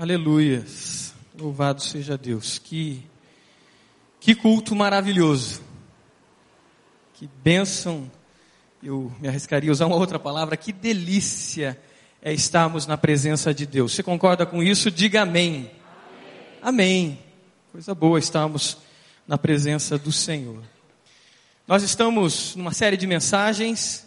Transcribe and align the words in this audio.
Aleluias. 0.00 1.12
Louvado 1.36 1.82
seja 1.82 2.16
Deus. 2.16 2.56
Que, 2.56 3.04
que 4.20 4.32
culto 4.32 4.76
maravilhoso. 4.76 5.60
Que 7.14 7.28
bênção. 7.42 8.08
Eu 8.80 9.12
me 9.18 9.26
arriscaria 9.26 9.68
a 9.68 9.72
usar 9.72 9.86
uma 9.86 9.96
outra 9.96 10.16
palavra. 10.16 10.56
Que 10.56 10.72
delícia 10.72 11.76
é 12.22 12.32
estarmos 12.32 12.86
na 12.86 12.96
presença 12.96 13.52
de 13.52 13.66
Deus. 13.66 13.92
Você 13.92 14.04
concorda 14.04 14.46
com 14.46 14.62
isso? 14.62 14.88
Diga 14.88 15.22
amém. 15.22 15.68
Amém. 16.62 17.06
amém. 17.06 17.18
Coisa 17.72 17.92
boa 17.92 18.20
estarmos 18.20 18.78
na 19.26 19.36
presença 19.36 19.98
do 19.98 20.12
Senhor. 20.12 20.62
Nós 21.66 21.82
estamos 21.82 22.54
numa 22.54 22.72
série 22.72 22.96
de 22.96 23.06
mensagens 23.08 24.06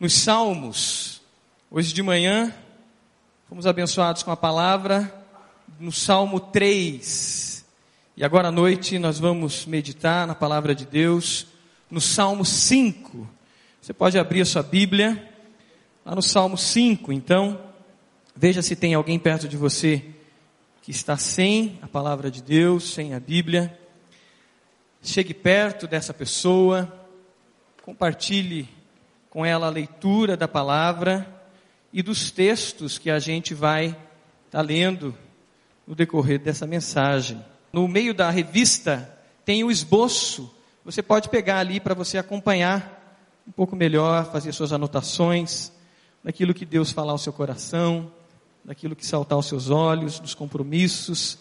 nos 0.00 0.12
Salmos. 0.12 1.22
Hoje 1.70 1.94
de 1.94 2.02
manhã 2.02 2.52
fomos 3.48 3.64
abençoados 3.64 4.24
com 4.24 4.32
a 4.32 4.36
palavra 4.36 5.24
no 5.78 5.92
Salmo 5.92 6.40
3. 6.40 7.64
E 8.16 8.24
agora 8.24 8.48
à 8.48 8.50
noite 8.50 8.98
nós 8.98 9.20
vamos 9.20 9.66
meditar 9.66 10.26
na 10.26 10.34
palavra 10.34 10.74
de 10.74 10.84
Deus 10.84 11.46
no 11.88 12.00
Salmo 12.00 12.44
5. 12.44 13.28
Você 13.80 13.92
pode 13.92 14.18
abrir 14.18 14.40
a 14.40 14.44
sua 14.44 14.64
Bíblia 14.64 15.32
lá 16.04 16.12
no 16.12 16.22
Salmo 16.22 16.58
5. 16.58 17.12
Então, 17.12 17.60
veja 18.34 18.62
se 18.62 18.74
tem 18.74 18.94
alguém 18.94 19.16
perto 19.16 19.46
de 19.46 19.56
você 19.56 20.04
que 20.82 20.90
está 20.90 21.16
sem 21.16 21.78
a 21.80 21.86
palavra 21.86 22.32
de 22.32 22.42
Deus, 22.42 22.94
sem 22.94 23.14
a 23.14 23.20
Bíblia. 23.20 23.78
Chegue 25.00 25.32
perto 25.32 25.86
dessa 25.86 26.12
pessoa, 26.12 26.92
compartilhe 27.84 28.68
com 29.30 29.46
ela 29.46 29.68
a 29.68 29.70
leitura 29.70 30.36
da 30.36 30.48
palavra 30.48 31.35
e 31.92 32.02
dos 32.02 32.30
textos 32.30 32.98
que 32.98 33.10
a 33.10 33.18
gente 33.18 33.54
vai 33.54 33.86
estar 33.86 33.98
tá 34.50 34.60
lendo 34.60 35.16
no 35.86 35.94
decorrer 35.94 36.38
dessa 36.38 36.66
mensagem. 36.66 37.42
No 37.72 37.86
meio 37.86 38.12
da 38.12 38.30
revista 38.30 39.12
tem 39.44 39.64
o 39.64 39.70
esboço. 39.70 40.52
Você 40.84 41.02
pode 41.02 41.28
pegar 41.28 41.58
ali 41.58 41.80
para 41.80 41.94
você 41.94 42.18
acompanhar 42.18 43.20
um 43.46 43.52
pouco 43.52 43.76
melhor, 43.76 44.30
fazer 44.30 44.52
suas 44.52 44.72
anotações 44.72 45.72
daquilo 46.22 46.54
que 46.54 46.66
Deus 46.66 46.90
falar 46.90 47.12
ao 47.12 47.18
seu 47.18 47.32
coração, 47.32 48.10
daquilo 48.64 48.96
que 48.96 49.06
saltar 49.06 49.36
aos 49.36 49.46
seus 49.46 49.70
olhos, 49.70 50.18
dos 50.18 50.34
compromissos 50.34 51.38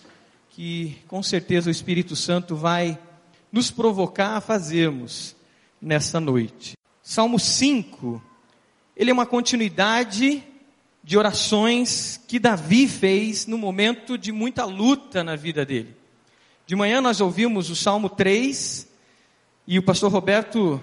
que 0.55 0.97
com 1.09 1.21
certeza 1.21 1.67
o 1.67 1.71
Espírito 1.71 2.15
Santo 2.15 2.55
vai 2.55 2.97
nos 3.51 3.69
provocar 3.69 4.37
a 4.37 4.41
fazermos 4.41 5.35
nessa 5.81 6.17
noite. 6.17 6.77
Salmo 7.03 7.37
5 7.37 8.23
ele 8.95 9.11
é 9.11 9.13
uma 9.13 9.25
continuidade 9.25 10.43
de 11.03 11.17
orações 11.17 12.19
que 12.27 12.39
Davi 12.39 12.87
fez 12.87 13.45
no 13.45 13.57
momento 13.57 14.17
de 14.17 14.31
muita 14.31 14.63
luta 14.63 15.23
na 15.23 15.35
vida 15.35 15.65
dele. 15.65 15.95
De 16.65 16.75
manhã 16.75 17.01
nós 17.01 17.21
ouvimos 17.21 17.69
o 17.69 17.75
Salmo 17.75 18.09
3 18.09 18.87
e 19.67 19.77
o 19.77 19.83
pastor 19.83 20.11
Roberto 20.11 20.81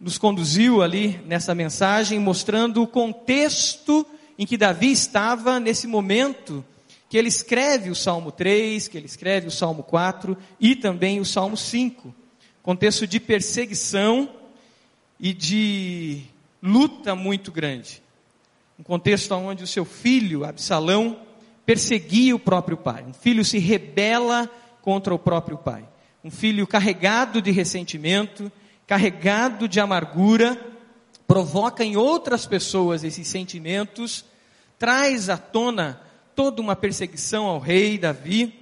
nos 0.00 0.16
conduziu 0.16 0.82
ali 0.82 1.20
nessa 1.26 1.54
mensagem 1.54 2.18
mostrando 2.18 2.82
o 2.82 2.86
contexto 2.86 4.06
em 4.38 4.46
que 4.46 4.56
Davi 4.56 4.92
estava 4.92 5.58
nesse 5.58 5.86
momento 5.86 6.64
que 7.08 7.18
ele 7.18 7.28
escreve 7.28 7.90
o 7.90 7.94
Salmo 7.94 8.32
3, 8.32 8.88
que 8.88 8.96
ele 8.96 9.06
escreve 9.06 9.46
o 9.46 9.50
Salmo 9.50 9.82
4 9.82 10.36
e 10.58 10.74
também 10.74 11.20
o 11.20 11.24
Salmo 11.24 11.56
5. 11.56 12.14
Contexto 12.62 13.06
de 13.06 13.20
perseguição 13.20 14.28
e 15.20 15.32
de 15.32 16.22
luta 16.64 17.14
muito 17.14 17.52
grande. 17.52 18.02
Um 18.78 18.82
contexto 18.82 19.32
onde 19.34 19.62
o 19.62 19.66
seu 19.66 19.84
filho, 19.84 20.46
Absalão, 20.46 21.20
perseguia 21.66 22.34
o 22.34 22.38
próprio 22.38 22.78
pai. 22.78 23.04
Um 23.06 23.12
filho 23.12 23.44
se 23.44 23.58
rebela 23.58 24.50
contra 24.80 25.14
o 25.14 25.18
próprio 25.18 25.58
pai. 25.58 25.86
Um 26.24 26.30
filho 26.30 26.66
carregado 26.66 27.42
de 27.42 27.50
ressentimento, 27.50 28.50
carregado 28.86 29.68
de 29.68 29.78
amargura, 29.78 30.58
provoca 31.26 31.84
em 31.84 31.96
outras 31.96 32.46
pessoas 32.46 33.04
esses 33.04 33.28
sentimentos, 33.28 34.24
traz 34.78 35.28
à 35.28 35.36
tona 35.36 36.00
toda 36.34 36.62
uma 36.62 36.74
perseguição 36.74 37.44
ao 37.44 37.58
rei 37.58 37.98
Davi, 37.98 38.58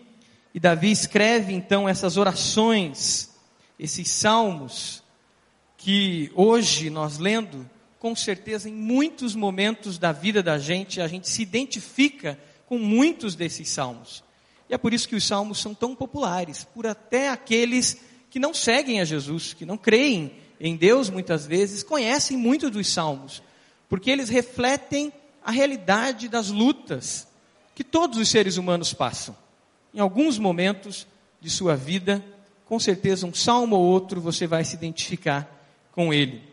e 0.53 0.61
Davi 0.61 0.91
escreve 0.91 1.55
então 1.55 1.89
essas 1.89 2.17
orações, 2.17 3.31
esses 3.79 4.11
salmos, 4.11 5.03
que 5.79 6.31
hoje 6.35 6.91
nós 6.91 7.19
lendo, 7.19 7.69
com 8.03 8.17
certeza, 8.17 8.69
em 8.69 8.73
muitos 8.73 9.33
momentos 9.33 9.97
da 9.97 10.11
vida 10.11 10.43
da 10.43 10.59
gente, 10.59 11.01
a 11.01 11.07
gente 11.07 11.31
se 11.31 11.41
identifica 11.41 12.37
com 12.67 12.77
muitos 12.77 13.37
desses 13.37 13.69
salmos. 13.69 14.25
E 14.69 14.75
é 14.75 14.77
por 14.77 14.93
isso 14.93 15.09
que 15.09 15.15
os 15.15 15.25
salmos 15.25 15.61
são 15.61 15.73
tão 15.73 15.95
populares, 15.95 16.65
por 16.65 16.85
até 16.85 17.29
aqueles 17.29 17.99
que 18.29 18.41
não 18.41 18.53
seguem 18.53 19.01
a 19.01 19.05
Jesus, 19.05 19.55
que 19.55 19.65
não 19.65 19.79
creem 19.79 20.33
em 20.59 20.75
Deus 20.75 21.09
muitas 21.11 21.47
vezes, 21.47 21.85
conhecem 21.85 22.37
muito 22.37 22.69
dos 22.71 22.89
salmos, 22.89 23.41
porque 23.89 24.11
eles 24.11 24.29
refletem 24.29 25.13
a 25.45 25.53
realidade 25.53 26.29
das 26.29 26.49
lutas 26.49 27.29
que 27.73 27.85
todos 27.85 28.19
os 28.19 28.29
seres 28.29 28.57
humanos 28.57 28.93
passam. 28.93 29.37
Em 29.95 30.01
alguns 30.01 30.41
momentos 30.41 31.07
de 31.41 31.49
sua 31.49 31.77
vida, 31.77 32.21
com 32.65 32.81
certeza 32.81 33.29
um 33.29 33.35
salmo 33.35 33.77
ou 33.77 33.85
outro 33.85 34.21
você 34.21 34.45
vai 34.45 34.65
se 34.65 34.75
identificar 34.75 35.49
com 35.93 36.13
ele. 36.13 36.52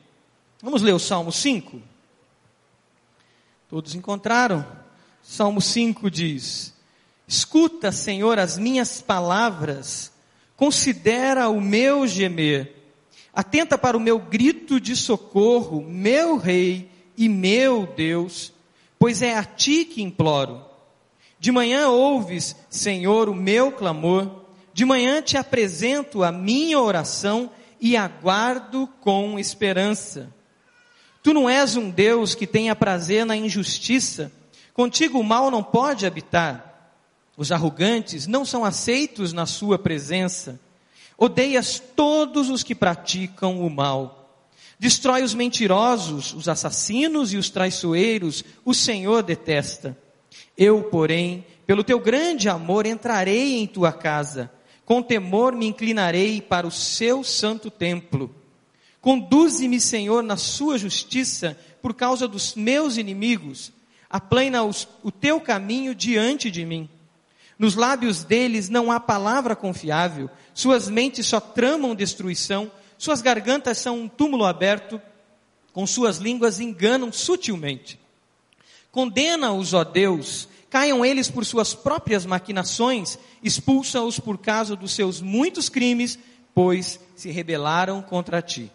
Vamos 0.62 0.82
ler 0.82 0.94
o 0.94 1.00
Salmo 1.00 1.32
5? 1.32 1.82
Todos 3.70 3.96
encontraram? 3.96 4.66
Salmo 5.24 5.62
5 5.62 6.12
diz: 6.12 6.74
Escuta, 7.26 7.94
Senhor, 7.94 8.38
as 8.38 8.58
minhas 8.58 9.02
palavras, 9.02 10.12
considera 10.58 11.48
o 11.48 11.62
meu 11.62 12.06
gemer, 12.06 12.76
atenta 13.34 13.78
para 13.78 13.96
o 13.96 14.02
meu 14.02 14.20
grito 14.20 14.82
de 14.82 14.98
socorro, 14.98 15.82
meu 15.82 16.36
Rei 16.36 16.92
e 17.16 17.30
meu 17.30 17.88
Deus, 17.96 18.52
pois 18.98 19.22
é 19.22 19.36
a 19.36 19.46
ti 19.46 19.86
que 19.86 20.02
imploro. 20.02 20.66
De 21.40 21.54
manhã 21.54 21.88
ouves, 21.88 22.54
Senhor, 22.70 23.30
o 23.30 23.34
meu 23.34 23.72
clamor, 23.72 24.44
de 24.74 24.84
manhã 24.84 25.22
te 25.22 25.38
apresento 25.38 26.22
a 26.22 26.34
minha 26.34 26.78
oração 26.82 27.50
e 27.80 27.96
aguardo 27.96 28.90
com 29.00 29.40
esperança. 29.40 30.38
Tu 31.22 31.34
não 31.34 31.50
és 31.50 31.76
um 31.76 31.90
Deus 31.90 32.34
que 32.34 32.48
tenha 32.48 32.76
prazer 32.76 33.26
na 33.26 33.36
injustiça. 33.36 34.32
Contigo 34.74 35.20
o 35.20 35.24
mal 35.24 35.52
não 35.52 35.62
pode 35.62 36.06
habitar. 36.06 36.94
Os 37.36 37.52
arrogantes 37.52 38.28
não 38.28 38.46
são 38.46 38.64
aceitos 38.64 39.34
na 39.34 39.46
sua 39.46 39.78
presença. 39.78 40.60
Odeias 41.18 41.82
todos 41.96 42.50
os 42.50 42.64
que 42.64 42.74
praticam 42.74 43.60
o 43.66 43.70
mal. 43.70 44.20
Destrói 44.80 45.24
os 45.24 45.34
mentirosos, 45.34 46.34
os 46.34 46.48
assassinos 46.48 47.34
e 47.34 47.38
os 47.38 47.50
traiçoeiros, 47.50 48.46
o 48.64 48.74
Senhor 48.74 49.22
detesta. 49.22 49.98
Eu, 50.58 50.84
porém, 50.84 51.46
pelo 51.68 51.84
teu 51.84 52.00
grande 52.00 52.48
amor, 52.48 52.86
entrarei 52.86 53.58
em 53.58 53.68
tua 53.68 53.92
casa. 53.92 54.50
Com 54.86 55.04
temor 55.04 55.54
me 55.54 55.68
inclinarei 55.68 56.42
para 56.42 56.66
o 56.66 56.72
seu 56.72 57.24
santo 57.24 57.70
templo. 57.70 58.34
Conduze-me, 59.02 59.80
Senhor, 59.80 60.22
na 60.22 60.36
sua 60.36 60.78
justiça 60.78 61.58
por 61.82 61.94
causa 61.94 62.28
dos 62.28 62.56
meus 62.56 62.98
inimigos. 62.98 63.72
Aplana 64.10 64.64
os, 64.64 64.88
o 65.04 65.12
teu 65.12 65.40
caminho 65.40 65.96
diante 65.96 66.52
de 66.52 66.66
mim. 66.66 66.90
Nos 67.58 67.76
lábios 67.76 68.24
deles 68.24 68.70
não 68.70 68.92
há 68.92 69.00
palavra 69.00 69.56
confiável, 69.56 70.30
suas 70.54 70.90
mentes 70.90 71.28
só 71.28 71.42
tramam 71.42 71.94
destruição, 71.94 72.72
suas 72.98 73.22
gargantas 73.22 73.78
são 73.78 74.00
um 74.00 74.08
túmulo 74.08 74.46
aberto, 74.46 75.02
com 75.74 75.86
suas 75.86 76.18
línguas 76.18 76.60
enganam 76.60 77.12
sutilmente. 77.12 78.00
Condena-os, 78.92 79.74
ó 79.74 79.84
Deus, 79.84 80.48
caiam 80.70 81.06
eles 81.06 81.30
por 81.30 81.46
suas 81.46 81.74
próprias 81.74 82.26
maquinações, 82.26 83.20
expulsa-os 83.44 84.20
por 84.20 84.38
causa 84.38 84.76
dos 84.76 84.94
seus 84.94 85.22
muitos 85.22 85.68
crimes, 85.68 86.18
pois 86.54 87.00
se 87.16 87.30
rebelaram 87.30 88.02
contra 88.02 88.42
ti. 88.42 88.72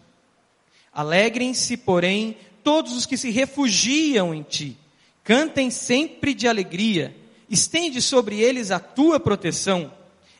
Alegrem-se, 0.95 1.75
porém, 1.75 2.37
todos 2.63 2.95
os 2.95 3.05
que 3.05 3.17
se 3.17 3.29
refugiam 3.29 4.33
em 4.33 4.41
ti. 4.41 4.77
Cantem 5.25 5.69
sempre 5.69 6.33
de 6.33 6.47
alegria. 6.47 7.13
Estende 7.49 8.01
sobre 8.01 8.39
eles 8.39 8.71
a 8.71 8.79
tua 8.79 9.19
proteção. 9.19 9.91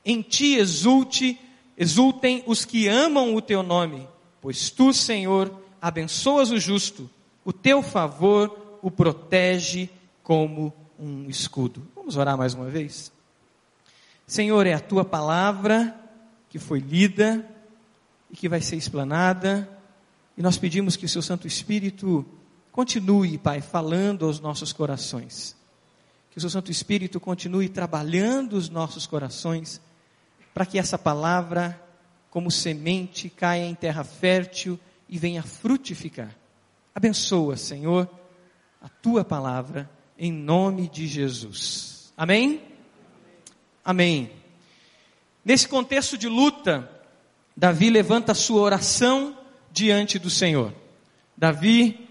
Em 0.05 0.21
ti 0.21 0.55
exulte, 0.55 1.37
exultem 1.77 2.41
os 2.47 2.63
que 2.63 2.87
amam 2.87 3.35
o 3.35 3.41
teu 3.41 3.61
nome, 3.61 4.07
pois 4.41 4.69
tu, 4.69 4.93
Senhor, 4.93 5.53
abençoas 5.81 6.51
o 6.51 6.57
justo. 6.57 7.09
O 7.43 7.51
teu 7.51 7.83
favor 7.83 8.79
o 8.81 8.89
protege 8.89 9.89
como 10.23 10.73
um 10.97 11.29
escudo. 11.29 11.85
Vamos 11.95 12.15
orar 12.15 12.37
mais 12.37 12.53
uma 12.53 12.69
vez? 12.69 13.11
Senhor, 14.25 14.65
é 14.65 14.73
a 14.73 14.79
tua 14.79 15.03
palavra 15.03 15.93
que 16.49 16.57
foi 16.57 16.79
lida 16.79 17.45
e 18.31 18.37
que 18.37 18.47
vai 18.47 18.61
ser 18.61 18.77
explanada 18.77 19.74
e 20.37 20.41
nós 20.41 20.57
pedimos 20.57 20.95
que 20.95 21.05
o 21.05 21.09
seu 21.09 21.21
Santo 21.21 21.47
Espírito 21.47 22.25
continue, 22.71 23.37
Pai, 23.37 23.61
falando 23.61 24.25
aos 24.25 24.39
nossos 24.39 24.73
corações. 24.73 25.55
Que 26.29 26.37
o 26.37 26.41
seu 26.41 26.49
Santo 26.49 26.69
Espírito 26.69 27.19
continue 27.19 27.69
trabalhando 27.69 28.53
os 28.53 28.69
nossos 28.69 29.07
corações, 29.07 29.79
para 30.53 30.65
que 30.65 30.77
essa 30.77 30.97
palavra, 30.97 31.81
como 32.29 32.51
semente, 32.51 33.29
caia 33.29 33.65
em 33.65 33.75
terra 33.75 34.03
fértil 34.03 34.77
e 35.07 35.17
venha 35.17 35.41
frutificar. 35.41 36.35
Abençoa, 36.93 37.55
Senhor, 37.55 38.09
a 38.81 38.89
tua 38.89 39.23
palavra, 39.23 39.89
em 40.17 40.31
nome 40.31 40.89
de 40.89 41.07
Jesus. 41.07 42.13
Amém? 42.17 42.61
Amém. 43.83 44.31
Nesse 45.43 45.67
contexto 45.67 46.17
de 46.17 46.27
luta, 46.27 46.89
Davi 47.55 47.89
levanta 47.89 48.31
a 48.31 48.35
sua 48.35 48.61
oração 48.61 49.34
diante 49.75 50.17
do 50.17 50.29
Senhor. 50.29 50.73
Davi 51.35 52.07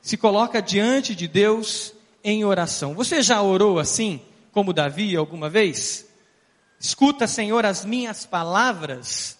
se 0.00 0.16
coloca 0.16 0.62
diante 0.62 1.16
de 1.16 1.26
Deus 1.26 1.92
em 2.22 2.44
oração. 2.44 2.94
Você 2.94 3.20
já 3.22 3.42
orou 3.42 3.80
assim, 3.80 4.22
como 4.52 4.72
Davi, 4.72 5.16
alguma 5.16 5.50
vez? 5.50 6.06
Escuta, 6.78 7.26
Senhor, 7.26 7.66
as 7.66 7.84
minhas 7.84 8.24
palavras. 8.24 9.36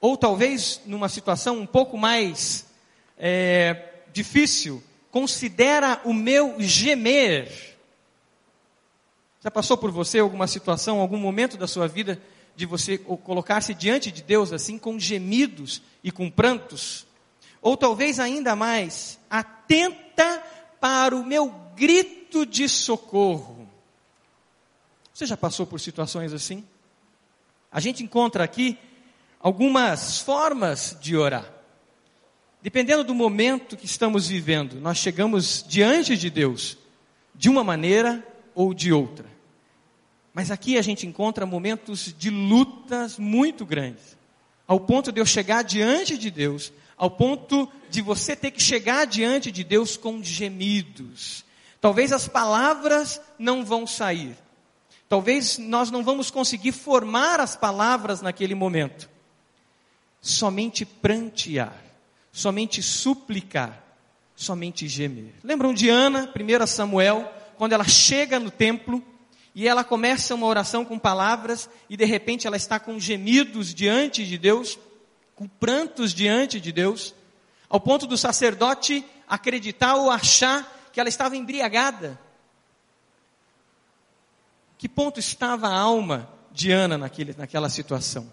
Ou 0.00 0.16
talvez 0.16 0.80
numa 0.84 1.08
situação 1.08 1.60
um 1.60 1.66
pouco 1.66 1.96
mais 1.96 2.66
é, 3.16 3.90
difícil, 4.12 4.82
considera 5.12 6.00
o 6.04 6.12
meu 6.12 6.56
gemer. 6.58 7.76
Já 9.40 9.52
passou 9.52 9.76
por 9.76 9.92
você 9.92 10.18
alguma 10.18 10.48
situação, 10.48 11.00
algum 11.00 11.18
momento 11.18 11.56
da 11.56 11.68
sua 11.68 11.86
vida 11.86 12.20
de 12.56 12.64
você 12.64 12.96
colocar-se 12.96 13.74
diante 13.74 14.10
de 14.10 14.22
Deus 14.22 14.52
assim 14.52 14.78
com 14.78 14.98
gemidos 14.98 15.82
e 16.02 16.10
com 16.10 16.30
prantos? 16.30 17.06
Ou 17.60 17.76
talvez 17.76 18.18
ainda 18.18 18.56
mais, 18.56 19.18
atenta 19.28 20.42
para 20.80 21.14
o 21.14 21.24
meu 21.24 21.50
grito 21.76 22.46
de 22.46 22.68
socorro. 22.68 23.68
Você 25.12 25.26
já 25.26 25.36
passou 25.36 25.66
por 25.66 25.78
situações 25.80 26.32
assim? 26.32 26.64
A 27.70 27.80
gente 27.80 28.02
encontra 28.02 28.42
aqui 28.42 28.78
algumas 29.40 30.20
formas 30.20 30.96
de 31.00 31.16
orar. 31.16 31.52
Dependendo 32.62 33.04
do 33.04 33.14
momento 33.14 33.76
que 33.76 33.86
estamos 33.86 34.28
vivendo, 34.28 34.80
nós 34.80 34.98
chegamos 34.98 35.64
diante 35.68 36.16
de 36.16 36.30
Deus 36.30 36.78
de 37.34 37.48
uma 37.48 37.62
maneira 37.62 38.26
ou 38.54 38.72
de 38.72 38.92
outra. 38.92 39.35
Mas 40.36 40.50
aqui 40.50 40.76
a 40.76 40.82
gente 40.82 41.06
encontra 41.06 41.46
momentos 41.46 42.14
de 42.18 42.28
lutas 42.28 43.18
muito 43.18 43.64
grandes, 43.64 44.18
ao 44.68 44.78
ponto 44.78 45.10
de 45.10 45.18
eu 45.18 45.24
chegar 45.24 45.64
diante 45.64 46.18
de 46.18 46.30
Deus, 46.30 46.74
ao 46.94 47.10
ponto 47.10 47.66
de 47.88 48.02
você 48.02 48.36
ter 48.36 48.50
que 48.50 48.62
chegar 48.62 49.06
diante 49.06 49.50
de 49.50 49.64
Deus 49.64 49.96
com 49.96 50.22
gemidos. 50.22 51.42
Talvez 51.80 52.12
as 52.12 52.28
palavras 52.28 53.18
não 53.38 53.64
vão 53.64 53.86
sair. 53.86 54.36
Talvez 55.08 55.56
nós 55.56 55.90
não 55.90 56.04
vamos 56.04 56.30
conseguir 56.30 56.72
formar 56.72 57.40
as 57.40 57.56
palavras 57.56 58.20
naquele 58.20 58.54
momento. 58.54 59.08
Somente 60.20 60.84
prantear, 60.84 61.82
somente 62.30 62.82
suplicar, 62.82 63.82
somente 64.34 64.86
gemer. 64.86 65.32
Lembram 65.42 65.72
de 65.72 65.88
Ana, 65.88 66.30
1 66.38 66.66
Samuel, 66.66 67.26
quando 67.56 67.72
ela 67.72 67.84
chega 67.84 68.38
no 68.38 68.50
templo, 68.50 69.02
e 69.56 69.66
ela 69.66 69.82
começa 69.82 70.34
uma 70.34 70.46
oração 70.46 70.84
com 70.84 70.98
palavras 70.98 71.66
e 71.88 71.96
de 71.96 72.04
repente 72.04 72.46
ela 72.46 72.58
está 72.58 72.78
com 72.78 73.00
gemidos 73.00 73.74
diante 73.74 74.22
de 74.26 74.36
Deus, 74.36 74.78
com 75.34 75.48
prantos 75.48 76.12
diante 76.12 76.60
de 76.60 76.70
Deus, 76.70 77.14
ao 77.66 77.80
ponto 77.80 78.06
do 78.06 78.18
sacerdote 78.18 79.02
acreditar 79.26 79.94
ou 79.94 80.10
achar 80.10 80.90
que 80.92 81.00
ela 81.00 81.08
estava 81.08 81.38
embriagada. 81.38 82.20
Que 84.76 84.90
ponto 84.90 85.18
estava 85.18 85.68
a 85.68 85.78
alma 85.78 86.28
de 86.52 86.70
Ana 86.70 86.98
naquele, 86.98 87.34
naquela 87.34 87.70
situação? 87.70 88.30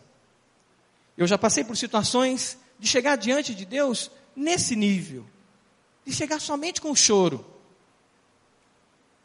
Eu 1.18 1.25
já 1.25 1.38
passei 1.38 1.64
por 1.64 1.78
situações 1.78 2.58
de 2.78 2.86
chegar 2.86 3.16
diante 3.16 3.56
de 3.56 3.64
Deus 3.64 4.12
nesse 4.36 4.75
nível, 4.75 5.25
de 6.06 6.12
chegar 6.12 6.42
somente 6.42 6.81
com 6.81 6.94
choro, 6.94 7.46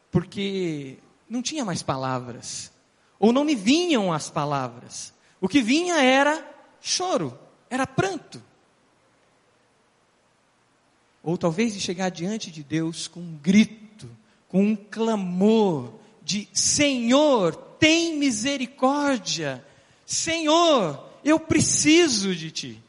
porque 0.09 0.97
não 1.29 1.41
tinha 1.41 1.63
mais 1.63 1.83
palavras, 1.83 2.71
ou 3.19 3.31
não 3.31 3.43
me 3.43 3.55
vinham 3.55 4.11
as 4.11 4.29
palavras. 4.29 5.13
O 5.39 5.47
que 5.47 5.61
vinha 5.61 6.01
era 6.01 6.43
choro, 6.81 7.37
era 7.69 7.85
pranto. 7.85 8.41
Ou 11.21 11.37
talvez 11.37 11.73
de 11.73 11.79
chegar 11.79 12.09
diante 12.09 12.49
de 12.49 12.63
Deus 12.63 13.07
com 13.07 13.19
um 13.19 13.37
grito, 13.41 14.09
com 14.47 14.63
um 14.63 14.75
clamor 14.75 15.93
de 16.23 16.47
Senhor, 16.53 17.55
tem 17.55 18.17
misericórdia. 18.17 19.63
Senhor, 20.05 21.03
eu 21.23 21.39
preciso 21.39 22.35
de 22.35 22.51
ti. 22.51 22.83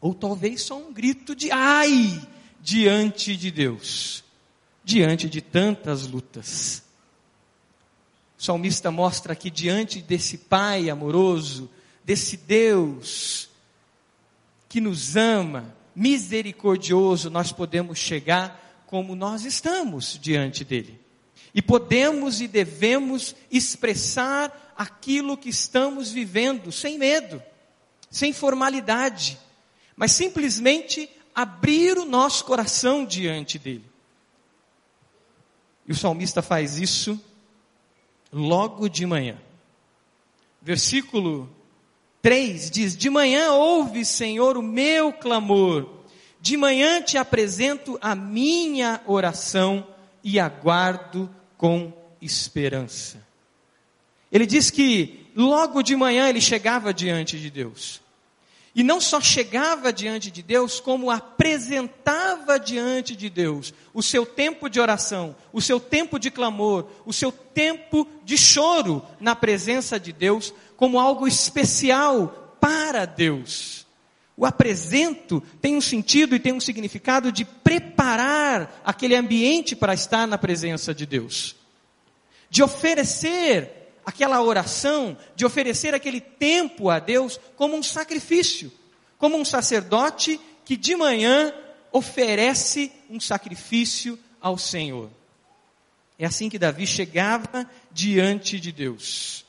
Ou 0.00 0.14
talvez 0.14 0.62
só 0.62 0.76
um 0.76 0.92
grito 0.92 1.34
de 1.34 1.50
ai 1.50 2.20
diante 2.60 3.36
de 3.36 3.50
Deus, 3.50 4.24
diante 4.84 5.28
de 5.28 5.40
tantas 5.40 6.06
lutas. 6.06 6.82
O 8.40 8.42
salmista 8.42 8.90
mostra 8.90 9.36
que 9.36 9.50
diante 9.50 10.00
desse 10.00 10.38
Pai 10.38 10.88
amoroso, 10.88 11.70
desse 12.02 12.38
Deus 12.38 13.50
que 14.66 14.80
nos 14.80 15.14
ama, 15.14 15.76
misericordioso, 15.94 17.28
nós 17.28 17.52
podemos 17.52 17.98
chegar 17.98 18.82
como 18.86 19.14
nós 19.14 19.44
estamos 19.44 20.18
diante 20.18 20.64
dele. 20.64 20.98
E 21.54 21.60
podemos 21.60 22.40
e 22.40 22.48
devemos 22.48 23.36
expressar 23.50 24.72
aquilo 24.74 25.36
que 25.36 25.50
estamos 25.50 26.10
vivendo 26.10 26.72
sem 26.72 26.96
medo, 26.96 27.42
sem 28.10 28.32
formalidade, 28.32 29.38
mas 29.94 30.12
simplesmente 30.12 31.10
abrir 31.34 31.98
o 31.98 32.06
nosso 32.06 32.46
coração 32.46 33.04
diante 33.04 33.58
dele. 33.58 33.84
E 35.86 35.92
o 35.92 35.96
salmista 35.96 36.40
faz 36.40 36.78
isso 36.78 37.22
logo 38.32 38.88
de 38.88 39.06
manhã. 39.06 39.36
Versículo 40.62 41.48
3 42.22 42.70
diz: 42.70 42.96
De 42.96 43.08
manhã 43.08 43.52
ouve, 43.52 44.04
Senhor, 44.04 44.56
o 44.56 44.62
meu 44.62 45.12
clamor, 45.12 45.88
de 46.40 46.56
manhã 46.56 47.02
te 47.02 47.16
apresento 47.18 47.98
a 48.00 48.14
minha 48.14 49.00
oração 49.06 49.86
e 50.22 50.38
aguardo 50.38 51.28
com 51.56 51.92
esperança. 52.20 53.26
Ele 54.30 54.46
diz 54.46 54.70
que 54.70 55.26
logo 55.34 55.82
de 55.82 55.96
manhã 55.96 56.28
ele 56.28 56.40
chegava 56.40 56.94
diante 56.94 57.38
de 57.38 57.50
Deus. 57.50 58.00
E 58.74 58.84
não 58.84 59.00
só 59.00 59.20
chegava 59.20 59.92
diante 59.92 60.30
de 60.30 60.42
Deus, 60.42 60.78
como 60.78 61.10
apresentava 61.10 62.58
diante 62.58 63.16
de 63.16 63.28
Deus 63.28 63.74
o 63.92 64.02
seu 64.02 64.24
tempo 64.24 64.68
de 64.68 64.78
oração, 64.78 65.34
o 65.52 65.60
seu 65.60 65.80
tempo 65.80 66.18
de 66.18 66.30
clamor, 66.30 66.86
o 67.04 67.12
seu 67.12 67.32
tempo 67.32 68.06
de 68.24 68.38
choro 68.38 69.04
na 69.18 69.34
presença 69.34 69.98
de 69.98 70.12
Deus, 70.12 70.54
como 70.76 71.00
algo 71.00 71.26
especial 71.26 72.56
para 72.60 73.04
Deus. 73.04 73.86
O 74.36 74.46
apresento 74.46 75.42
tem 75.60 75.76
um 75.76 75.80
sentido 75.80 76.36
e 76.36 76.40
tem 76.40 76.52
um 76.52 76.60
significado 76.60 77.32
de 77.32 77.44
preparar 77.44 78.80
aquele 78.84 79.16
ambiente 79.16 79.74
para 79.74 79.94
estar 79.94 80.26
na 80.28 80.38
presença 80.38 80.94
de 80.94 81.04
Deus, 81.04 81.56
de 82.48 82.62
oferecer 82.62 83.79
aquela 84.04 84.42
oração, 84.42 85.16
de 85.36 85.44
oferecer 85.44 85.94
aquele 85.94 86.20
tempo 86.20 86.90
a 86.90 86.98
Deus 86.98 87.38
como 87.56 87.76
um 87.76 87.82
sacrifício, 87.82 88.72
como 89.18 89.36
um 89.36 89.44
sacerdote 89.44 90.40
que 90.64 90.76
de 90.76 90.96
manhã 90.96 91.52
oferece 91.92 92.92
um 93.08 93.18
sacrifício 93.20 94.18
ao 94.40 94.56
Senhor. 94.56 95.10
É 96.18 96.26
assim 96.26 96.48
que 96.48 96.58
Davi 96.58 96.86
chegava 96.86 97.68
diante 97.90 98.60
de 98.60 98.70
Deus. 98.70 99.44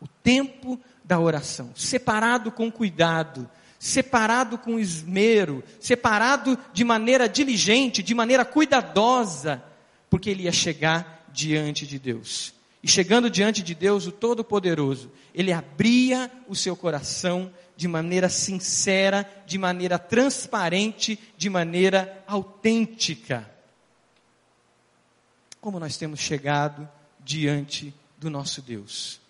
O 0.00 0.06
tempo 0.22 0.78
da 1.02 1.18
oração, 1.18 1.72
separado 1.74 2.52
com 2.52 2.70
cuidado, 2.70 3.48
separado 3.78 4.56
com 4.56 4.78
esmero, 4.78 5.64
separado 5.80 6.56
de 6.72 6.84
maneira 6.84 7.28
diligente, 7.28 8.02
de 8.02 8.14
maneira 8.14 8.44
cuidadosa, 8.44 9.62
porque 10.08 10.30
ele 10.30 10.44
ia 10.44 10.52
chegar 10.52 11.26
diante 11.32 11.86
de 11.86 11.98
Deus. 11.98 12.54
E 12.82 12.88
chegando 12.88 13.30
diante 13.30 13.62
de 13.62 13.74
Deus, 13.74 14.06
o 14.06 14.12
Todo-Poderoso, 14.12 15.10
ele 15.32 15.52
abria 15.52 16.30
o 16.48 16.56
seu 16.56 16.74
coração 16.74 17.52
de 17.76 17.86
maneira 17.86 18.28
sincera, 18.28 19.28
de 19.46 19.56
maneira 19.56 19.98
transparente, 19.98 21.18
de 21.36 21.48
maneira 21.48 22.22
autêntica. 22.26 23.48
Como 25.60 25.78
nós 25.78 25.96
temos 25.96 26.18
chegado 26.18 26.88
diante 27.20 27.94
do 28.18 28.28
nosso 28.28 28.60
Deus, 28.60 29.20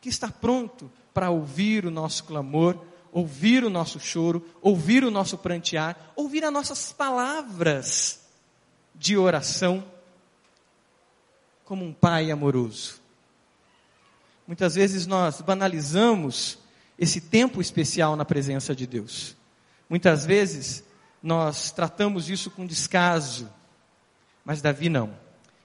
que 0.00 0.08
está 0.08 0.28
pronto 0.28 0.90
para 1.14 1.30
ouvir 1.30 1.86
o 1.86 1.90
nosso 1.90 2.24
clamor, 2.24 2.84
ouvir 3.12 3.64
o 3.64 3.70
nosso 3.70 4.00
choro, 4.00 4.44
ouvir 4.60 5.04
o 5.04 5.10
nosso 5.10 5.38
prantear, 5.38 6.12
ouvir 6.16 6.44
as 6.44 6.52
nossas 6.52 6.92
palavras 6.92 8.20
de 8.94 9.16
oração 9.16 9.84
como 11.66 11.84
um 11.84 11.92
pai 11.92 12.30
amoroso. 12.30 13.02
Muitas 14.46 14.76
vezes 14.76 15.06
nós 15.06 15.40
banalizamos 15.40 16.58
esse 16.96 17.20
tempo 17.20 17.60
especial 17.60 18.14
na 18.16 18.24
presença 18.24 18.74
de 18.74 18.86
Deus. 18.86 19.36
Muitas 19.90 20.24
vezes 20.24 20.84
nós 21.20 21.72
tratamos 21.72 22.30
isso 22.30 22.50
com 22.52 22.64
descaso, 22.64 23.50
mas 24.44 24.62
Davi 24.62 24.88
não. 24.88 25.18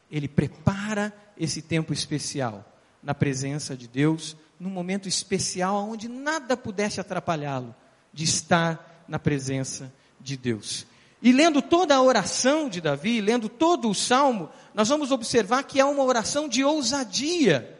Ele 0.09 0.27
prepara 0.27 1.13
esse 1.37 1.61
tempo 1.61 1.93
especial 1.93 2.65
na 3.01 3.13
presença 3.13 3.77
de 3.77 3.87
Deus, 3.87 4.35
num 4.59 4.71
momento 4.71 5.07
especial 5.07 5.87
onde 5.87 6.09
nada 6.09 6.57
pudesse 6.57 6.99
atrapalhá-lo 6.99 7.75
de 8.11 8.23
estar 8.23 9.05
na 9.07 9.19
presença 9.19 9.93
de 10.19 10.35
Deus. 10.35 10.85
E 11.21 11.31
lendo 11.31 11.61
toda 11.61 11.95
a 11.95 12.01
oração 12.01 12.67
de 12.67 12.81
Davi, 12.81 13.21
lendo 13.21 13.47
todo 13.47 13.89
o 13.89 13.95
salmo, 13.95 14.49
nós 14.73 14.89
vamos 14.89 15.11
observar 15.11 15.63
que 15.63 15.79
é 15.79 15.85
uma 15.85 16.03
oração 16.03 16.47
de 16.47 16.63
ousadia. 16.63 17.77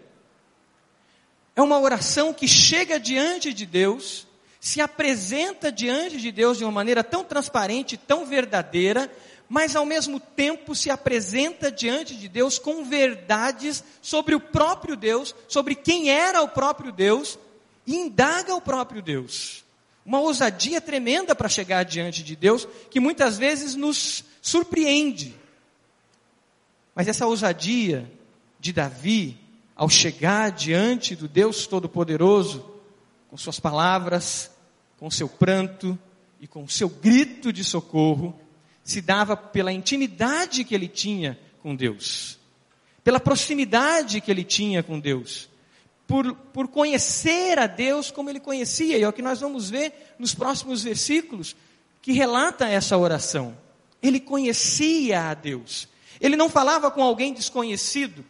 É 1.56 1.62
uma 1.62 1.80
oração 1.80 2.34
que 2.34 2.48
chega 2.48 3.00
diante 3.00 3.52
de 3.54 3.66
Deus, 3.66 4.28
se 4.60 4.80
apresenta 4.80 5.72
diante 5.72 6.18
de 6.18 6.32
Deus 6.32 6.60
de 6.60 6.64
uma 6.64 6.72
maneira 6.72 7.04
tão 7.04 7.24
transparente, 7.24 7.98
tão 7.98 8.26
verdadeira, 8.26 9.12
mas 9.50 9.76
ao 9.76 9.86
mesmo 9.86 10.20
tempo 10.20 10.76
se 10.76 10.90
apresenta 10.90 11.72
diante 11.72 12.16
de 12.16 12.30
Deus 12.30 12.60
com 12.60 12.86
verdades 12.86 13.84
sobre 14.02 14.36
o 14.36 14.40
próprio 14.40 14.96
Deus, 14.96 15.36
sobre 15.48 15.74
quem 15.74 16.10
era 16.10 16.44
o 16.44 16.48
próprio 16.48 16.92
Deus, 16.92 17.40
e 17.88 17.96
indaga 17.96 18.56
o 18.56 18.62
próprio 18.62 19.02
Deus. 19.02 19.61
Uma 20.05 20.20
ousadia 20.20 20.81
tremenda 20.81 21.36
para 21.36 21.48
chegar 21.50 21.84
diante 21.84 22.24
de 22.24 22.36
Deus, 22.36 22.67
que 22.89 23.00
muitas 23.00 23.38
vezes 23.38 23.75
nos 23.75 24.24
surpreende. 24.41 25.36
Mas 26.96 27.08
essa 27.08 27.27
ousadia 27.27 28.12
de 28.60 28.74
Davi, 28.74 29.38
ao 29.75 29.89
chegar 29.89 30.51
diante 30.51 31.15
do 31.15 31.27
Deus 31.27 31.67
Todo-Poderoso, 31.67 32.65
com 33.29 33.38
suas 33.38 33.60
palavras, 33.60 34.51
com 34.98 35.10
seu 35.10 35.29
pranto 35.29 35.98
e 36.39 36.48
com 36.48 36.67
seu 36.67 36.89
grito 36.89 37.53
de 37.53 37.63
socorro, 37.63 38.38
se 38.84 39.01
dava 39.01 39.38
pela 39.38 39.72
intimidade 39.72 40.63
que 40.63 40.74
ele 40.74 40.88
tinha 40.88 41.39
com 41.62 41.75
Deus, 41.75 42.39
pela 43.03 43.20
proximidade 43.20 44.20
que 44.20 44.31
ele 44.31 44.43
tinha 44.43 44.81
com 44.81 45.00
Deus 45.00 45.50
por, 46.12 46.36
por 46.36 46.68
conhecer 46.68 47.58
a 47.58 47.68
Deus 47.68 48.12
como 48.12 48.30
ele 48.30 48.41
conhecia, 48.41 48.98
e 48.98 49.01
é 49.01 49.08
o 49.08 49.13
que 49.13 49.22
nós 49.22 49.39
vamos 49.39 49.70
ver 49.70 50.13
nos 50.20 50.36
próximos 50.36 50.84
versículos 50.84 51.56
que 52.01 52.12
relata 52.12 52.68
essa 52.68 52.98
oração. 52.98 53.58
Ele 54.03 54.20
conhecia 54.20 55.30
a 55.30 55.34
Deus. 55.34 55.88
Ele 56.20 56.36
não 56.36 56.50
falava 56.50 56.91
com 56.91 57.01
alguém 57.01 57.34
desconhecido. 57.34 58.25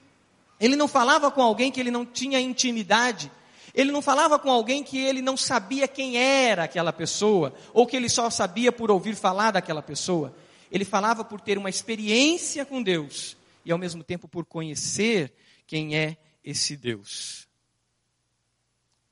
Ele 0.60 0.76
não 0.76 0.88
falava 0.88 1.32
com 1.32 1.42
alguém 1.42 1.72
que 1.72 1.80
ele 1.80 1.90
não 1.90 2.06
tinha 2.06 2.40
intimidade. 2.40 3.32
Ele 3.74 3.92
não 3.92 4.04
falava 4.04 4.38
com 4.38 4.52
alguém 4.52 4.84
que 4.84 5.00
ele 5.00 5.24
não 5.24 5.36
sabia 5.36 5.88
quem 5.88 6.18
era 6.18 6.66
aquela 6.66 6.94
pessoa, 6.94 7.52
ou 7.74 7.88
que 7.88 7.96
ele 7.98 8.10
só 8.10 8.30
sabia 8.30 8.72
por 8.72 8.92
ouvir 8.92 9.16
falar 9.16 9.50
daquela 9.50 9.82
pessoa. 9.82 10.36
Ele 10.72 10.86
falava 10.86 11.24
por 11.24 11.42
ter 11.42 11.58
uma 11.58 11.70
experiência 11.70 12.64
com 12.64 12.84
Deus 12.84 13.36
e 13.66 13.72
ao 13.72 13.80
mesmo 13.80 14.04
tempo 14.04 14.28
por 14.28 14.46
conhecer 14.46 15.34
quem 15.66 15.96
é 15.96 16.16
esse 16.44 16.78
Deus. 16.78 17.50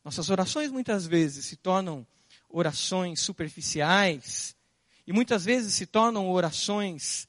Nossas 0.03 0.29
orações 0.29 0.72
muitas 0.72 1.06
vezes 1.06 1.46
se 1.46 1.56
tornam 1.56 2.06
orações 2.50 3.20
superficiais 3.20 4.56
e 5.06 5.13
muitas 5.13 5.46
vezes 5.46 5.74
se 5.74 5.86
tornam 5.86 6.29
orações 6.29 7.27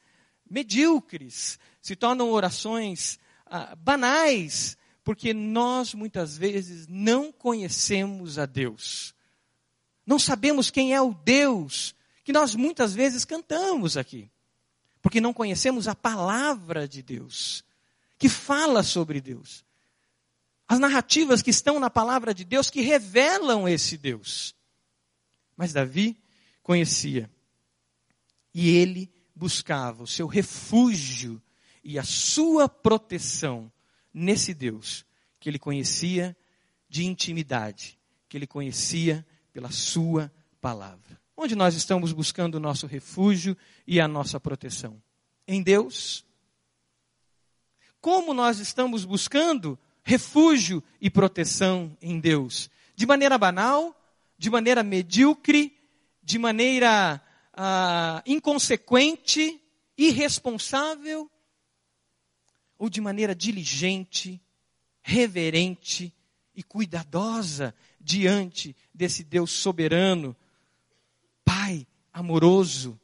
medíocres, 0.49 1.59
se 1.81 1.97
tornam 1.97 2.31
orações 2.31 3.19
ah, 3.47 3.75
banais, 3.77 4.77
porque 5.03 5.35
nós 5.35 5.95
muitas 5.95 6.37
vezes 6.37 6.87
não 6.89 7.33
conhecemos 7.33 8.39
a 8.39 8.47
Deus. 8.47 9.15
Não 10.07 10.19
sabemos 10.19 10.71
quem 10.71 10.95
é 10.95 11.01
o 11.01 11.15
Deus 11.15 11.95
que 12.25 12.33
nós 12.33 12.55
muitas 12.55 12.95
vezes 12.95 13.25
cantamos 13.25 13.97
aqui, 13.97 14.31
porque 15.03 15.21
não 15.21 15.33
conhecemos 15.33 15.89
a 15.89 15.95
palavra 15.95 16.87
de 16.87 17.03
Deus, 17.03 17.65
que 18.19 18.29
fala 18.29 18.83
sobre 18.83 19.21
Deus 19.21 19.65
as 20.71 20.79
narrativas 20.79 21.43
que 21.43 21.51
estão 21.51 21.81
na 21.81 21.91
palavra 21.91 22.33
de 22.33 22.45
Deus 22.45 22.71
que 22.71 22.81
revelam 22.81 23.69
esse 23.69 23.99
Deus. 23.99 24.55
Mas 25.57 25.73
Davi 25.73 26.17
conhecia. 26.63 27.29
E 28.55 28.71
ele 28.71 29.13
buscava 29.35 30.05
o 30.05 30.07
seu 30.07 30.29
refúgio 30.29 31.43
e 31.83 31.99
a 31.99 32.05
sua 32.05 32.69
proteção 32.69 33.71
nesse 34.15 34.55
Deus 34.55 35.05
que 35.41 35.49
ele 35.49 35.59
conhecia 35.59 36.37
de 36.89 37.05
intimidade, 37.05 37.99
que 38.29 38.37
ele 38.37 38.47
conhecia 38.47 39.27
pela 39.53 39.73
sua 39.73 40.33
palavra. 40.61 41.21
Onde 41.37 41.57
nós 41.57 41.75
estamos 41.75 42.13
buscando 42.13 42.55
o 42.55 42.61
nosso 42.61 42.87
refúgio 42.87 43.57
e 43.89 44.01
a 44.01 44.07
nossa 44.07 44.39
proteção? 44.39 45.03
Em 45.49 45.65
Deus. 45.65 46.25
Como 48.01 48.33
nós 48.33 48.61
estamos 48.61 49.05
buscando 49.05 49.77
refúgio 50.03 50.83
e 51.01 51.11
proteção 51.11 51.97
em 52.01 52.19
Deus. 52.21 52.71
De 52.95 53.07
maneira 53.07 53.39
banal, 53.39 53.95
de 54.39 54.51
maneira 54.51 54.83
medíocre, 54.83 55.77
de 56.23 56.39
maneira 56.39 57.23
ah, 57.53 58.23
inconsequente, 58.27 59.61
irresponsável, 59.97 61.31
ou 62.79 62.89
de 62.89 63.01
maneira 63.01 63.35
diligente, 63.35 64.41
reverente 65.03 66.15
e 66.55 66.63
cuidadosa 66.63 67.75
diante 68.01 68.75
desse 68.95 69.23
Deus 69.23 69.51
soberano, 69.51 70.37
Pai 71.45 71.87
amoroso, 72.13 72.99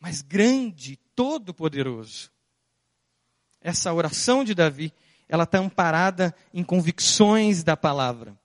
mas 0.00 0.22
grande, 0.22 0.96
todo-poderoso. 1.14 2.30
Essa 3.60 3.92
oração 3.92 4.42
de 4.42 4.54
Davi 4.54 4.92
ela 5.32 5.44
está 5.44 5.58
amparada 5.58 6.34
em 6.52 6.62
convicções 6.62 7.64
da 7.64 7.74
palavra. 7.74 8.38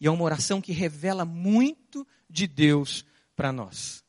E 0.00 0.06
é 0.06 0.10
uma 0.10 0.22
oração 0.22 0.60
que 0.60 0.70
revela 0.70 1.24
muito 1.24 2.06
de 2.30 2.46
Deus 2.46 3.04
para 3.34 3.50
nós. 3.50 4.04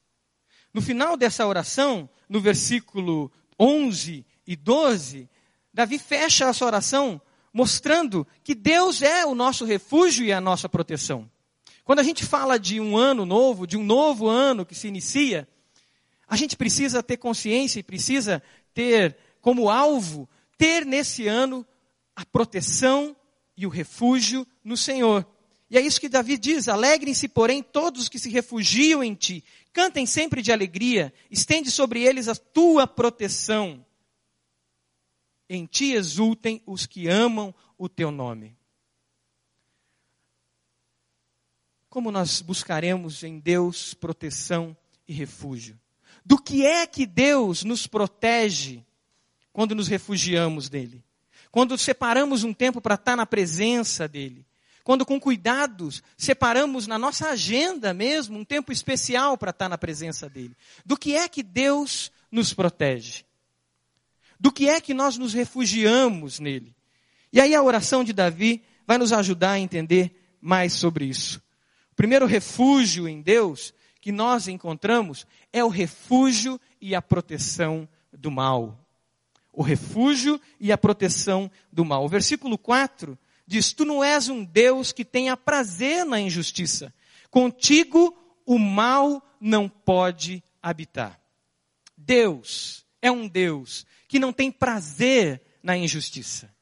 No 0.71 0.79
final 0.79 1.17
dessa 1.17 1.47
oração, 1.47 2.07
no 2.29 2.39
versículo 2.39 3.31
11 3.59 4.23
e 4.45 4.55
12, 4.55 5.27
Davi 5.73 5.97
fecha 5.97 6.45
essa 6.45 6.63
oração 6.63 7.19
mostrando 7.51 8.27
que 8.43 8.53
Deus 8.53 9.01
é 9.01 9.25
o 9.25 9.33
nosso 9.33 9.65
refúgio 9.65 10.23
e 10.23 10.31
a 10.31 10.39
nossa 10.39 10.69
proteção. 10.69 11.27
Quando 11.83 11.97
a 11.97 12.03
gente 12.03 12.23
fala 12.23 12.59
de 12.59 12.79
um 12.79 12.95
ano 12.95 13.25
novo, 13.25 13.65
de 13.65 13.75
um 13.75 13.83
novo 13.83 14.27
ano 14.27 14.67
que 14.67 14.75
se 14.75 14.87
inicia, 14.87 15.47
a 16.27 16.35
gente 16.35 16.55
precisa 16.55 17.01
ter 17.01 17.17
consciência 17.17 17.79
e 17.79 17.83
precisa 17.83 18.43
ter 18.71 19.17
como 19.41 19.67
alvo 19.67 20.29
ter 20.59 20.85
nesse 20.85 21.27
ano 21.27 21.65
a 22.17 22.25
proteção 22.25 23.15
e 23.55 23.67
o 23.67 23.69
refúgio 23.69 24.45
no 24.63 24.75
Senhor. 24.75 25.24
E 25.69 25.77
é 25.77 25.81
isso 25.81 26.01
que 26.01 26.09
Davi 26.09 26.36
diz: 26.36 26.67
alegrem-se, 26.67 27.27
porém, 27.27 27.62
todos 27.62 28.01
os 28.01 28.09
que 28.09 28.17
se 28.17 28.29
refugiam 28.31 29.03
em 29.03 29.13
ti. 29.13 29.43
Cantem 29.71 30.07
sempre 30.07 30.41
de 30.41 30.51
alegria, 30.51 31.13
estende 31.29 31.69
sobre 31.69 32.01
eles 32.01 32.27
a 32.27 32.36
tua 32.36 32.88
proteção. 32.88 33.86
Em 35.47 35.67
ti 35.67 35.91
exultem 35.91 36.62
os 36.65 36.88
que 36.88 37.07
amam 37.07 37.53
o 37.77 37.88
teu 37.88 38.09
nome. 38.09 38.57
Como 41.88 42.12
nós 42.12 42.41
buscaremos 42.41 43.24
em 43.24 43.39
Deus 43.39 43.93
proteção 43.93 44.75
e 45.07 45.13
refúgio? 45.13 45.79
Do 46.25 46.41
que 46.41 46.65
é 46.65 46.88
que 46.88 47.05
Deus 47.05 47.63
nos 47.63 47.86
protege 47.86 48.83
quando 49.53 49.75
nos 49.75 49.88
refugiamos 49.88 50.67
dele? 50.67 51.06
Quando 51.57 51.75
separamos 51.75 52.43
um 52.43 52.53
tempo 52.53 52.79
para 52.79 52.93
estar 52.93 53.15
na 53.15 53.25
presença 53.25 54.07
dEle, 54.07 54.45
quando 54.83 55.03
com 55.03 55.19
cuidados 55.19 56.03
separamos 56.15 56.85
na 56.85 56.99
nossa 56.99 57.29
agenda 57.29 57.95
mesmo 57.95 58.37
um 58.37 58.45
tempo 58.45 58.71
especial 58.71 59.39
para 59.39 59.49
estar 59.49 59.67
na 59.67 59.75
presença 59.75 60.29
dEle. 60.29 60.55
Do 60.85 60.95
que 60.95 61.15
é 61.15 61.27
que 61.27 61.41
Deus 61.41 62.11
nos 62.31 62.53
protege? 62.53 63.25
Do 64.39 64.51
que 64.51 64.69
é 64.69 64.79
que 64.79 64.93
nós 64.93 65.17
nos 65.17 65.33
refugiamos 65.33 66.39
nele? 66.39 66.75
E 67.33 67.41
aí 67.41 67.55
a 67.55 67.63
oração 67.63 68.03
de 68.03 68.13
Davi 68.13 68.61
vai 68.85 68.99
nos 68.99 69.11
ajudar 69.11 69.53
a 69.53 69.59
entender 69.59 70.15
mais 70.39 70.73
sobre 70.73 71.05
isso. 71.05 71.41
O 71.91 71.95
primeiro 71.95 72.27
refúgio 72.27 73.07
em 73.07 73.19
Deus 73.19 73.73
que 73.99 74.11
nós 74.11 74.47
encontramos 74.47 75.25
é 75.51 75.63
o 75.63 75.69
refúgio 75.69 76.61
e 76.79 76.93
a 76.93 77.01
proteção 77.01 77.89
do 78.13 78.29
mal 78.29 78.87
o 79.57 79.63
refúgio 79.63 80.39
e 80.59 80.71
a 80.71 80.77
proteção 80.77 81.49
do 81.73 81.83
mal. 81.83 82.05
O 82.05 82.07
versículo 82.07 82.59
4 82.59 83.17
diz: 83.47 83.73
Tu 83.73 83.83
não 83.83 84.03
és 84.03 84.29
um 84.29 84.45
Deus 84.45 84.91
que 84.91 85.03
tenha 85.03 85.35
prazer 85.35 86.05
na 86.05 86.19
injustiça. 86.19 86.93
Contigo 87.31 88.15
o 88.45 88.59
mal 88.59 89.19
não 89.41 89.67
pode 89.67 90.43
habitar. 90.61 91.19
Deus 91.97 92.85
é 93.01 93.11
um 93.11 93.27
Deus 93.27 93.83
que 94.07 94.19
não 94.19 94.31
tem 94.31 94.51
prazer 94.51 95.41
na 95.63 95.75
injustiça. 95.75 96.55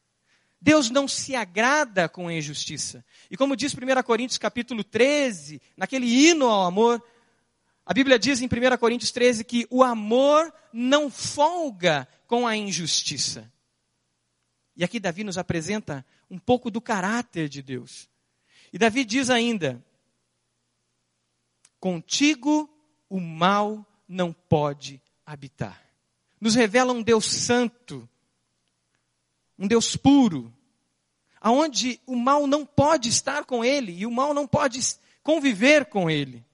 Deus 0.62 0.90
não 0.90 1.06
se 1.06 1.36
agrada 1.36 2.08
com 2.08 2.30
a 2.30 2.34
injustiça. 2.34 3.04
E 3.30 3.36
como 3.36 3.58
diz 3.58 3.74
1 3.74 4.04
Coríntios 4.04 4.38
capítulo 4.38 4.86
13, 4.86 5.62
naquele 5.76 6.08
hino 6.08 6.48
ao 6.48 6.66
amor, 6.66 7.04
a 7.86 7.94
Bíblia 7.94 8.18
diz 8.18 8.42
em 8.42 8.46
1 8.46 8.78
Coríntios 8.78 9.12
13 9.12 9.44
que 9.44 9.68
o 9.70 9.84
amor 9.84 10.52
não 10.74 11.10
folga 11.10 12.08
com 12.26 12.48
a 12.48 12.58
injustiça. 12.58 13.52
E 14.76 14.84
aqui 14.84 15.00
Davi 15.00 15.24
nos 15.24 15.38
apresenta 15.38 16.06
um 16.30 16.40
pouco 16.40 16.72
do 16.72 16.82
caráter 16.82 17.48
de 17.48 17.62
Deus. 17.62 18.10
E 18.74 18.78
Davi 18.78 19.06
diz 19.06 19.30
ainda: 19.30 19.84
Contigo 21.80 22.70
o 23.10 23.20
mal 23.20 23.86
não 24.08 24.34
pode 24.34 25.02
habitar. 25.26 25.82
Nos 26.42 26.56
revela 26.56 26.92
um 26.92 27.02
Deus 27.02 27.26
santo, 27.26 28.08
um 29.58 29.68
Deus 29.68 29.96
puro, 29.96 30.54
aonde 31.40 32.00
o 32.06 32.16
mal 32.16 32.48
não 32.48 32.66
pode 32.66 33.10
estar 33.10 33.46
com 33.46 33.64
ele 33.64 33.92
e 33.94 34.06
o 34.06 34.12
mal 34.12 34.34
não 34.34 34.48
pode 34.48 34.80
conviver 35.24 35.86
com 35.86 36.10
ele. 36.10 36.45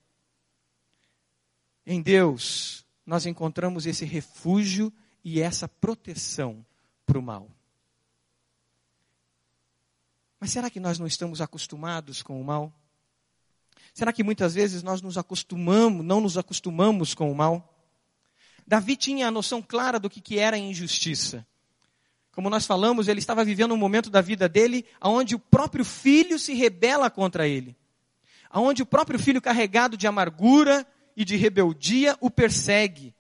Em 1.85 2.01
Deus, 2.01 2.85
nós 3.05 3.25
encontramos 3.25 3.85
esse 3.85 4.05
refúgio 4.05 4.93
e 5.23 5.41
essa 5.41 5.67
proteção 5.67 6.65
para 7.05 7.17
o 7.17 7.21
mal. 7.21 7.50
Mas 10.39 10.51
será 10.51 10.69
que 10.69 10.79
nós 10.79 10.97
não 10.97 11.05
estamos 11.05 11.41
acostumados 11.41 12.23
com 12.23 12.39
o 12.39 12.43
mal? 12.43 12.73
Será 13.93 14.13
que 14.13 14.23
muitas 14.23 14.53
vezes 14.53 14.81
nós 14.81 15.01
nos 15.01 15.17
acostumamos, 15.17 16.05
não 16.05 16.21
nos 16.21 16.38
acostumamos 16.38 17.13
com 17.13 17.31
o 17.31 17.35
mal? 17.35 17.67
Davi 18.65 18.95
tinha 18.95 19.27
a 19.27 19.31
noção 19.31 19.61
clara 19.61 20.00
do 20.00 20.09
que, 20.09 20.21
que 20.21 20.39
era 20.39 20.57
injustiça. 20.57 21.45
Como 22.31 22.50
nós 22.50 22.65
falamos, 22.65 23.07
ele 23.07 23.19
estava 23.19 23.43
vivendo 23.43 23.73
um 23.73 23.77
momento 23.77 24.09
da 24.09 24.21
vida 24.21 24.47
dele 24.47 24.85
onde 25.01 25.35
o 25.35 25.39
próprio 25.39 25.83
filho 25.83 26.39
se 26.39 26.53
rebela 26.53 27.09
contra 27.09 27.47
ele. 27.47 27.75
Onde 28.53 28.81
o 28.81 28.85
próprio 28.85 29.19
filho, 29.19 29.41
carregado 29.41 29.97
de 29.97 30.07
amargura 30.07 30.88
e 31.15 31.25
de 31.25 31.36
rebeldia, 31.36 32.18
o 32.20 32.30
persegue. 32.30 33.13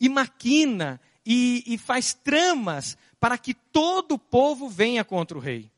E 0.00 0.08
maquina 0.08 1.00
e, 1.24 1.62
e 1.66 1.78
faz 1.78 2.12
tramas 2.12 2.96
para 3.20 3.38
que 3.38 3.54
todo 3.54 4.12
o 4.12 4.18
povo 4.18 4.68
venha 4.68 5.04
contra 5.04 5.36
o 5.36 5.40
rei. 5.40 5.70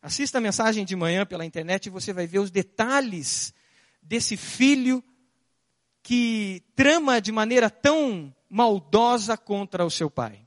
Assista 0.00 0.38
a 0.38 0.40
mensagem 0.40 0.84
de 0.84 0.96
manhã 0.96 1.24
pela 1.24 1.44
internet 1.44 1.86
e 1.86 1.90
você 1.90 2.12
vai 2.12 2.26
ver 2.26 2.40
os 2.40 2.50
detalhes 2.50 3.54
desse 4.02 4.36
filho 4.36 5.02
que 6.02 6.62
trama 6.74 7.20
de 7.20 7.30
maneira 7.30 7.70
tão 7.70 8.34
maldosa 8.48 9.36
contra 9.36 9.84
o 9.84 9.90
seu 9.90 10.10
pai. 10.10 10.46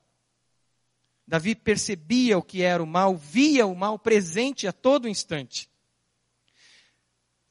Davi 1.27 1.55
percebia 1.55 2.37
o 2.37 2.43
que 2.43 2.61
era 2.61 2.83
o 2.83 2.87
mal, 2.87 3.15
via 3.15 3.65
o 3.65 3.75
mal 3.75 3.97
presente 3.97 4.67
a 4.67 4.73
todo 4.73 5.07
instante. 5.07 5.69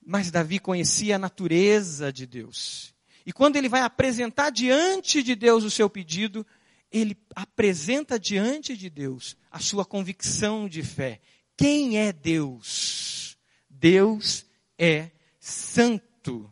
Mas 0.04 0.30
Davi 0.30 0.58
conhecia 0.58 1.16
a 1.16 1.18
natureza 1.18 2.12
de 2.12 2.26
Deus. 2.26 2.94
E 3.26 3.32
quando 3.32 3.56
ele 3.56 3.68
vai 3.68 3.80
apresentar 3.80 4.50
diante 4.50 5.22
de 5.22 5.34
Deus 5.34 5.64
o 5.64 5.70
seu 5.70 5.88
pedido, 5.88 6.46
ele 6.92 7.16
apresenta 7.34 8.18
diante 8.18 8.76
de 8.76 8.90
Deus 8.90 9.36
a 9.50 9.58
sua 9.58 9.84
convicção 9.84 10.68
de 10.68 10.82
fé. 10.82 11.20
Quem 11.56 11.98
é 11.98 12.12
Deus? 12.12 13.36
Deus 13.68 14.46
é 14.78 15.10
santo. 15.40 16.50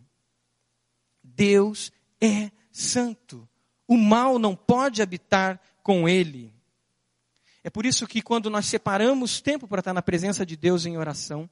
Deus 1.22 1.92
é 2.20 2.50
santo. 2.70 3.48
O 3.86 3.96
mal 3.96 4.38
não 4.38 4.56
pode 4.56 5.02
habitar 5.02 5.60
com 5.82 6.08
ele. 6.08 6.54
É 7.64 7.70
por 7.70 7.86
isso 7.86 8.06
que 8.06 8.22
quando 8.22 8.50
nós 8.50 8.66
separamos 8.66 9.40
tempo 9.40 9.68
para 9.68 9.80
estar 9.80 9.92
na 9.92 10.02
presença 10.02 10.44
de 10.44 10.56
Deus 10.56 10.86
em 10.86 10.96
oração, 10.96 11.48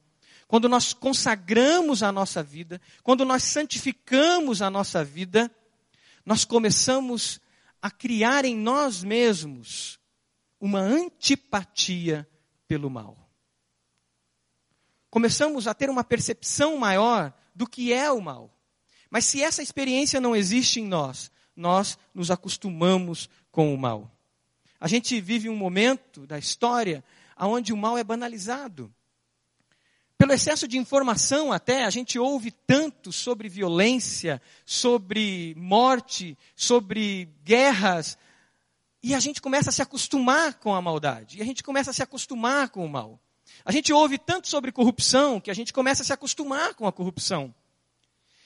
quando 0.51 0.67
nós 0.67 0.91
consagramos 0.91 2.03
a 2.03 2.11
nossa 2.11 2.43
vida, 2.43 2.81
quando 3.03 3.23
nós 3.23 3.41
santificamos 3.41 4.61
a 4.61 4.69
nossa 4.69 5.01
vida, 5.01 5.49
nós 6.25 6.43
começamos 6.43 7.39
a 7.81 7.89
criar 7.89 8.43
em 8.43 8.53
nós 8.53 9.01
mesmos 9.01 9.97
uma 10.59 10.81
antipatia 10.81 12.27
pelo 12.67 12.89
mal. 12.89 13.17
Começamos 15.09 15.67
a 15.67 15.73
ter 15.73 15.89
uma 15.89 16.03
percepção 16.03 16.75
maior 16.75 17.33
do 17.55 17.65
que 17.65 17.93
é 17.93 18.11
o 18.11 18.19
mal. 18.19 18.53
Mas 19.09 19.23
se 19.23 19.41
essa 19.41 19.63
experiência 19.63 20.19
não 20.19 20.35
existe 20.35 20.81
em 20.81 20.85
nós, 20.85 21.31
nós 21.55 21.97
nos 22.13 22.29
acostumamos 22.29 23.29
com 23.53 23.73
o 23.73 23.77
mal. 23.77 24.13
A 24.81 24.89
gente 24.89 25.21
vive 25.21 25.47
um 25.47 25.55
momento 25.55 26.27
da 26.27 26.37
história 26.37 27.01
onde 27.39 27.71
o 27.71 27.77
mal 27.77 27.97
é 27.97 28.03
banalizado. 28.03 28.93
Pelo 30.21 30.33
excesso 30.33 30.67
de 30.67 30.77
informação 30.77 31.51
até, 31.51 31.83
a 31.83 31.89
gente 31.89 32.19
ouve 32.19 32.51
tanto 32.51 33.11
sobre 33.11 33.49
violência, 33.49 34.39
sobre 34.63 35.55
morte, 35.57 36.37
sobre 36.55 37.27
guerras, 37.43 38.19
e 39.01 39.15
a 39.15 39.19
gente 39.19 39.41
começa 39.41 39.71
a 39.71 39.73
se 39.73 39.81
acostumar 39.81 40.59
com 40.59 40.75
a 40.75 40.81
maldade, 40.81 41.39
e 41.39 41.41
a 41.41 41.43
gente 41.43 41.63
começa 41.63 41.89
a 41.89 41.93
se 41.93 42.03
acostumar 42.03 42.69
com 42.69 42.85
o 42.85 42.87
mal. 42.87 43.19
A 43.65 43.71
gente 43.71 43.91
ouve 43.91 44.19
tanto 44.19 44.47
sobre 44.47 44.71
corrupção 44.71 45.39
que 45.39 45.49
a 45.49 45.55
gente 45.55 45.73
começa 45.73 46.03
a 46.03 46.05
se 46.05 46.13
acostumar 46.13 46.75
com 46.75 46.85
a 46.85 46.91
corrupção. 46.91 47.51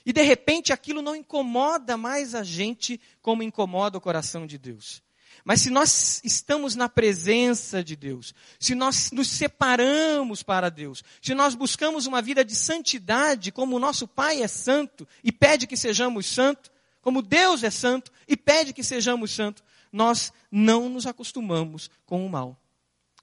E 0.05 0.13
de 0.13 0.21
repente 0.21 0.71
aquilo 0.71 1.01
não 1.01 1.13
incomoda 1.13 1.97
mais 1.97 2.33
a 2.33 2.41
gente 2.41 3.01
como 3.21 3.43
incomoda 3.43 3.97
o 3.97 4.01
coração 4.01 4.47
de 4.47 4.57
Deus. 4.57 5.03
Mas 5.45 5.61
se 5.61 5.69
nós 5.69 6.19
estamos 6.23 6.75
na 6.75 6.89
presença 6.89 7.83
de 7.83 7.95
Deus, 7.95 8.33
se 8.59 8.73
nós 8.73 9.11
nos 9.11 9.27
separamos 9.27 10.41
para 10.41 10.69
Deus, 10.69 11.03
se 11.21 11.35
nós 11.35 11.53
buscamos 11.53 12.07
uma 12.07 12.19
vida 12.19 12.43
de 12.43 12.55
santidade, 12.55 13.51
como 13.51 13.75
o 13.75 13.79
nosso 13.79 14.07
Pai 14.07 14.41
é 14.41 14.47
santo 14.47 15.07
e 15.23 15.31
pede 15.31 15.67
que 15.67 15.77
sejamos 15.77 16.25
santos, 16.25 16.71
como 16.99 17.21
Deus 17.21 17.63
é 17.63 17.69
santo 17.69 18.11
e 18.27 18.35
pede 18.35 18.73
que 18.73 18.83
sejamos 18.83 19.29
santos, 19.29 19.63
nós 19.91 20.33
não 20.51 20.89
nos 20.89 21.05
acostumamos 21.05 21.91
com 22.07 22.25
o 22.25 22.29
mal. 22.29 22.59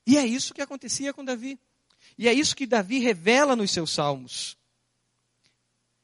E 0.07 0.17
é 0.17 0.25
isso 0.25 0.55
que 0.55 0.63
acontecia 0.63 1.13
com 1.13 1.25
Davi. 1.25 1.59
E 2.17 2.29
é 2.29 2.33
isso 2.33 2.55
que 2.55 2.67
Davi 2.67 3.01
revela 3.01 3.57
nos 3.57 3.73
seus 3.73 3.91
salmos. 3.91 4.57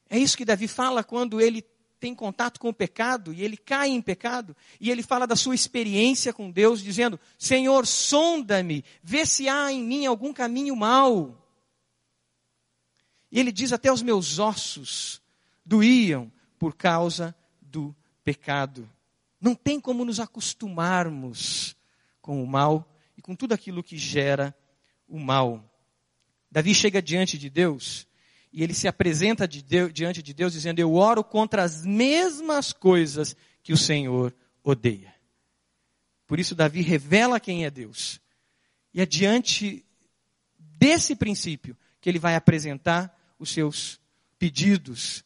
É 0.09 0.19
isso 0.19 0.35
que 0.35 0.43
Davi 0.43 0.67
fala 0.67 1.01
quando 1.01 1.39
ele 1.39 1.63
tem 1.99 2.15
contato 2.15 2.59
com 2.59 2.69
o 2.69 2.73
pecado 2.73 3.33
e 3.33 3.43
ele 3.43 3.57
cai 3.57 3.89
em 3.89 4.01
pecado, 4.01 4.55
e 4.79 4.89
ele 4.89 5.03
fala 5.03 5.27
da 5.27 5.35
sua 5.35 5.53
experiência 5.53 6.33
com 6.33 6.49
Deus, 6.49 6.81
dizendo: 6.81 7.19
Senhor, 7.37 7.85
sonda-me, 7.85 8.83
vê 9.03 9.25
se 9.25 9.49
há 9.49 9.71
em 9.71 9.83
mim 9.83 10.05
algum 10.05 10.33
caminho 10.33 10.75
mau. 10.75 11.45
E 13.31 13.39
ele 13.39 13.51
diz: 13.51 13.73
Até 13.73 13.91
os 13.91 14.01
meus 14.01 14.39
ossos 14.39 15.21
doíam 15.65 16.31
por 16.57 16.75
causa 16.75 17.35
do 17.61 17.95
pecado. 18.23 18.89
Não 19.39 19.53
tem 19.53 19.79
como 19.79 20.03
nos 20.03 20.19
acostumarmos 20.19 21.75
com 22.21 22.43
o 22.43 22.47
mal 22.47 22.89
e 23.17 23.21
com 23.21 23.35
tudo 23.35 23.53
aquilo 23.53 23.83
que 23.83 23.97
gera 23.97 24.55
o 25.07 25.19
mal. 25.19 25.63
Davi 26.51 26.73
chega 26.73 27.01
diante 27.01 27.37
de 27.37 27.49
Deus 27.49 28.08
e 28.51 28.63
ele 28.63 28.73
se 28.73 28.87
apresenta 28.87 29.47
de 29.47 29.61
Deus, 29.61 29.93
diante 29.93 30.23
de 30.23 30.33
Deus 30.33 30.53
dizendo: 30.53 30.79
Eu 30.79 30.95
oro 30.95 31.23
contra 31.23 31.63
as 31.63 31.85
mesmas 31.85 32.73
coisas 32.73 33.35
que 33.61 33.71
o 33.71 33.77
Senhor 33.77 34.33
odeia. 34.63 35.13
Por 36.25 36.39
isso, 36.39 36.55
Davi 36.55 36.81
revela 36.81 37.39
quem 37.39 37.65
é 37.65 37.71
Deus. 37.71 38.19
E 38.93 39.01
é 39.01 39.05
diante 39.05 39.85
desse 40.57 41.15
princípio 41.15 41.77
que 42.01 42.09
ele 42.09 42.19
vai 42.19 42.35
apresentar 42.35 43.15
os 43.37 43.51
seus 43.51 43.99
pedidos. 44.37 45.23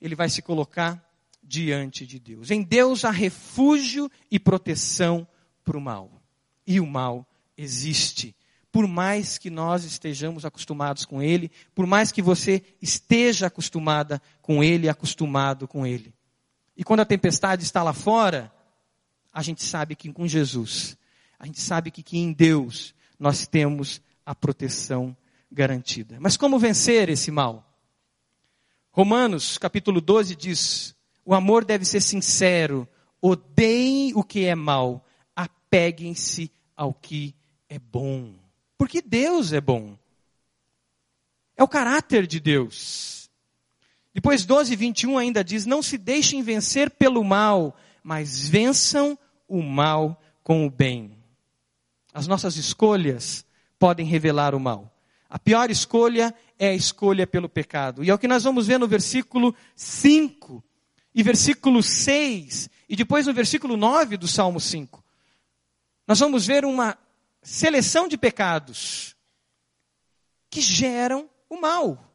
Ele 0.00 0.14
vai 0.14 0.28
se 0.28 0.42
colocar 0.42 1.04
diante 1.42 2.06
de 2.06 2.18
Deus. 2.18 2.50
Em 2.50 2.62
Deus 2.62 3.04
há 3.04 3.10
refúgio 3.10 4.10
e 4.30 4.38
proteção 4.38 5.26
para 5.64 5.76
o 5.76 5.80
mal. 5.80 6.22
E 6.66 6.78
o 6.78 6.86
mal 6.86 7.26
existe 7.56 8.34
por 8.72 8.86
mais 8.86 9.36
que 9.38 9.50
nós 9.50 9.84
estejamos 9.84 10.44
acostumados 10.44 11.04
com 11.04 11.22
Ele, 11.22 11.50
por 11.74 11.86
mais 11.86 12.12
que 12.12 12.22
você 12.22 12.62
esteja 12.80 13.46
acostumada 13.46 14.20
com 14.40 14.62
Ele, 14.62 14.88
acostumado 14.88 15.66
com 15.66 15.86
Ele. 15.86 16.14
E 16.76 16.84
quando 16.84 17.00
a 17.00 17.04
tempestade 17.04 17.64
está 17.64 17.82
lá 17.82 17.92
fora, 17.92 18.52
a 19.32 19.42
gente 19.42 19.62
sabe 19.64 19.94
que 19.94 20.12
com 20.12 20.26
Jesus, 20.26 20.96
a 21.38 21.46
gente 21.46 21.60
sabe 21.60 21.90
que, 21.90 22.02
que 22.02 22.18
em 22.18 22.32
Deus 22.32 22.94
nós 23.18 23.46
temos 23.46 24.00
a 24.24 24.34
proteção 24.34 25.16
garantida. 25.50 26.18
Mas 26.20 26.36
como 26.36 26.58
vencer 26.58 27.08
esse 27.08 27.30
mal? 27.30 27.66
Romanos 28.92 29.58
capítulo 29.58 30.00
12 30.00 30.36
diz: 30.36 30.96
o 31.24 31.34
amor 31.34 31.64
deve 31.64 31.84
ser 31.84 32.00
sincero, 32.00 32.88
odeiem 33.20 34.12
o 34.14 34.24
que 34.24 34.46
é 34.46 34.54
mal, 34.54 35.04
apeguem-se 35.34 36.50
ao 36.76 36.94
que 36.94 37.34
é 37.68 37.78
bom. 37.78 38.39
Porque 38.80 39.02
Deus 39.02 39.52
é 39.52 39.60
bom. 39.60 39.94
É 41.54 41.62
o 41.62 41.68
caráter 41.68 42.26
de 42.26 42.40
Deus. 42.40 43.30
Depois 44.14 44.46
12, 44.46 44.74
21 44.74 45.18
ainda 45.18 45.44
diz: 45.44 45.66
Não 45.66 45.82
se 45.82 45.98
deixem 45.98 46.42
vencer 46.42 46.88
pelo 46.88 47.22
mal, 47.22 47.76
mas 48.02 48.48
vençam 48.48 49.18
o 49.46 49.62
mal 49.62 50.18
com 50.42 50.66
o 50.66 50.70
bem. 50.70 51.14
As 52.14 52.26
nossas 52.26 52.56
escolhas 52.56 53.44
podem 53.78 54.06
revelar 54.06 54.54
o 54.54 54.58
mal. 54.58 54.90
A 55.28 55.38
pior 55.38 55.70
escolha 55.70 56.34
é 56.58 56.70
a 56.70 56.74
escolha 56.74 57.26
pelo 57.26 57.50
pecado. 57.50 58.02
E 58.02 58.08
é 58.08 58.14
o 58.14 58.18
que 58.18 58.26
nós 58.26 58.44
vamos 58.44 58.66
ver 58.66 58.78
no 58.78 58.88
versículo 58.88 59.54
5 59.76 60.64
e 61.14 61.22
versículo 61.22 61.82
6 61.82 62.70
e 62.88 62.96
depois 62.96 63.26
no 63.26 63.34
versículo 63.34 63.76
9 63.76 64.16
do 64.16 64.26
Salmo 64.26 64.58
5. 64.58 65.04
Nós 66.08 66.18
vamos 66.18 66.46
ver 66.46 66.64
uma 66.64 66.96
seleção 67.42 68.06
de 68.06 68.18
pecados 68.18 69.16
que 70.50 70.60
geram 70.60 71.28
o 71.48 71.60
mal, 71.60 72.12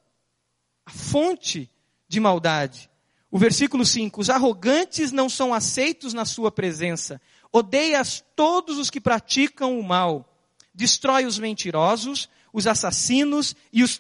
a 0.86 0.92
fonte 0.92 1.70
de 2.08 2.20
maldade. 2.20 2.90
O 3.32 3.38
versículo 3.38 3.86
5: 3.86 4.22
Os 4.22 4.30
arrogantes 4.30 5.12
não 5.12 5.30
são 5.30 5.54
aceitos 5.54 6.14
na 6.14 6.26
sua 6.26 6.52
presença, 6.52 7.22
odeias 7.52 8.24
todos 8.36 8.78
os 8.78 8.90
que 8.90 9.02
praticam 9.02 9.80
o 9.80 9.84
mal, 9.84 10.38
destrói 10.74 11.26
os 11.26 11.40
mentirosos, 11.40 12.30
os 12.54 12.68
assassinos 12.68 13.56
e 13.72 13.84
os 13.84 14.00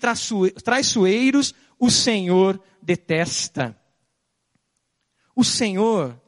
traiçoeiros, 0.64 1.54
o 1.80 1.90
Senhor 1.90 2.62
detesta. 2.82 3.78
O 5.36 5.44
Senhor, 5.44 6.20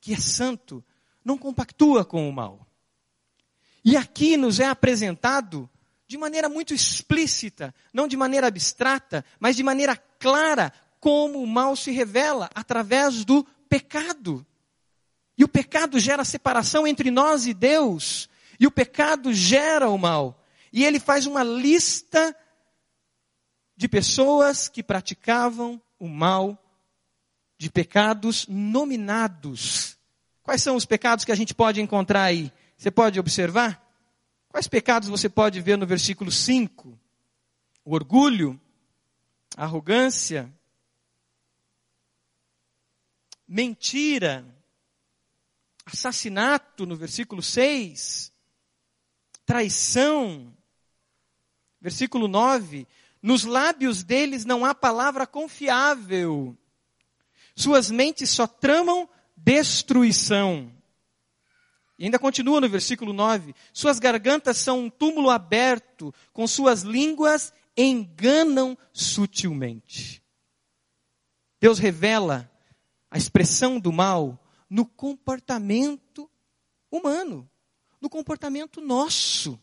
que 0.00 0.12
é 0.12 0.16
santo, 0.16 0.84
não 1.24 1.36
compactua 1.36 2.04
com 2.04 2.28
o 2.28 2.32
mal. 2.32 2.66
E 3.84 3.96
aqui 3.96 4.36
nos 4.36 4.60
é 4.60 4.66
apresentado 4.66 5.68
de 6.06 6.18
maneira 6.18 6.48
muito 6.48 6.74
explícita, 6.74 7.74
não 7.92 8.06
de 8.06 8.16
maneira 8.16 8.46
abstrata, 8.46 9.24
mas 9.40 9.56
de 9.56 9.62
maneira 9.62 9.96
clara, 9.96 10.72
como 11.00 11.42
o 11.42 11.46
mal 11.46 11.74
se 11.74 11.90
revela 11.90 12.50
através 12.54 13.24
do 13.24 13.44
pecado. 13.68 14.46
E 15.36 15.42
o 15.42 15.48
pecado 15.48 15.98
gera 15.98 16.24
separação 16.24 16.86
entre 16.86 17.10
nós 17.10 17.46
e 17.46 17.54
Deus. 17.54 18.28
E 18.60 18.66
o 18.66 18.70
pecado 18.70 19.32
gera 19.32 19.88
o 19.88 19.98
mal. 19.98 20.44
E 20.72 20.84
ele 20.84 21.00
faz 21.00 21.26
uma 21.26 21.42
lista 21.42 22.36
de 23.76 23.88
pessoas 23.88 24.68
que 24.68 24.82
praticavam 24.82 25.80
o 25.98 26.08
mal, 26.08 26.62
de 27.58 27.70
pecados 27.70 28.46
nominados. 28.46 29.98
Quais 30.42 30.62
são 30.62 30.76
os 30.76 30.84
pecados 30.84 31.24
que 31.24 31.32
a 31.32 31.34
gente 31.36 31.54
pode 31.54 31.80
encontrar 31.80 32.24
aí? 32.24 32.52
Você 32.82 32.90
pode 32.90 33.20
observar? 33.20 33.80
Quais 34.48 34.66
pecados 34.66 35.08
você 35.08 35.28
pode 35.28 35.60
ver 35.60 35.78
no 35.78 35.86
versículo 35.86 36.32
5? 36.32 36.98
O 37.84 37.94
orgulho, 37.94 38.60
a 39.56 39.62
arrogância, 39.62 40.52
mentira, 43.46 44.44
assassinato 45.86 46.84
no 46.84 46.96
versículo 46.96 47.40
6, 47.40 48.32
traição, 49.46 50.52
versículo 51.80 52.26
9, 52.26 52.88
nos 53.22 53.44
lábios 53.44 54.02
deles 54.02 54.44
não 54.44 54.64
há 54.64 54.74
palavra 54.74 55.24
confiável, 55.24 56.58
suas 57.54 57.92
mentes 57.92 58.30
só 58.30 58.48
tramam 58.48 59.08
destruição. 59.36 60.81
E 62.02 62.06
ainda 62.06 62.18
continua 62.18 62.60
no 62.60 62.68
versículo 62.68 63.12
9: 63.12 63.54
Suas 63.72 64.00
gargantas 64.00 64.56
são 64.56 64.80
um 64.80 64.90
túmulo 64.90 65.30
aberto, 65.30 66.12
com 66.32 66.48
suas 66.48 66.82
línguas 66.82 67.54
enganam 67.76 68.76
sutilmente. 68.92 70.20
Deus 71.60 71.78
revela 71.78 72.50
a 73.08 73.16
expressão 73.16 73.78
do 73.78 73.92
mal 73.92 74.36
no 74.68 74.84
comportamento 74.84 76.28
humano, 76.90 77.48
no 78.00 78.10
comportamento 78.10 78.80
nosso, 78.80 79.56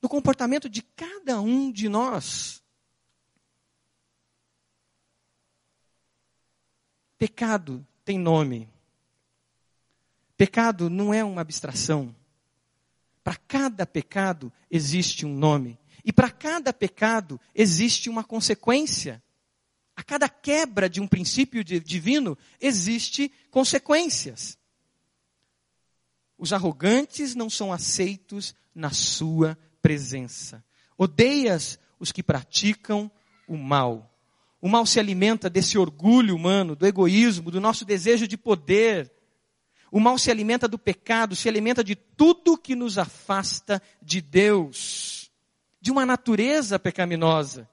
no 0.00 0.08
comportamento 0.08 0.68
de 0.68 0.82
cada 0.82 1.40
um 1.40 1.72
de 1.72 1.88
nós. 1.88 2.62
Pecado 7.18 7.84
tem 8.04 8.16
nome. 8.20 8.75
Pecado 10.36 10.90
não 10.90 11.12
é 11.14 11.24
uma 11.24 11.40
abstração. 11.40 12.14
Para 13.24 13.36
cada 13.36 13.86
pecado 13.86 14.52
existe 14.70 15.24
um 15.24 15.34
nome. 15.34 15.78
E 16.04 16.12
para 16.12 16.30
cada 16.30 16.72
pecado 16.72 17.40
existe 17.54 18.08
uma 18.08 18.22
consequência. 18.22 19.22
A 19.96 20.02
cada 20.02 20.28
quebra 20.28 20.88
de 20.88 21.00
um 21.00 21.08
princípio 21.08 21.64
divino 21.64 22.36
existe 22.60 23.32
consequências. 23.50 24.58
Os 26.38 26.52
arrogantes 26.52 27.34
não 27.34 27.48
são 27.48 27.72
aceitos 27.72 28.54
na 28.74 28.90
sua 28.90 29.58
presença. 29.80 30.62
Odeias 30.98 31.78
os 31.98 32.12
que 32.12 32.22
praticam 32.22 33.10
o 33.48 33.56
mal. 33.56 34.14
O 34.60 34.68
mal 34.68 34.84
se 34.84 35.00
alimenta 35.00 35.48
desse 35.48 35.78
orgulho 35.78 36.36
humano, 36.36 36.76
do 36.76 36.86
egoísmo, 36.86 37.50
do 37.50 37.60
nosso 37.60 37.84
desejo 37.84 38.28
de 38.28 38.36
poder, 38.36 39.10
o 39.90 40.00
mal 40.00 40.18
se 40.18 40.30
alimenta 40.30 40.66
do 40.66 40.78
pecado, 40.78 41.36
se 41.36 41.48
alimenta 41.48 41.82
de 41.82 41.94
tudo 41.94 42.58
que 42.58 42.74
nos 42.74 42.98
afasta 42.98 43.80
de 44.02 44.20
Deus, 44.20 45.30
de 45.80 45.90
uma 45.90 46.04
natureza 46.04 46.78
pecaminosa. 46.78 47.68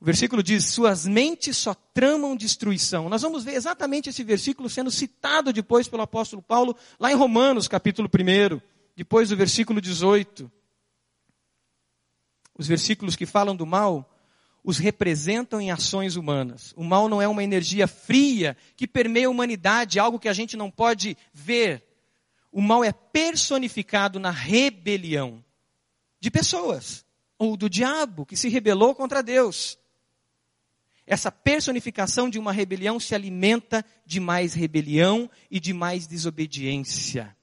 O 0.00 0.04
versículo 0.04 0.42
diz: 0.42 0.64
Suas 0.64 1.06
mentes 1.06 1.56
só 1.56 1.74
tramam 1.74 2.34
destruição. 2.34 3.08
Nós 3.08 3.22
vamos 3.22 3.44
ver 3.44 3.54
exatamente 3.54 4.08
esse 4.08 4.24
versículo 4.24 4.68
sendo 4.68 4.90
citado 4.90 5.52
depois 5.52 5.86
pelo 5.86 6.02
apóstolo 6.02 6.42
Paulo, 6.42 6.74
lá 6.98 7.12
em 7.12 7.16
Romanos, 7.16 7.68
capítulo 7.68 8.08
1, 8.08 8.60
depois 8.96 9.28
do 9.28 9.36
versículo 9.36 9.80
18. 9.80 10.50
Os 12.58 12.66
versículos 12.66 13.14
que 13.14 13.26
falam 13.26 13.54
do 13.54 13.66
mal 13.66 14.10
os 14.62 14.78
representam 14.78 15.60
em 15.60 15.70
ações 15.70 16.16
humanas. 16.16 16.72
O 16.76 16.84
mal 16.84 17.08
não 17.08 17.20
é 17.20 17.26
uma 17.26 17.42
energia 17.42 17.86
fria 17.86 18.56
que 18.76 18.86
permeia 18.86 19.26
a 19.26 19.30
humanidade, 19.30 19.98
algo 19.98 20.18
que 20.18 20.28
a 20.28 20.32
gente 20.32 20.56
não 20.56 20.70
pode 20.70 21.16
ver. 21.32 21.84
O 22.52 22.60
mal 22.60 22.84
é 22.84 22.92
personificado 22.92 24.18
na 24.18 24.30
rebelião 24.30 25.44
de 26.18 26.30
pessoas, 26.30 27.04
ou 27.38 27.56
do 27.56 27.70
diabo 27.70 28.26
que 28.26 28.36
se 28.36 28.48
rebelou 28.48 28.94
contra 28.94 29.22
Deus. 29.22 29.78
Essa 31.06 31.32
personificação 31.32 32.28
de 32.28 32.38
uma 32.38 32.52
rebelião 32.52 33.00
se 33.00 33.14
alimenta 33.14 33.84
de 34.04 34.20
mais 34.20 34.54
rebelião 34.54 35.30
e 35.50 35.58
de 35.58 35.72
mais 35.72 36.06
desobediência. 36.06 37.34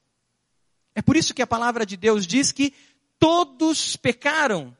É 0.93 1.01
por 1.01 1.17
isso 1.17 1.33
que 1.33 1.41
a 1.41 1.47
palavra 1.47 1.85
de 1.85 1.97
Deus 1.97 2.25
diz 2.25 2.51
que 2.51 2.73
todos 3.19 3.95
pecaram 3.95 4.75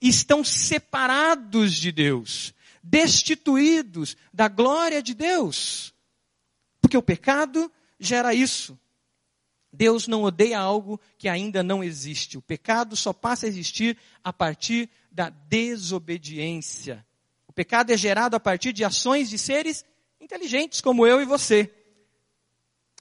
estão 0.00 0.44
separados 0.44 1.74
de 1.74 1.90
Deus, 1.90 2.54
destituídos 2.82 4.16
da 4.32 4.48
glória 4.48 5.02
de 5.02 5.14
Deus. 5.14 5.94
Porque 6.80 6.96
o 6.96 7.02
pecado 7.02 7.70
gera 7.98 8.34
isso. 8.34 8.78
Deus 9.72 10.06
não 10.06 10.22
odeia 10.22 10.58
algo 10.58 11.00
que 11.18 11.28
ainda 11.28 11.62
não 11.62 11.84
existe. 11.84 12.38
O 12.38 12.42
pecado 12.42 12.96
só 12.96 13.12
passa 13.12 13.46
a 13.46 13.48
existir 13.48 13.98
a 14.24 14.32
partir 14.32 14.88
da 15.10 15.28
desobediência. 15.28 17.04
O 17.46 17.52
pecado 17.52 17.92
é 17.92 17.96
gerado 17.96 18.36
a 18.36 18.40
partir 18.40 18.72
de 18.72 18.84
ações 18.84 19.28
de 19.28 19.38
seres 19.38 19.84
inteligentes 20.20 20.80
como 20.80 21.06
eu 21.06 21.20
e 21.20 21.24
você. 21.24 21.72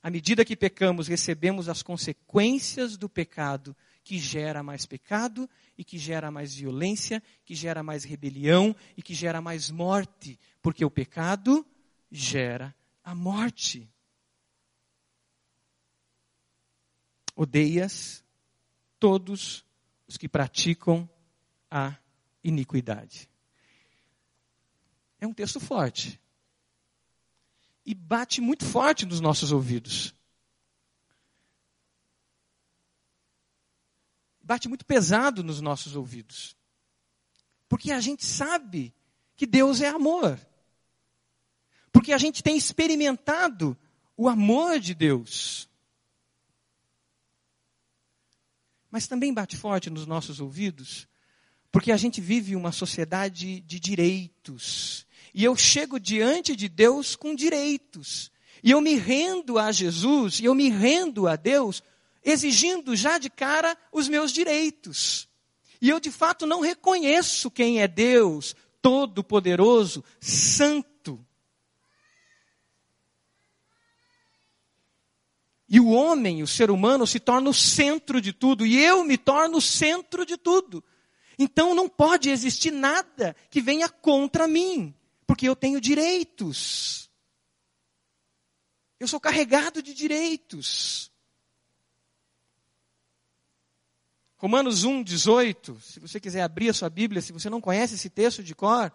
À 0.01 0.09
medida 0.09 0.45
que 0.45 0.55
pecamos, 0.55 1.07
recebemos 1.07 1.67
as 1.67 1.81
consequências 1.81 2.97
do 2.97 3.09
pecado 3.09 3.75
que 4.05 4.19
gera 4.19 4.61
mais 4.61 4.85
pecado 4.85 5.49
e 5.75 5.83
que 5.83 5.97
gera 5.97 6.29
mais 6.29 6.53
violência, 6.53 7.21
que 7.43 7.55
gera 7.55 7.81
mais 7.81 8.03
rebelião 8.03 8.73
e 8.95 9.01
que 9.01 9.15
gera 9.15 9.41
mais 9.41 9.71
morte, 9.71 10.39
porque 10.61 10.85
o 10.85 10.91
pecado 10.91 11.65
gera 12.11 12.73
a 13.03 13.15
morte. 13.15 13.89
Odeias 17.35 18.23
todos 18.99 19.65
os 20.07 20.17
que 20.17 20.29
praticam 20.29 21.09
a 21.69 21.97
iniquidade. 22.43 23.27
É 25.19 25.25
um 25.25 25.33
texto 25.33 25.59
forte. 25.59 26.21
E 27.83 27.95
bate 27.95 28.39
muito 28.39 28.65
forte 28.65 29.03
nos 29.03 29.19
nossos 29.19 29.51
ouvidos. 29.51 30.13
Bate 34.45 34.69
muito 34.69 34.85
pesado 34.85 35.43
nos 35.43 35.59
nossos 35.59 35.95
ouvidos. 35.95 36.55
Porque 37.67 37.91
a 37.91 37.99
gente 37.99 38.23
sabe 38.23 38.93
que 39.35 39.47
Deus 39.47 39.81
é 39.81 39.87
amor. 39.89 40.39
Porque 41.91 42.13
a 42.13 42.17
gente 42.17 42.43
tem 42.43 42.55
experimentado 42.55 43.75
o 44.15 44.29
amor 44.29 44.79
de 44.79 44.93
Deus. 44.93 45.67
Mas 48.91 49.07
também 49.07 49.33
bate 49.33 49.57
forte 49.57 49.89
nos 49.89 50.05
nossos 50.05 50.39
ouvidos, 50.39 51.07
porque 51.69 51.91
a 51.91 51.97
gente 51.97 52.21
vive 52.21 52.55
uma 52.55 52.71
sociedade 52.71 53.59
de 53.61 53.79
direitos. 53.79 55.05
E 55.33 55.43
eu 55.43 55.53
chego 55.55 55.99
diante 55.99 56.55
de 56.55 56.69
Deus 56.69 57.15
com 57.15 57.35
direitos. 57.35 58.31
E 58.63 58.71
eu 58.71 58.79
me 58.79 58.95
rendo 58.95 59.59
a 59.59 59.71
Jesus, 59.71 60.39
e 60.39 60.45
eu 60.45 60.55
me 60.55 60.69
rendo 60.69 61.27
a 61.27 61.35
Deus 61.35 61.83
exigindo 62.25 62.95
já 62.95 63.19
de 63.19 63.29
cara 63.29 63.77
os 63.91 64.09
meus 64.09 64.33
direitos. 64.33 65.29
E 65.79 65.89
eu 65.89 65.99
de 65.99 66.11
fato 66.11 66.47
não 66.47 66.59
reconheço 66.59 67.51
quem 67.51 67.79
é 67.79 67.87
Deus, 67.87 68.55
Todo-Poderoso, 68.81 70.03
Santo. 70.19 71.23
E 75.69 75.79
o 75.79 75.89
homem, 75.89 76.41
o 76.41 76.47
ser 76.47 76.71
humano, 76.71 77.05
se 77.05 77.19
torna 77.19 77.49
o 77.49 77.53
centro 77.53 78.19
de 78.19 78.33
tudo, 78.33 78.65
e 78.65 78.83
eu 78.83 79.03
me 79.03 79.17
torno 79.17 79.57
o 79.57 79.61
centro 79.61 80.25
de 80.25 80.37
tudo. 80.37 80.83
Então 81.37 81.75
não 81.75 81.89
pode 81.89 82.29
existir 82.29 82.71
nada 82.71 83.35
que 83.49 83.61
venha 83.61 83.89
contra 83.89 84.47
mim, 84.47 84.93
porque 85.27 85.47
eu 85.47 85.55
tenho 85.55 85.81
direitos. 85.81 87.09
Eu 88.99 89.07
sou 89.07 89.19
carregado 89.19 89.83
de 89.83 89.93
direitos. 89.93 91.11
Romanos 94.37 94.83
1, 94.83 95.03
18, 95.03 95.79
se 95.81 95.99
você 95.99 96.19
quiser 96.19 96.41
abrir 96.41 96.69
a 96.69 96.73
sua 96.73 96.89
Bíblia, 96.89 97.21
se 97.21 97.31
você 97.31 97.49
não 97.49 97.61
conhece 97.61 97.95
esse 97.95 98.09
texto 98.09 98.43
de 98.43 98.53
cor, 98.53 98.91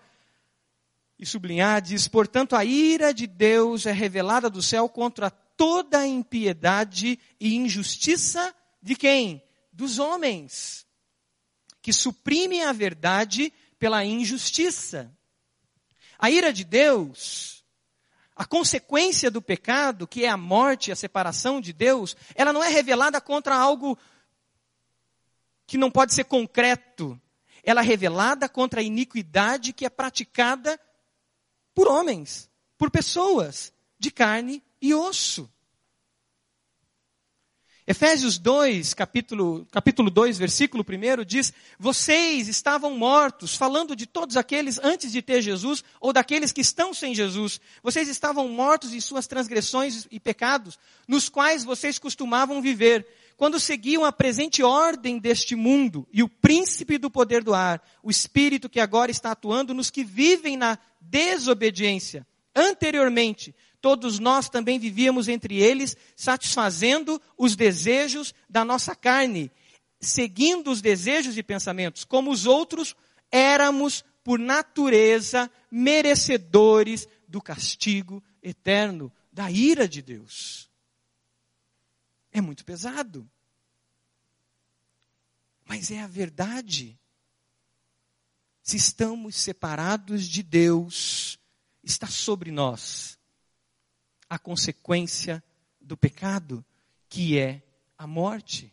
e 1.19 1.27
sublinhar, 1.27 1.83
diz: 1.83 2.09
Portanto, 2.09 2.57
a 2.57 2.65
ira 2.65 3.13
de 3.13 3.27
Deus 3.27 3.85
é 3.85 3.93
revelada 3.93 4.49
do 4.49 4.63
céu 4.63 4.89
contra 4.89 5.31
toda 5.31 5.99
a 5.99 6.07
impiedade 6.07 7.19
e 7.39 7.55
injustiça 7.55 8.55
de 8.83 8.97
quem? 8.97 9.43
Dos 9.71 9.99
homens, 9.99 10.87
que 11.83 11.93
suprimem 11.93 12.65
a 12.65 12.73
verdade 12.73 13.53
pela 13.79 14.05
injustiça. 14.05 15.15
A 16.19 16.31
ira 16.31 16.53
de 16.53 16.65
Deus, 16.65 17.63
a 18.35 18.47
consequência 18.47 19.31
do 19.31 19.43
pecado, 19.43 20.07
que 20.07 20.25
é 20.25 20.29
a 20.29 20.37
morte, 20.37 20.91
a 20.91 20.97
separação 20.97 21.61
de 21.61 21.75
Deus, 21.75 22.17
ela 22.35 22.53
não 22.53 22.65
é 22.65 22.69
revelada 22.69 23.21
contra 23.21 23.55
algo 23.55 23.99
que 25.71 25.79
não 25.79 25.89
pode 25.89 26.13
ser 26.13 26.25
concreto. 26.25 27.17
Ela 27.63 27.81
é 27.81 27.85
revelada 27.85 28.49
contra 28.49 28.81
a 28.81 28.83
iniquidade 28.83 29.73
que 29.73 29.87
é 29.87 29.89
praticada 29.89 30.81
por 31.73 31.87
homens, 31.87 32.51
por 32.77 32.91
pessoas 32.91 33.73
de 33.97 34.11
carne 34.11 34.65
e 34.83 34.93
osso. 34.93 35.49
Efésios 37.87 38.37
2, 38.37 38.95
capítulo, 38.95 39.65
capítulo 39.71 40.11
2, 40.11 40.39
versículo 40.39 40.85
1 40.85 41.25
diz: 41.25 41.53
Vocês 41.79 42.49
estavam 42.49 42.99
mortos, 42.99 43.55
falando 43.55 43.95
de 43.95 44.07
todos 44.07 44.37
aqueles 44.37 44.81
antes 44.83 45.13
de 45.13 45.23
ter 45.23 45.41
Jesus, 45.41 45.85
ou 46.01 46.13
daqueles 46.13 46.51
que 46.51 46.63
estão 46.63 46.93
sem 46.93 47.15
Jesus. 47.15 47.61
Vocês 47.81 48.09
estavam 48.09 48.49
mortos 48.49 48.93
em 48.93 49.01
suas 49.01 49.29
transgressões 49.29 50.09
e 50.11 50.19
pecados, 50.19 50.81
nos 51.07 51.29
quais 51.29 51.63
vocês 51.63 51.97
costumavam 51.97 52.61
viver, 52.61 53.07
quando 53.41 53.59
seguiam 53.59 54.05
a 54.05 54.13
presente 54.13 54.63
ordem 54.63 55.19
deste 55.19 55.57
mundo 55.57 56.07
e 56.13 56.23
o 56.23 56.29
príncipe 56.29 56.99
do 56.99 57.11
poder 57.11 57.43
do 57.43 57.55
ar, 57.55 57.83
o 58.03 58.11
espírito 58.11 58.69
que 58.69 58.79
agora 58.79 59.11
está 59.11 59.31
atuando 59.31 59.73
nos 59.73 59.89
que 59.91 60.05
vivem 60.05 60.59
na 60.59 60.79
desobediência. 61.01 62.27
Anteriormente, 62.55 63.55
todos 63.81 64.19
nós 64.19 64.51
também 64.51 64.79
vivíamos 64.79 65.27
entre 65.27 65.57
eles, 65.57 65.97
satisfazendo 66.15 67.19
os 67.35 67.57
desejos 67.57 68.35
da 68.47 68.63
nossa 68.63 68.95
carne, 68.95 69.51
seguindo 69.99 70.71
os 70.71 70.83
desejos 70.83 71.39
e 71.39 71.43
pensamentos, 71.43 72.05
como 72.05 72.31
os 72.31 72.45
outros 72.45 72.95
éramos 73.33 74.05
por 74.23 74.39
natureza 74.39 75.51
merecedores 75.71 77.09
do 77.27 77.41
castigo 77.41 78.23
eterno, 78.43 79.11
da 79.33 79.51
ira 79.51 79.89
de 79.89 80.03
Deus. 80.03 80.70
É 82.33 82.41
muito 82.41 82.65
pesado. 82.65 83.29
Mas 85.67 85.91
é 85.91 86.01
a 86.01 86.07
verdade. 86.07 86.99
Se 88.63 88.77
estamos 88.77 89.37
separados 89.37 90.29
de 90.29 90.43
Deus, 90.43 91.39
está 91.83 92.07
sobre 92.07 92.51
nós 92.51 93.19
a 94.29 94.39
consequência 94.39 95.43
do 95.81 95.97
pecado, 95.97 96.65
que 97.09 97.39
é 97.39 97.63
a 97.99 98.07
morte. 98.07 98.73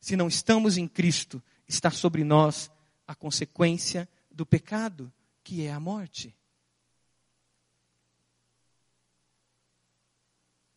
Se 0.00 0.16
não 0.16 0.28
estamos 0.28 0.76
em 0.76 0.88
Cristo, 0.88 1.42
está 1.68 1.90
sobre 1.90 2.24
nós 2.24 2.70
a 3.06 3.14
consequência 3.14 4.08
do 4.30 4.44
pecado, 4.44 5.12
que 5.42 5.64
é 5.64 5.72
a 5.72 5.78
morte. 5.78 6.34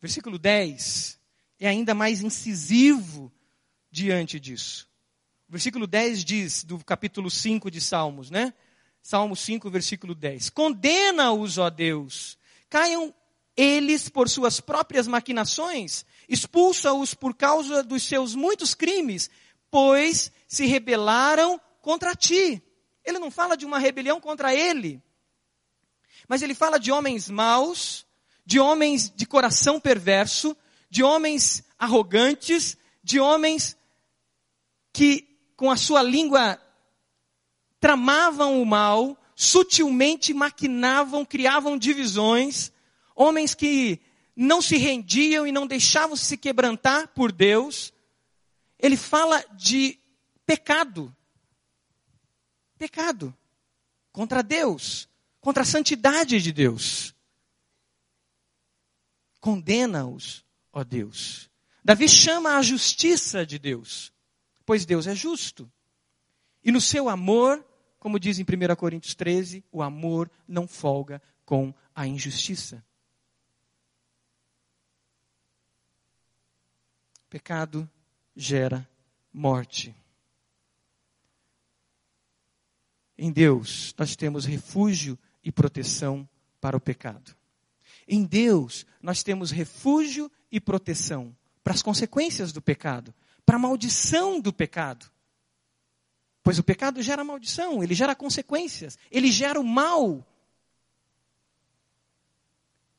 Versículo 0.01 0.37
10 0.37 1.18
é 1.59 1.67
ainda 1.67 1.93
mais 1.93 2.21
incisivo 2.21 3.31
diante 3.91 4.39
disso. 4.39 4.87
O 5.47 5.51
versículo 5.51 5.87
10 5.87 6.23
diz, 6.23 6.63
do 6.63 6.77
capítulo 6.83 7.29
5 7.29 7.69
de 7.69 7.81
Salmos, 7.81 8.29
né? 8.29 8.53
Salmo 9.01 9.35
5, 9.35 9.69
versículo 9.69 10.13
10. 10.13 10.49
Condena-os, 10.51 11.57
ó 11.57 11.69
Deus, 11.69 12.37
caiam 12.69 13.13
eles 13.57 14.07
por 14.07 14.29
suas 14.29 14.61
próprias 14.61 15.07
maquinações, 15.07 16.05
expulsa-os 16.29 17.13
por 17.13 17.35
causa 17.35 17.83
dos 17.83 18.03
seus 18.03 18.35
muitos 18.35 18.73
crimes, 18.73 19.29
pois 19.69 20.31
se 20.47 20.65
rebelaram 20.65 21.59
contra 21.81 22.15
ti. 22.15 22.61
Ele 23.03 23.19
não 23.19 23.31
fala 23.31 23.57
de 23.57 23.65
uma 23.65 23.79
rebelião 23.79 24.21
contra 24.21 24.53
ele, 24.53 25.01
mas 26.27 26.41
ele 26.41 26.53
fala 26.53 26.79
de 26.79 26.91
homens 26.91 27.29
maus, 27.29 28.05
de 28.45 28.59
homens 28.59 29.11
de 29.13 29.25
coração 29.25 29.79
perverso, 29.79 30.55
de 30.89 31.03
homens 31.03 31.63
arrogantes, 31.77 32.77
de 33.03 33.19
homens 33.19 33.77
que 34.91 35.27
com 35.55 35.69
a 35.69 35.77
sua 35.77 36.01
língua 36.01 36.59
tramavam 37.79 38.61
o 38.61 38.65
mal, 38.65 39.17
sutilmente 39.35 40.33
maquinavam, 40.33 41.23
criavam 41.23 41.77
divisões, 41.77 42.71
homens 43.15 43.53
que 43.55 43.99
não 44.35 44.61
se 44.61 44.77
rendiam 44.77 45.45
e 45.45 45.51
não 45.51 45.67
deixavam 45.67 46.15
se 46.15 46.37
quebrantar 46.37 47.09
por 47.09 47.31
Deus. 47.31 47.93
Ele 48.77 48.97
fala 48.97 49.43
de 49.55 49.99
pecado. 50.45 51.15
Pecado 52.77 53.35
contra 54.11 54.41
Deus, 54.41 55.07
contra 55.39 55.63
a 55.63 55.65
santidade 55.65 56.41
de 56.41 56.51
Deus. 56.51 57.13
Condena-os 59.39 60.45
ó 60.79 60.83
Deus. 60.83 61.49
Davi 61.83 62.07
chama 62.07 62.57
a 62.57 62.61
justiça 62.61 63.45
de 63.45 63.59
Deus, 63.59 64.13
pois 64.65 64.85
Deus 64.85 65.07
é 65.07 65.15
justo. 65.15 65.71
E 66.63 66.71
no 66.71 66.81
seu 66.81 67.09
amor, 67.09 67.65
como 67.99 68.19
diz 68.19 68.39
em 68.39 68.43
1 68.43 68.75
Coríntios 68.75 69.15
13, 69.15 69.63
o 69.71 69.81
amor 69.81 70.29
não 70.47 70.67
folga 70.67 71.21
com 71.45 71.73
a 71.93 72.07
injustiça. 72.07 72.83
Pecado 77.29 77.89
gera 78.35 78.87
morte. 79.31 79.95
Em 83.17 83.31
Deus, 83.31 83.93
nós 83.97 84.15
temos 84.15 84.45
refúgio 84.45 85.19
e 85.43 85.51
proteção 85.51 86.27
para 86.59 86.75
o 86.75 86.79
pecado. 86.81 87.35
Em 88.07 88.23
Deus, 88.23 88.85
nós 89.01 89.21
temos 89.21 89.51
refúgio 89.51 90.31
e 90.51 90.59
proteção 90.59 91.35
para 91.63 91.73
as 91.73 91.81
consequências 91.81 92.51
do 92.51 92.61
pecado, 92.61 93.13
para 93.45 93.57
a 93.57 93.59
maldição 93.59 94.39
do 94.39 94.51
pecado. 94.51 95.09
Pois 96.43 96.57
o 96.57 96.63
pecado 96.63 97.01
gera 97.01 97.23
maldição, 97.23 97.83
ele 97.83 97.93
gera 97.93 98.15
consequências, 98.15 98.97
ele 99.11 99.31
gera 99.31 99.59
o 99.59 99.63
mal. 99.63 100.25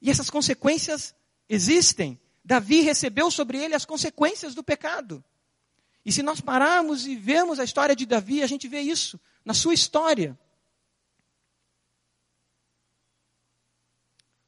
E 0.00 0.10
essas 0.10 0.30
consequências 0.30 1.14
existem. 1.48 2.18
Davi 2.44 2.80
recebeu 2.80 3.30
sobre 3.30 3.58
ele 3.58 3.74
as 3.74 3.84
consequências 3.84 4.54
do 4.54 4.62
pecado. 4.62 5.22
E 6.04 6.12
se 6.12 6.22
nós 6.22 6.40
pararmos 6.40 7.06
e 7.06 7.14
vermos 7.14 7.58
a 7.60 7.64
história 7.64 7.94
de 7.94 8.06
Davi, 8.06 8.42
a 8.42 8.46
gente 8.46 8.68
vê 8.68 8.80
isso 8.80 9.20
na 9.44 9.52
sua 9.52 9.74
história. 9.74 10.38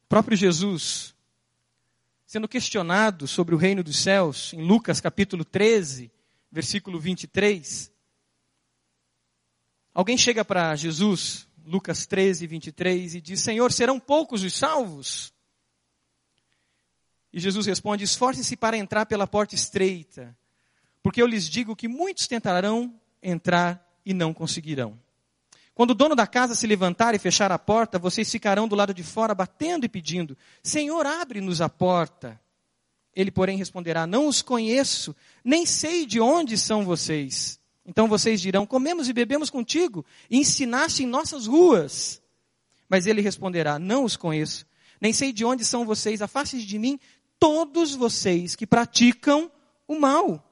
O 0.04 0.08
próprio 0.08 0.36
Jesus, 0.36 1.11
sendo 2.32 2.48
questionado 2.48 3.28
sobre 3.28 3.54
o 3.54 3.58
reino 3.58 3.84
dos 3.84 3.98
céus, 3.98 4.54
em 4.54 4.62
Lucas 4.62 5.02
capítulo 5.02 5.44
13, 5.44 6.10
versículo 6.50 6.98
23. 6.98 7.92
Alguém 9.92 10.16
chega 10.16 10.42
para 10.42 10.74
Jesus, 10.74 11.46
Lucas 11.62 12.06
13, 12.06 12.46
23, 12.46 13.16
e 13.16 13.20
diz: 13.20 13.42
Senhor, 13.42 13.70
serão 13.70 14.00
poucos 14.00 14.42
os 14.42 14.54
salvos? 14.54 15.30
E 17.30 17.38
Jesus 17.38 17.66
responde: 17.66 18.02
Esforce-se 18.02 18.56
para 18.56 18.78
entrar 18.78 19.04
pela 19.04 19.26
porta 19.26 19.54
estreita, 19.54 20.34
porque 21.02 21.20
eu 21.20 21.26
lhes 21.26 21.46
digo 21.46 21.76
que 21.76 21.86
muitos 21.86 22.26
tentarão 22.26 22.98
entrar 23.22 23.86
e 24.06 24.14
não 24.14 24.32
conseguirão. 24.32 24.98
Quando 25.74 25.92
o 25.92 25.94
dono 25.94 26.14
da 26.14 26.26
casa 26.26 26.54
se 26.54 26.66
levantar 26.66 27.14
e 27.14 27.18
fechar 27.18 27.50
a 27.50 27.58
porta, 27.58 27.98
vocês 27.98 28.30
ficarão 28.30 28.68
do 28.68 28.76
lado 28.76 28.92
de 28.92 29.02
fora 29.02 29.34
batendo 29.34 29.86
e 29.86 29.88
pedindo: 29.88 30.36
Senhor, 30.62 31.06
abre-nos 31.06 31.60
a 31.60 31.68
porta. 31.68 32.40
Ele, 33.14 33.30
porém, 33.30 33.56
responderá: 33.56 34.06
Não 34.06 34.26
os 34.26 34.42
conheço, 34.42 35.16
nem 35.42 35.64
sei 35.64 36.04
de 36.04 36.20
onde 36.20 36.58
são 36.58 36.84
vocês. 36.84 37.58
Então 37.86 38.06
vocês 38.06 38.40
dirão: 38.40 38.66
Comemos 38.66 39.08
e 39.08 39.12
bebemos 39.12 39.48
contigo, 39.48 40.04
e 40.30 40.38
ensinaste 40.38 41.02
em 41.02 41.06
nossas 41.06 41.46
ruas. 41.46 42.22
Mas 42.88 43.06
ele 43.06 43.22
responderá: 43.22 43.78
Não 43.78 44.04
os 44.04 44.16
conheço, 44.16 44.66
nem 45.00 45.12
sei 45.12 45.32
de 45.32 45.44
onde 45.44 45.64
são 45.64 45.86
vocês, 45.86 46.20
afaste 46.20 46.64
de 46.64 46.78
mim 46.78 46.98
todos 47.38 47.94
vocês 47.94 48.54
que 48.54 48.66
praticam 48.66 49.50
o 49.88 49.98
mal. 49.98 50.48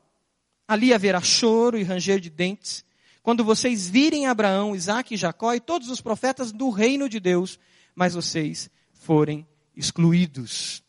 Ali 0.67 0.95
haverá 0.95 1.21
choro 1.21 1.77
e 1.79 1.83
ranger 1.83 2.21
de 2.21 2.31
dentes, 2.31 2.85
quando 3.23 3.45
vocês 3.45 3.89
virem 3.89 4.27
Abraão, 4.27 4.75
Isaac 4.75 5.15
e 5.15 5.17
Jacó 5.17 5.53
e 5.55 5.61
todos 5.61 5.89
os 5.89 6.01
profetas 6.01 6.53
do 6.53 6.71
reino 6.71 7.09
de 7.09 7.21
Deus, 7.21 7.59
mas 7.95 8.15
vocês 8.15 8.71
forem 8.93 9.47
excluídos. 9.77 10.83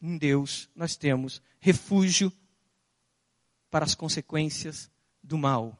Em 0.00 0.18
Deus 0.18 0.68
nós 0.74 0.96
temos 0.96 1.40
refúgio 1.58 2.32
para 3.70 3.84
as 3.84 3.94
consequências 3.94 4.90
do 5.22 5.38
mal. 5.38 5.78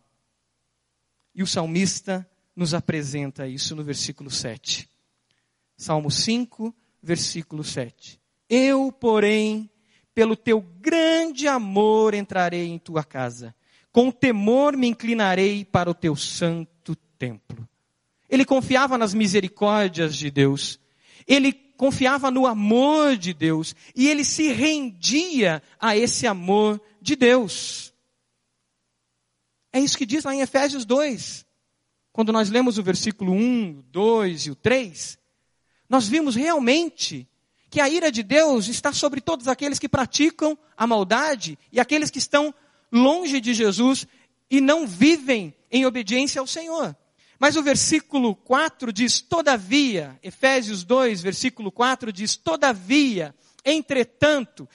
E 1.35 1.43
o 1.43 1.47
salmista 1.47 2.29
nos 2.55 2.75
apresenta 2.75 3.47
isso 3.47 3.75
no 3.75 3.83
versículo 3.83 4.31
7. 4.31 4.89
Salmo 5.77 6.11
5, 6.11 6.75
versículo 7.03 7.65
7. 7.65 8.21
Eu, 8.49 8.93
porém, 8.93 9.71
pelo 10.15 10.37
teu 10.37 10.61
grande 10.61 11.49
amor 11.49 12.15
entrarei 12.15 12.69
em 12.69 12.79
tua 12.79 13.03
casa. 13.03 13.55
Com 13.93 14.11
temor 14.11 14.77
me 14.77 14.89
inclinarei 14.89 15.65
para 15.65 15.91
o 15.91 15.95
teu 15.95 16.17
santo 16.17 16.97
templo. 17.19 17.69
Ele 18.29 18.45
confiava 18.45 18.97
nas 18.97 19.13
misericórdias 19.13 20.17
de 20.17 20.31
Deus. 20.31 20.81
Ele 21.27 21.53
confiava 21.53 22.31
no 22.31 22.47
amor 22.47 23.17
de 23.17 23.35
Deus. 23.35 23.77
E 23.95 24.09
ele 24.09 24.25
se 24.25 24.51
rendia 24.51 25.63
a 25.79 25.97
esse 25.97 26.27
amor 26.27 26.81
de 27.01 27.15
Deus. 27.15 27.93
É 29.73 29.81
isso 29.81 29.99
que 29.99 30.07
diz 30.07 30.25
lá 30.25 30.35
em 30.35 30.41
Efésios 30.41 30.85
2. 30.85 31.47
Quando 32.13 32.33
nós 32.33 32.51
lemos 32.51 32.79
o 32.79 32.83
versículo 32.83 33.33
1, 33.33 33.85
2 33.91 34.47
e 34.47 34.51
o 34.51 34.55
3, 34.55 35.19
nós 35.89 36.09
vimos 36.09 36.35
realmente 36.35 37.29
que 37.71 37.81
a 37.81 37.89
ira 37.89 38.13
de 38.13 38.23
Deus 38.23 38.69
está 38.69 38.93
sobre 38.93 39.21
todos 39.21 39.49
aqueles 39.49 39.79
que 39.79 39.89
praticam 39.89 40.59
a 40.77 40.87
maldade 40.87 41.59
e 41.71 41.81
aqueles 41.81 42.11
que 42.11 42.19
estão 42.19 42.55
longe 42.93 43.41
de 43.41 43.55
Jesus 43.55 44.07
e 44.51 44.61
não 44.61 44.87
vivem 44.87 45.55
em 45.71 45.87
obediência 45.87 46.41
ao 46.41 46.47
Senhor. 46.47 46.95
Mas 47.39 47.57
o 47.57 47.63
versículo 47.63 48.37
4 48.37 48.93
diz, 48.93 49.21
todavia, 49.21 50.17
Efésios 50.23 50.85
2, 50.85 51.23
versículo 51.23 51.73
4 51.73 52.13
diz, 52.13 52.37
todavia, 52.37 53.35
entretanto, 53.65 54.69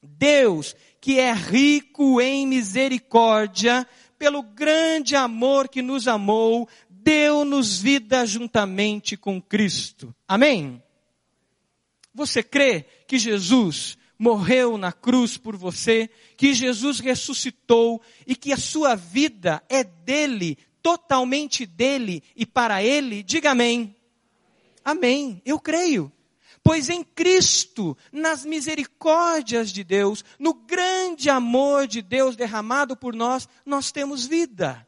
Deus, 0.00 0.76
que 1.00 1.18
é 1.18 1.32
rico 1.32 2.20
em 2.20 2.46
misericórdia, 2.46 3.86
pelo 4.18 4.42
grande 4.42 5.16
amor 5.16 5.68
que 5.68 5.82
nos 5.82 6.06
amou, 6.06 6.68
deu-nos 6.88 7.80
vida 7.80 8.24
juntamente 8.24 9.16
com 9.16 9.42
Cristo. 9.42 10.14
Amém? 10.28 10.80
Você 12.14 12.42
crê 12.42 12.86
que 13.08 13.18
Jesus 13.18 13.98
morreu 14.22 14.78
na 14.78 14.92
cruz 14.92 15.36
por 15.36 15.56
você, 15.56 16.08
que 16.36 16.54
Jesus 16.54 17.00
ressuscitou 17.00 18.00
e 18.24 18.36
que 18.36 18.52
a 18.52 18.56
sua 18.56 18.94
vida 18.94 19.60
é 19.68 19.82
dele, 19.82 20.56
totalmente 20.80 21.66
dele 21.66 22.22
e 22.36 22.46
para 22.46 22.84
ele? 22.84 23.24
Diga 23.24 23.50
amém. 23.50 23.96
Amém. 24.84 25.42
Eu 25.44 25.58
creio. 25.58 26.12
Pois 26.62 26.88
em 26.88 27.02
Cristo, 27.02 27.98
nas 28.12 28.44
misericórdias 28.44 29.72
de 29.72 29.82
Deus, 29.82 30.24
no 30.38 30.54
grande 30.54 31.28
amor 31.28 31.88
de 31.88 32.00
Deus 32.00 32.36
derramado 32.36 32.96
por 32.96 33.16
nós, 33.16 33.48
nós 33.66 33.90
temos 33.90 34.24
vida. 34.24 34.86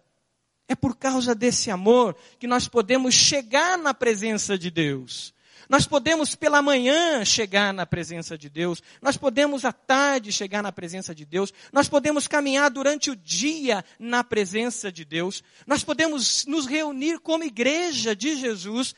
É 0.69 0.77
por 0.77 0.97
causa 0.97 1.35
desse 1.35 1.73
amor 1.73 2.17
que 2.39 2.47
nós 2.47 2.69
podemos 2.69 3.13
chegar 3.13 3.77
na 3.79 3.93
presença 3.93 4.57
de 4.57 4.71
Deus. 4.71 5.35
Nós 5.69 5.87
podemos 5.87 6.35
pela 6.35 6.61
manhã 6.61 7.25
chegar 7.25 7.73
na 7.73 7.87
presença 7.87 8.37
de 8.37 8.49
Deus, 8.49 8.83
nós 9.01 9.17
podemos 9.17 9.65
à 9.65 9.73
tarde 9.73 10.33
chegar 10.33 10.63
na 10.63 10.73
presença 10.73 11.15
de 11.15 11.25
Deus, 11.25 11.53
nós 11.73 11.89
podemos 11.89 12.29
caminhar 12.29 12.71
durante 12.71 13.11
o 13.11 13.17
dia 13.17 13.85
na 13.99 14.23
presença 14.23 14.93
de 14.93 15.05
Deus, 15.05 15.43
nós 15.67 15.83
podemos 15.83 16.45
nos 16.47 16.67
reunir 16.67 17.19
como 17.19 17.45
igreja 17.45 18.15
de 18.15 18.37
Jesus 18.37 18.95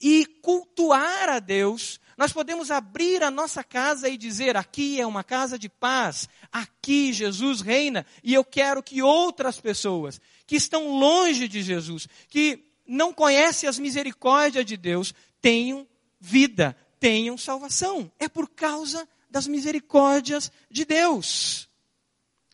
e 0.00 0.26
cultuar 0.42 1.28
a 1.28 1.38
Deus. 1.38 2.00
Nós 2.18 2.32
podemos 2.32 2.70
abrir 2.70 3.22
a 3.22 3.30
nossa 3.30 3.62
casa 3.62 4.08
e 4.08 4.16
dizer: 4.18 4.56
aqui 4.56 5.00
é 5.00 5.06
uma 5.06 5.22
casa 5.22 5.58
de 5.58 5.68
paz, 5.68 6.28
aqui 6.50 7.12
Jesus 7.12 7.60
reina, 7.60 8.04
e 8.22 8.34
eu 8.34 8.44
quero 8.44 8.82
que 8.82 9.00
outras 9.00 9.60
pessoas 9.60 10.20
que 10.46 10.56
estão 10.56 10.98
longe 10.98 11.46
de 11.46 11.62
Jesus, 11.62 12.08
que 12.28 12.64
não 12.86 13.12
conhecem 13.12 13.68
as 13.68 13.78
misericórdias 13.78 14.66
de 14.66 14.76
Deus, 14.76 15.14
tenham 15.42 15.86
vida, 16.20 16.74
tenham 16.98 17.36
salvação. 17.36 18.10
É 18.18 18.28
por 18.28 18.48
causa 18.48 19.06
das 19.28 19.46
misericórdias 19.46 20.50
de 20.70 20.84
Deus. 20.84 21.68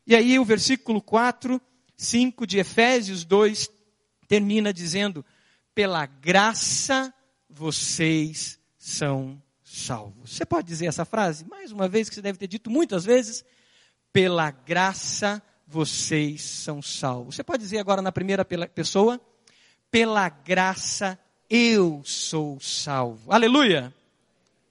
E 0.06 0.16
aí 0.16 0.38
o 0.38 0.44
versículo 0.44 1.02
4, 1.02 1.60
5 1.96 2.46
de 2.46 2.58
Efésios 2.58 3.24
2 3.24 3.70
termina 4.26 4.72
dizendo: 4.72 5.24
pela 5.74 6.06
graça 6.06 7.12
vocês 7.48 8.58
são 8.78 9.40
salvos. 9.62 10.34
Você 10.34 10.46
pode 10.46 10.66
dizer 10.66 10.86
essa 10.86 11.04
frase? 11.04 11.44
Mais 11.44 11.70
uma 11.70 11.86
vez, 11.86 12.08
que 12.08 12.14
você 12.14 12.22
deve 12.22 12.38
ter 12.38 12.46
dito 12.46 12.70
muitas 12.70 13.04
vezes. 13.04 13.44
Pela 14.12 14.50
graça 14.50 15.42
vocês 15.66 16.40
são 16.42 16.80
salvos. 16.80 17.36
Você 17.36 17.44
pode 17.44 17.62
dizer 17.62 17.78
agora 17.78 18.00
na 18.00 18.10
primeira 18.10 18.44
pessoa? 18.44 19.20
Pela 19.90 20.28
graça 20.28 21.18
eu 21.48 22.02
sou 22.04 22.60
salvo. 22.60 23.32
Aleluia! 23.32 23.94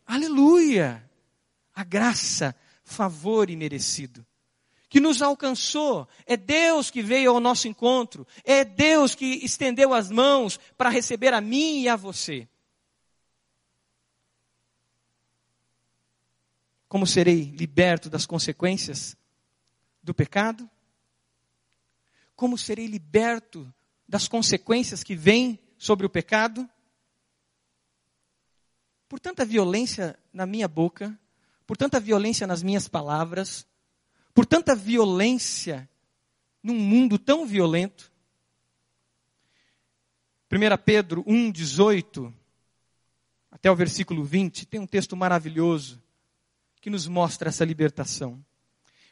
Aleluia! 0.05 1.03
A 1.73 1.83
graça, 1.83 2.55
favor 2.83 3.49
imerecido 3.49 4.25
que 4.89 4.99
nos 4.99 5.21
alcançou. 5.21 6.07
É 6.25 6.37
Deus 6.37 6.89
que 6.89 7.01
veio 7.01 7.31
ao 7.31 7.39
nosso 7.39 7.67
encontro. 7.67 8.25
É 8.43 8.63
Deus 8.63 9.15
que 9.15 9.25
estendeu 9.25 9.93
as 9.93 10.09
mãos 10.09 10.59
para 10.77 10.89
receber 10.89 11.33
a 11.33 11.41
mim 11.41 11.81
e 11.81 11.89
a 11.89 11.95
você. 11.95 12.47
Como 16.87 17.05
serei 17.05 17.51
liberto 17.55 18.09
das 18.09 18.25
consequências 18.25 19.15
do 20.01 20.13
pecado? 20.13 20.69
Como 22.35 22.57
serei 22.57 22.87
liberto 22.87 23.71
das 24.07 24.27
consequências 24.27 25.03
que 25.03 25.15
vêm 25.15 25.59
sobre 25.77 26.05
o 26.05 26.09
pecado, 26.09 26.67
por 29.07 29.19
tanta 29.19 29.45
violência 29.45 30.17
na 30.33 30.45
minha 30.45 30.67
boca, 30.67 31.17
por 31.65 31.77
tanta 31.77 31.99
violência 31.99 32.45
nas 32.47 32.63
minhas 32.63 32.87
palavras, 32.87 33.65
por 34.33 34.45
tanta 34.45 34.75
violência 34.75 35.89
num 36.61 36.75
mundo 36.75 37.17
tão 37.17 37.45
violento. 37.45 38.11
1 40.51 40.77
Pedro 40.83 41.23
1, 41.27 41.51
18, 41.51 42.33
até 43.51 43.69
o 43.69 43.75
versículo 43.75 44.23
20, 44.23 44.65
tem 44.65 44.79
um 44.79 44.87
texto 44.87 45.15
maravilhoso 45.15 46.01
que 46.79 46.89
nos 46.89 47.07
mostra 47.07 47.49
essa 47.49 47.65
libertação. 47.65 48.43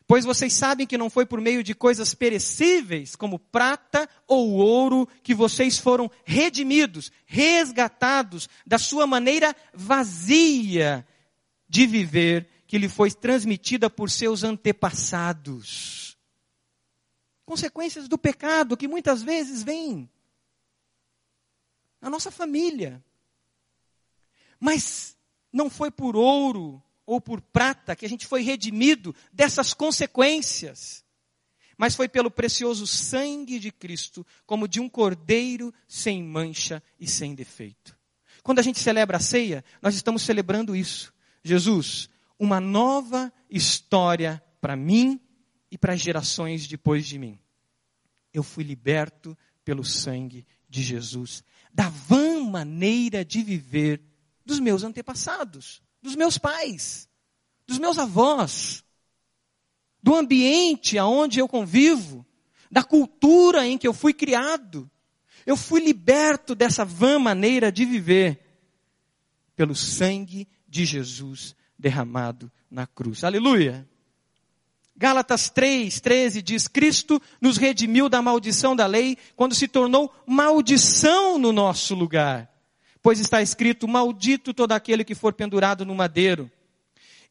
Pois 0.07 0.23
vocês 0.23 0.53
sabem 0.53 0.85
que 0.85 0.97
não 0.97 1.09
foi 1.09 1.25
por 1.25 1.41
meio 1.41 1.63
de 1.63 1.73
coisas 1.73 2.13
perecíveis, 2.13 3.15
como 3.15 3.39
prata 3.39 4.07
ou 4.27 4.51
ouro, 4.51 5.07
que 5.23 5.33
vocês 5.33 5.79
foram 5.79 6.11
redimidos, 6.23 7.11
resgatados 7.25 8.47
da 8.65 8.77
sua 8.77 9.07
maneira 9.07 9.55
vazia 9.73 11.05
de 11.67 11.87
viver, 11.87 12.47
que 12.67 12.77
lhe 12.77 12.87
foi 12.87 13.11
transmitida 13.11 13.89
por 13.89 14.11
seus 14.11 14.43
antepassados. 14.43 16.15
Consequências 17.43 18.07
do 18.07 18.17
pecado 18.17 18.77
que 18.77 18.87
muitas 18.87 19.23
vezes 19.23 19.63
vêm 19.63 20.09
na 21.99 22.11
nossa 22.11 22.29
família. 22.29 23.03
Mas 24.59 25.17
não 25.51 25.67
foi 25.67 25.89
por 25.89 26.15
ouro 26.15 26.81
ou 27.05 27.21
por 27.21 27.39
prata 27.39 27.95
que 27.95 28.05
a 28.05 28.09
gente 28.09 28.25
foi 28.25 28.41
redimido 28.41 29.15
dessas 29.31 29.73
consequências. 29.73 31.03
Mas 31.77 31.95
foi 31.95 32.07
pelo 32.07 32.31
precioso 32.31 32.87
sangue 32.87 33.59
de 33.59 33.71
Cristo, 33.71 34.25
como 34.45 34.67
de 34.67 34.79
um 34.79 34.89
cordeiro 34.89 35.73
sem 35.87 36.23
mancha 36.23 36.81
e 36.99 37.07
sem 37.07 37.35
defeito. 37.35 37.97
Quando 38.41 38.59
a 38.59 38.61
gente 38.61 38.79
celebra 38.79 39.17
a 39.17 39.19
ceia, 39.19 39.63
nós 39.81 39.95
estamos 39.95 40.21
celebrando 40.21 40.75
isso. 40.75 41.13
Jesus, 41.43 42.09
uma 42.39 42.59
nova 42.59 43.31
história 43.49 44.41
para 44.61 44.75
mim 44.75 45.19
e 45.69 45.77
para 45.77 45.93
as 45.93 46.01
gerações 46.01 46.65
depois 46.67 47.05
de 47.05 47.19
mim. 47.19 47.39
Eu 48.33 48.41
fui 48.41 48.63
liberto 48.63 49.37
pelo 49.63 49.83
sangue 49.83 50.45
de 50.69 50.81
Jesus, 50.81 51.43
da 51.73 51.89
vã 51.89 52.43
maneira 52.43 53.25
de 53.25 53.41
viver 53.43 54.01
dos 54.45 54.59
meus 54.59 54.83
antepassados 54.83 55.84
dos 56.05 56.15
meus 56.15 56.37
pais, 56.37 57.09
dos 57.67 57.79
meus 57.79 57.97
avós, 57.97 58.83
do 60.01 60.15
ambiente 60.15 60.99
aonde 60.99 61.39
eu 61.39 61.47
convivo, 61.47 62.23
da 62.69 62.83
cultura 62.83 63.65
em 63.65 63.75
que 63.75 63.87
eu 63.87 63.93
fui 63.93 64.13
criado. 64.13 64.89
Eu 65.47 65.57
fui 65.57 65.83
liberto 65.83 66.53
dessa 66.53 66.85
vã 66.85 67.17
maneira 67.17 67.71
de 67.71 67.85
viver 67.85 68.39
pelo 69.55 69.75
sangue 69.75 70.47
de 70.67 70.85
Jesus 70.85 71.55
derramado 71.77 72.51
na 72.69 72.85
cruz. 72.85 73.23
Aleluia! 73.23 73.87
Gálatas 74.95 75.49
3, 75.49 75.99
13 75.99 76.41
diz: 76.41 76.67
Cristo 76.67 77.19
nos 77.41 77.57
redimiu 77.57 78.07
da 78.07 78.21
maldição 78.21 78.75
da 78.75 78.85
lei 78.85 79.17
quando 79.35 79.55
se 79.55 79.67
tornou 79.67 80.13
maldição 80.25 81.39
no 81.39 81.51
nosso 81.51 81.95
lugar. 81.95 82.54
Pois 83.05 83.19
está 83.19 83.39
escrito: 83.39 83.87
Maldito 83.87 84.51
todo 84.51 84.71
aquele 84.71 85.03
que 85.03 85.13
for 85.13 85.31
pendurado 85.31 85.85
no 85.85 85.93
madeiro. 85.93 86.49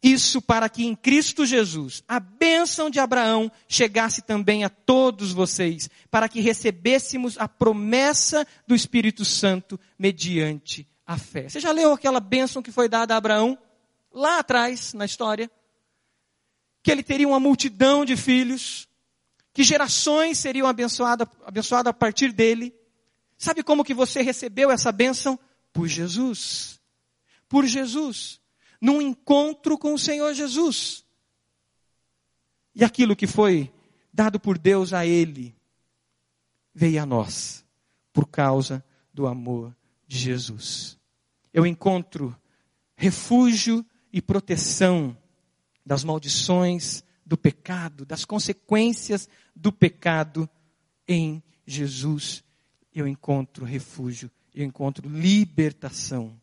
Isso 0.01 0.41
para 0.41 0.69
que 0.69 0.85
em 0.85 0.95
Cristo 0.95 1.45
Jesus 1.45 2.05
a 2.07 2.21
bênção 2.21 2.89
de 2.89 3.01
Abraão 3.01 3.51
chegasse 3.67 4.23
também 4.23 4.63
a 4.63 4.69
todos 4.69 5.33
vocês, 5.33 5.91
para 6.13 6.29
que 6.29 6.41
recebêssemos 6.41 7.37
a 7.41 7.49
promessa 7.49 8.47
do 8.69 8.73
Espírito 8.73 9.25
Santo 9.25 9.77
mediante 9.99 10.87
a 11.05 11.19
fé. 11.19 11.49
Você 11.49 11.59
já 11.59 11.73
leu 11.73 11.93
aquela 11.93 12.21
bênção 12.21 12.63
que 12.63 12.71
foi 12.71 12.89
dada 12.89 13.13
a 13.13 13.17
Abraão? 13.17 13.59
Lá 14.13 14.39
atrás, 14.39 14.95
na 14.95 15.05
história 15.05 15.51
que 16.85 16.91
ele 16.93 17.03
teria 17.03 17.27
uma 17.27 17.41
multidão 17.41 18.05
de 18.05 18.17
filhos, 18.17 18.87
que 19.53 19.65
gerações 19.65 20.39
seriam 20.39 20.69
abençoadas 20.69 21.27
abençoada 21.45 21.91
a 21.91 21.93
partir 21.93 22.31
dele. 22.31 22.73
Sabe 23.37 23.65
como 23.65 23.83
que 23.83 23.93
você 23.93 24.23
recebeu 24.23 24.71
essa 24.71 24.93
bênção? 24.93 25.37
Por 25.75 25.87
Jesus. 25.87 26.81
Por 27.47 27.67
Jesus. 27.67 28.41
Num 28.81 29.03
encontro 29.03 29.77
com 29.77 29.93
o 29.93 29.99
Senhor 29.99 30.33
Jesus. 30.33 31.05
E 32.75 32.83
aquilo 32.83 33.15
que 33.15 33.27
foi 33.27 33.71
dado 34.13 34.41
por 34.41 34.57
Deus 34.57 34.95
a 34.95 35.05
ele 35.05 35.55
veio 36.75 37.03
a 37.03 37.07
nós 37.07 37.65
por 38.13 38.27
causa 38.27 38.83
do 39.13 39.27
amor 39.27 39.77
de 40.07 40.19
Jesus. 40.19 40.99
Eu 41.53 41.67
encontro 41.67 42.37
refúgio 42.97 43.85
e 44.13 44.23
proteção 44.23 45.17
das 45.85 46.03
maldições 46.03 47.05
do 47.27 47.37
pecado, 47.37 48.05
das 48.05 48.25
consequências 48.25 49.29
do 49.55 49.73
pecado 49.73 50.49
em 51.07 51.43
Jesus. 51.67 52.45
Eu 52.93 53.07
encontro 53.07 53.65
refúgio, 53.65 54.31
eu 54.55 54.65
encontro 54.65 55.09
libertação. 55.09 56.39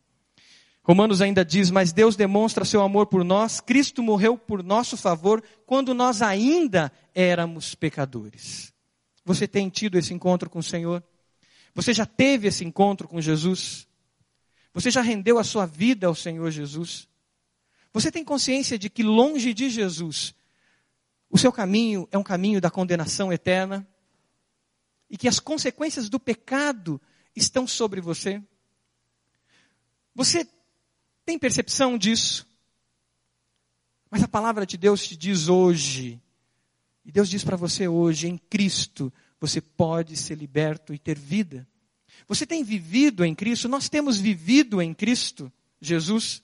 Romanos 0.82 1.22
ainda 1.22 1.44
diz: 1.44 1.70
Mas 1.70 1.92
Deus 1.92 2.16
demonstra 2.16 2.64
seu 2.64 2.82
amor 2.82 3.06
por 3.06 3.24
nós, 3.24 3.60
Cristo 3.60 4.02
morreu 4.02 4.36
por 4.36 4.62
nosso 4.62 4.96
favor 4.96 5.42
quando 5.64 5.94
nós 5.94 6.20
ainda 6.20 6.92
éramos 7.14 7.74
pecadores. 7.74 8.72
Você 9.24 9.46
tem 9.46 9.68
tido 9.68 9.96
esse 9.96 10.12
encontro 10.12 10.50
com 10.50 10.58
o 10.58 10.62
Senhor? 10.62 11.02
Você 11.74 11.94
já 11.94 12.04
teve 12.04 12.48
esse 12.48 12.64
encontro 12.64 13.08
com 13.08 13.20
Jesus? 13.20 13.86
Você 14.74 14.90
já 14.90 15.00
rendeu 15.00 15.38
a 15.38 15.44
sua 15.44 15.64
vida 15.64 16.06
ao 16.06 16.14
Senhor 16.14 16.50
Jesus? 16.50 17.08
Você 17.92 18.10
tem 18.10 18.24
consciência 18.24 18.78
de 18.78 18.90
que 18.90 19.02
longe 19.02 19.52
de 19.52 19.68
Jesus, 19.70 20.34
o 21.30 21.38
seu 21.38 21.52
caminho 21.52 22.08
é 22.10 22.18
um 22.18 22.22
caminho 22.22 22.60
da 22.60 22.70
condenação 22.70 23.32
eterna? 23.32 23.86
E 25.08 25.16
que 25.16 25.28
as 25.28 25.38
consequências 25.38 26.08
do 26.08 26.18
pecado 26.18 27.00
estão 27.34 27.66
sobre 27.66 28.00
você? 28.00 28.42
Você 30.14 30.46
tem 31.24 31.38
percepção 31.38 31.96
disso? 31.96 32.46
Mas 34.10 34.22
a 34.22 34.28
palavra 34.28 34.66
de 34.66 34.76
Deus 34.76 35.06
te 35.06 35.16
diz 35.16 35.48
hoje, 35.48 36.20
e 37.04 37.10
Deus 37.10 37.30
diz 37.30 37.42
para 37.42 37.56
você 37.56 37.88
hoje, 37.88 38.28
em 38.28 38.36
Cristo, 38.36 39.12
você 39.40 39.60
pode 39.60 40.16
ser 40.16 40.36
liberto 40.36 40.92
e 40.92 40.98
ter 40.98 41.18
vida. 41.18 41.66
Você 42.28 42.46
tem 42.46 42.62
vivido 42.62 43.24
em 43.24 43.34
Cristo, 43.34 43.68
nós 43.68 43.88
temos 43.88 44.18
vivido 44.18 44.80
em 44.80 44.92
Cristo, 44.94 45.50
Jesus. 45.80 46.42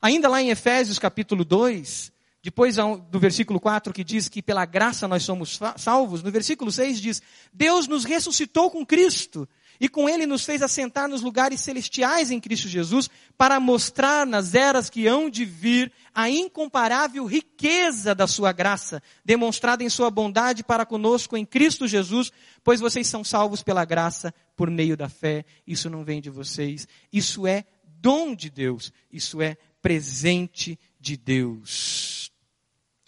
Ainda 0.00 0.28
lá 0.28 0.40
em 0.40 0.50
Efésios 0.50 0.98
capítulo 0.98 1.44
2, 1.44 2.12
depois 2.42 2.76
do 3.10 3.18
versículo 3.18 3.58
4 3.58 3.92
que 3.92 4.04
diz 4.04 4.28
que 4.28 4.40
pela 4.40 4.64
graça 4.64 5.08
nós 5.08 5.22
somos 5.22 5.58
salvos, 5.76 6.22
no 6.22 6.30
versículo 6.30 6.70
6 6.70 7.00
diz: 7.00 7.22
Deus 7.52 7.86
nos 7.86 8.04
ressuscitou 8.04 8.70
com 8.70 8.84
Cristo 8.86 9.48
e 9.80 9.88
com 9.88 10.06
Ele 10.06 10.26
nos 10.26 10.44
fez 10.44 10.60
assentar 10.60 11.08
nos 11.08 11.22
lugares 11.22 11.62
celestiais 11.62 12.30
em 12.30 12.38
Cristo 12.38 12.68
Jesus 12.68 13.08
para 13.38 13.58
mostrar 13.58 14.26
nas 14.26 14.54
eras 14.54 14.90
que 14.90 15.06
hão 15.06 15.30
de 15.30 15.46
vir 15.46 15.90
a 16.14 16.28
incomparável 16.28 17.24
riqueza 17.24 18.14
da 18.14 18.26
Sua 18.26 18.52
graça, 18.52 19.02
demonstrada 19.24 19.82
em 19.82 19.88
Sua 19.88 20.10
bondade 20.10 20.62
para 20.62 20.84
conosco 20.84 21.34
em 21.34 21.46
Cristo 21.46 21.88
Jesus, 21.88 22.30
pois 22.62 22.78
vocês 22.78 23.06
são 23.06 23.24
salvos 23.24 23.62
pela 23.62 23.86
graça 23.86 24.34
por 24.54 24.70
meio 24.70 24.96
da 24.96 25.08
fé. 25.08 25.46
Isso 25.66 25.88
não 25.88 26.04
vem 26.04 26.20
de 26.20 26.28
vocês, 26.28 26.86
isso 27.10 27.46
é 27.46 27.64
dom 27.82 28.34
de 28.34 28.50
Deus, 28.50 28.92
isso 29.10 29.40
é 29.40 29.56
presente 29.80 30.78
de 31.00 31.16
Deus. 31.16 32.30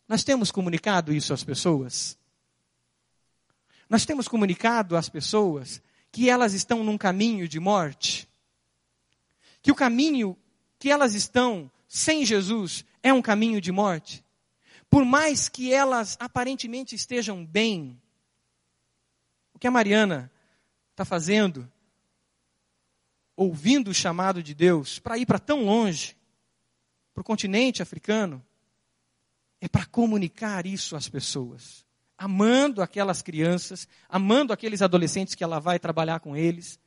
Nós 0.09 0.25
temos 0.25 0.51
comunicado 0.51 1.13
isso 1.13 1.35
às 1.35 1.45
pessoas? 1.45 2.19
Nós 3.91 4.07
temos 4.07 4.27
comunicado 4.27 4.97
às 4.97 5.11
pessoas 5.11 5.83
que 6.13 6.29
elas 6.29 6.53
estão 6.53 6.85
num 6.85 6.99
caminho 6.99 7.49
de 7.49 7.59
morte? 7.59 8.29
Que 9.63 9.73
o 9.73 9.75
caminho 9.75 10.37
que 10.79 10.91
elas 10.91 11.15
estão 11.15 11.71
sem 11.89 12.25
Jesus 12.25 12.85
é 13.03 13.13
um 13.13 13.23
caminho 13.23 13.61
de 13.61 13.73
morte? 13.73 14.23
Por 14.91 15.07
mais 15.07 15.49
que 15.49 15.73
elas 15.73 16.19
aparentemente 16.21 16.95
estejam 16.95 17.45
bem, 17.45 17.99
o 19.55 19.59
que 19.59 19.67
a 19.67 19.71
Mariana 19.71 20.31
está 20.91 21.03
fazendo, 21.03 21.71
ouvindo 23.35 23.91
o 23.91 23.95
chamado 23.95 24.43
de 24.43 24.55
Deus 24.55 24.99
para 24.99 25.17
ir 25.17 25.25
para 25.25 25.39
tão 25.39 25.65
longe, 25.65 26.15
para 27.15 27.23
o 27.23 27.25
continente 27.25 27.83
africano, 27.83 28.45
é 29.63 29.69
para 29.69 29.87
comunicar 29.87 30.67
isso 30.67 30.95
às 30.95 31.09
pessoas. 31.09 31.87
Amando 32.23 32.83
aquelas 32.83 33.21
crianças, 33.21 33.89
amando 34.09 34.53
aqueles 34.53 34.81
adolescentes 34.81 35.35
que 35.35 35.43
ela 35.43 35.59
vai 35.59 35.77
trabalhar 35.81 36.21
com 36.21 36.37
eles 36.37 36.79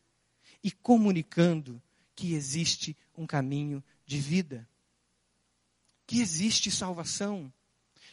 e 0.64 0.72
comunicando 0.72 1.82
que 2.16 2.34
existe 2.34 2.96
um 3.18 3.28
caminho 3.28 3.84
de 4.06 4.18
vida, 4.18 4.66
que 6.08 6.22
existe 6.22 6.72
salvação, 6.72 7.52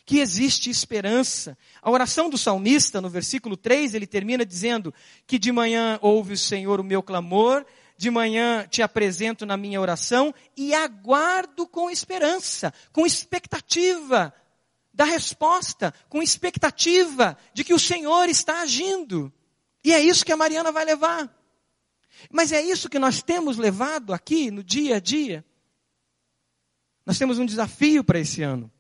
que 0.05 0.19
existe 0.19 0.69
esperança. 0.69 1.57
A 1.81 1.93
oração 1.93 2.29
do 2.29 2.37
salmista, 2.37 3.01
no 3.01 3.09
versículo 3.09 3.57
3, 3.57 3.95
ele 3.95 4.07
termina 4.09 4.45
dizendo 4.45 4.93
que 5.25 5.39
de 5.39 5.53
manhã 5.53 6.01
ouve 6.03 6.33
o 6.33 6.37
Senhor 6.37 6.81
o 6.81 6.85
meu 6.85 7.05
clamor, 7.05 7.65
de 7.97 8.11
manhã 8.11 8.67
te 8.69 8.83
apresento 8.83 9.47
na 9.47 9.57
minha 9.57 9.81
oração 9.81 10.35
e 10.57 10.75
aguardo 10.75 11.69
com 11.69 11.89
esperança, 11.89 12.75
com 12.93 13.07
expectativa 13.07 14.35
da 14.93 15.05
resposta, 15.05 15.93
com 16.09 16.23
expectativa 16.23 17.37
de 17.55 17.65
que 17.65 17.73
o 17.73 17.79
Senhor 17.79 18.29
está 18.29 18.61
agindo. 18.61 19.33
E 19.83 19.93
é 19.93 20.01
isso 20.01 20.25
que 20.25 20.33
a 20.33 20.37
Mariana 20.37 20.71
vai 20.71 20.85
levar. 20.85 21.35
Mas 22.31 22.53
é 22.53 22.61
isso 22.61 22.89
que 22.89 22.99
nós 22.99 23.23
temos 23.23 23.57
levado 23.57 24.13
aqui 24.13 24.51
no 24.51 24.63
dia 24.63 24.97
a 24.97 25.01
dia. 25.01 25.45
Nós 27.05 27.19
temos 27.19 27.39
um 27.39 27.47
desafio 27.47 28.05
para 28.05 28.21
esse 28.21 28.43
ano: 28.43 28.71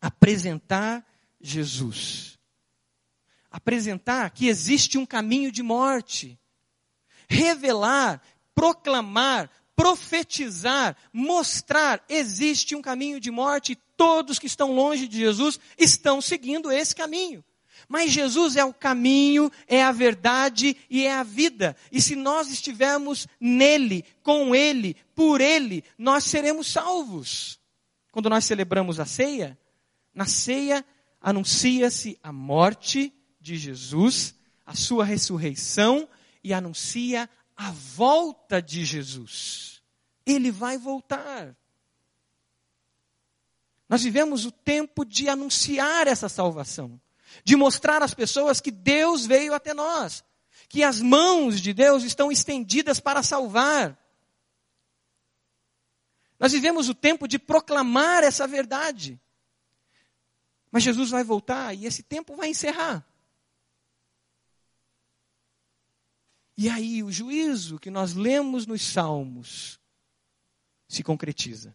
apresentar 0.00 1.06
Jesus. 1.40 2.38
Apresentar 3.50 4.30
que 4.30 4.46
existe 4.46 4.96
um 4.96 5.06
caminho 5.06 5.52
de 5.52 5.62
morte. 5.62 6.38
Revelar 7.28 8.20
proclamar, 8.60 9.50
profetizar, 9.80 10.94
mostrar, 11.10 12.04
existe 12.06 12.76
um 12.76 12.82
caminho 12.82 13.18
de 13.18 13.30
morte 13.30 13.72
e 13.72 13.78
todos 13.96 14.38
que 14.38 14.46
estão 14.46 14.74
longe 14.74 15.08
de 15.08 15.16
Jesus 15.16 15.58
estão 15.78 16.20
seguindo 16.20 16.70
esse 16.70 16.94
caminho. 16.94 17.42
Mas 17.88 18.12
Jesus 18.12 18.56
é 18.56 18.64
o 18.64 18.74
caminho, 18.74 19.50
é 19.66 19.82
a 19.82 19.90
verdade 19.90 20.76
e 20.90 21.06
é 21.06 21.14
a 21.14 21.22
vida. 21.22 21.74
E 21.90 22.00
se 22.02 22.14
nós 22.14 22.50
estivermos 22.52 23.26
nele, 23.40 24.04
com 24.22 24.54
ele, 24.54 24.94
por 25.14 25.40
ele, 25.40 25.82
nós 25.96 26.24
seremos 26.24 26.66
salvos. 26.66 27.58
Quando 28.12 28.28
nós 28.28 28.44
celebramos 28.44 29.00
a 29.00 29.06
ceia, 29.06 29.58
na 30.14 30.26
ceia 30.26 30.84
anuncia-se 31.22 32.18
a 32.22 32.30
morte 32.30 33.14
de 33.40 33.56
Jesus, 33.56 34.34
a 34.66 34.74
sua 34.74 35.06
ressurreição 35.06 36.06
e 36.44 36.52
anuncia 36.52 37.30
a 37.60 37.72
volta 37.72 38.62
de 38.62 38.86
Jesus. 38.86 39.82
Ele 40.24 40.50
vai 40.50 40.78
voltar. 40.78 41.54
Nós 43.86 44.02
vivemos 44.02 44.46
o 44.46 44.50
tempo 44.50 45.04
de 45.04 45.28
anunciar 45.28 46.06
essa 46.06 46.26
salvação, 46.26 46.98
de 47.44 47.56
mostrar 47.56 48.02
às 48.02 48.14
pessoas 48.14 48.62
que 48.62 48.70
Deus 48.70 49.26
veio 49.26 49.52
até 49.52 49.74
nós, 49.74 50.24
que 50.70 50.82
as 50.82 51.02
mãos 51.02 51.60
de 51.60 51.74
Deus 51.74 52.02
estão 52.02 52.32
estendidas 52.32 52.98
para 52.98 53.22
salvar. 53.22 53.98
Nós 56.38 56.52
vivemos 56.52 56.88
o 56.88 56.94
tempo 56.94 57.28
de 57.28 57.38
proclamar 57.38 58.24
essa 58.24 58.46
verdade, 58.46 59.20
Mas 60.72 60.82
Jesus 60.82 61.10
vai 61.10 61.24
voltar 61.24 61.74
e 61.74 61.84
esse 61.84 62.02
tempo 62.02 62.36
vai 62.36 62.48
encerrar. 62.48 63.04
E 66.60 66.68
aí 66.68 67.02
o 67.02 67.10
juízo 67.10 67.78
que 67.78 67.90
nós 67.90 68.12
lemos 68.12 68.66
nos 68.66 68.82
Salmos 68.82 69.80
se 70.86 71.02
concretiza. 71.02 71.74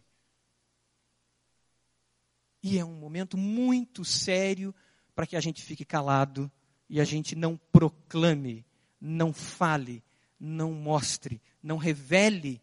E 2.62 2.78
é 2.78 2.84
um 2.84 2.94
momento 2.94 3.36
muito 3.36 4.04
sério 4.04 4.72
para 5.12 5.26
que 5.26 5.34
a 5.34 5.40
gente 5.40 5.60
fique 5.60 5.84
calado 5.84 6.48
e 6.88 7.00
a 7.00 7.04
gente 7.04 7.34
não 7.34 7.56
proclame, 7.56 8.64
não 9.00 9.32
fale, 9.32 10.04
não 10.38 10.70
mostre, 10.72 11.42
não 11.60 11.78
revele 11.78 12.62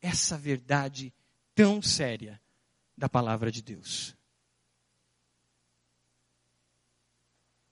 essa 0.00 0.38
verdade 0.38 1.12
tão 1.52 1.82
séria 1.82 2.40
da 2.96 3.08
palavra 3.08 3.50
de 3.50 3.60
Deus. 3.60 4.16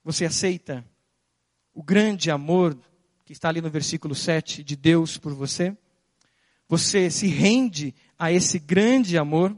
Você 0.03 0.25
aceita 0.25 0.85
o 1.73 1.81
grande 1.81 2.29
amor 2.29 2.77
que 3.25 3.33
está 3.33 3.49
ali 3.49 3.59
no 3.59 3.71
versículo 3.71 4.13
7 4.13 4.63
de 4.63 4.75
Deus 4.75 5.17
por 5.17 5.33
você? 5.33 5.75
Você 6.69 7.09
se 7.09 7.25
rende 7.25 7.93
a 8.17 8.31
esse 8.31 8.59
grande 8.59 9.17
amor? 9.17 9.57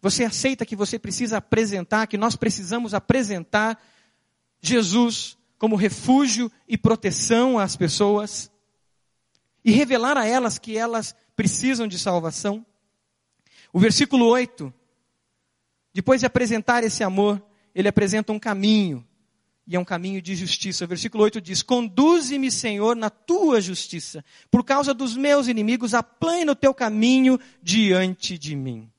Você 0.00 0.24
aceita 0.24 0.64
que 0.64 0.74
você 0.74 0.98
precisa 0.98 1.36
apresentar, 1.36 2.06
que 2.06 2.16
nós 2.16 2.36
precisamos 2.36 2.94
apresentar 2.94 3.78
Jesus 4.58 5.36
como 5.58 5.76
refúgio 5.76 6.50
e 6.66 6.78
proteção 6.78 7.58
às 7.58 7.76
pessoas? 7.76 8.50
E 9.62 9.70
revelar 9.70 10.16
a 10.16 10.26
elas 10.26 10.58
que 10.58 10.78
elas 10.78 11.14
precisam 11.36 11.86
de 11.86 11.98
salvação? 11.98 12.64
O 13.70 13.78
versículo 13.78 14.24
8, 14.26 14.72
depois 15.92 16.20
de 16.20 16.26
apresentar 16.26 16.82
esse 16.84 17.04
amor, 17.04 17.42
ele 17.74 17.88
apresenta 17.88 18.32
um 18.32 18.38
caminho, 18.38 19.06
e 19.70 19.76
é 19.76 19.78
um 19.78 19.84
caminho 19.84 20.20
de 20.20 20.34
justiça. 20.34 20.84
Versículo 20.84 21.22
8 21.22 21.40
diz: 21.40 21.62
Conduze-me, 21.62 22.50
Senhor, 22.50 22.96
na 22.96 23.08
tua 23.08 23.60
justiça, 23.60 24.24
por 24.50 24.64
causa 24.64 24.92
dos 24.92 25.16
meus 25.16 25.46
inimigos, 25.46 25.94
aplane 25.94 26.50
o 26.50 26.56
teu 26.56 26.74
caminho 26.74 27.38
diante 27.62 28.36
de 28.36 28.56
mim. 28.56 28.90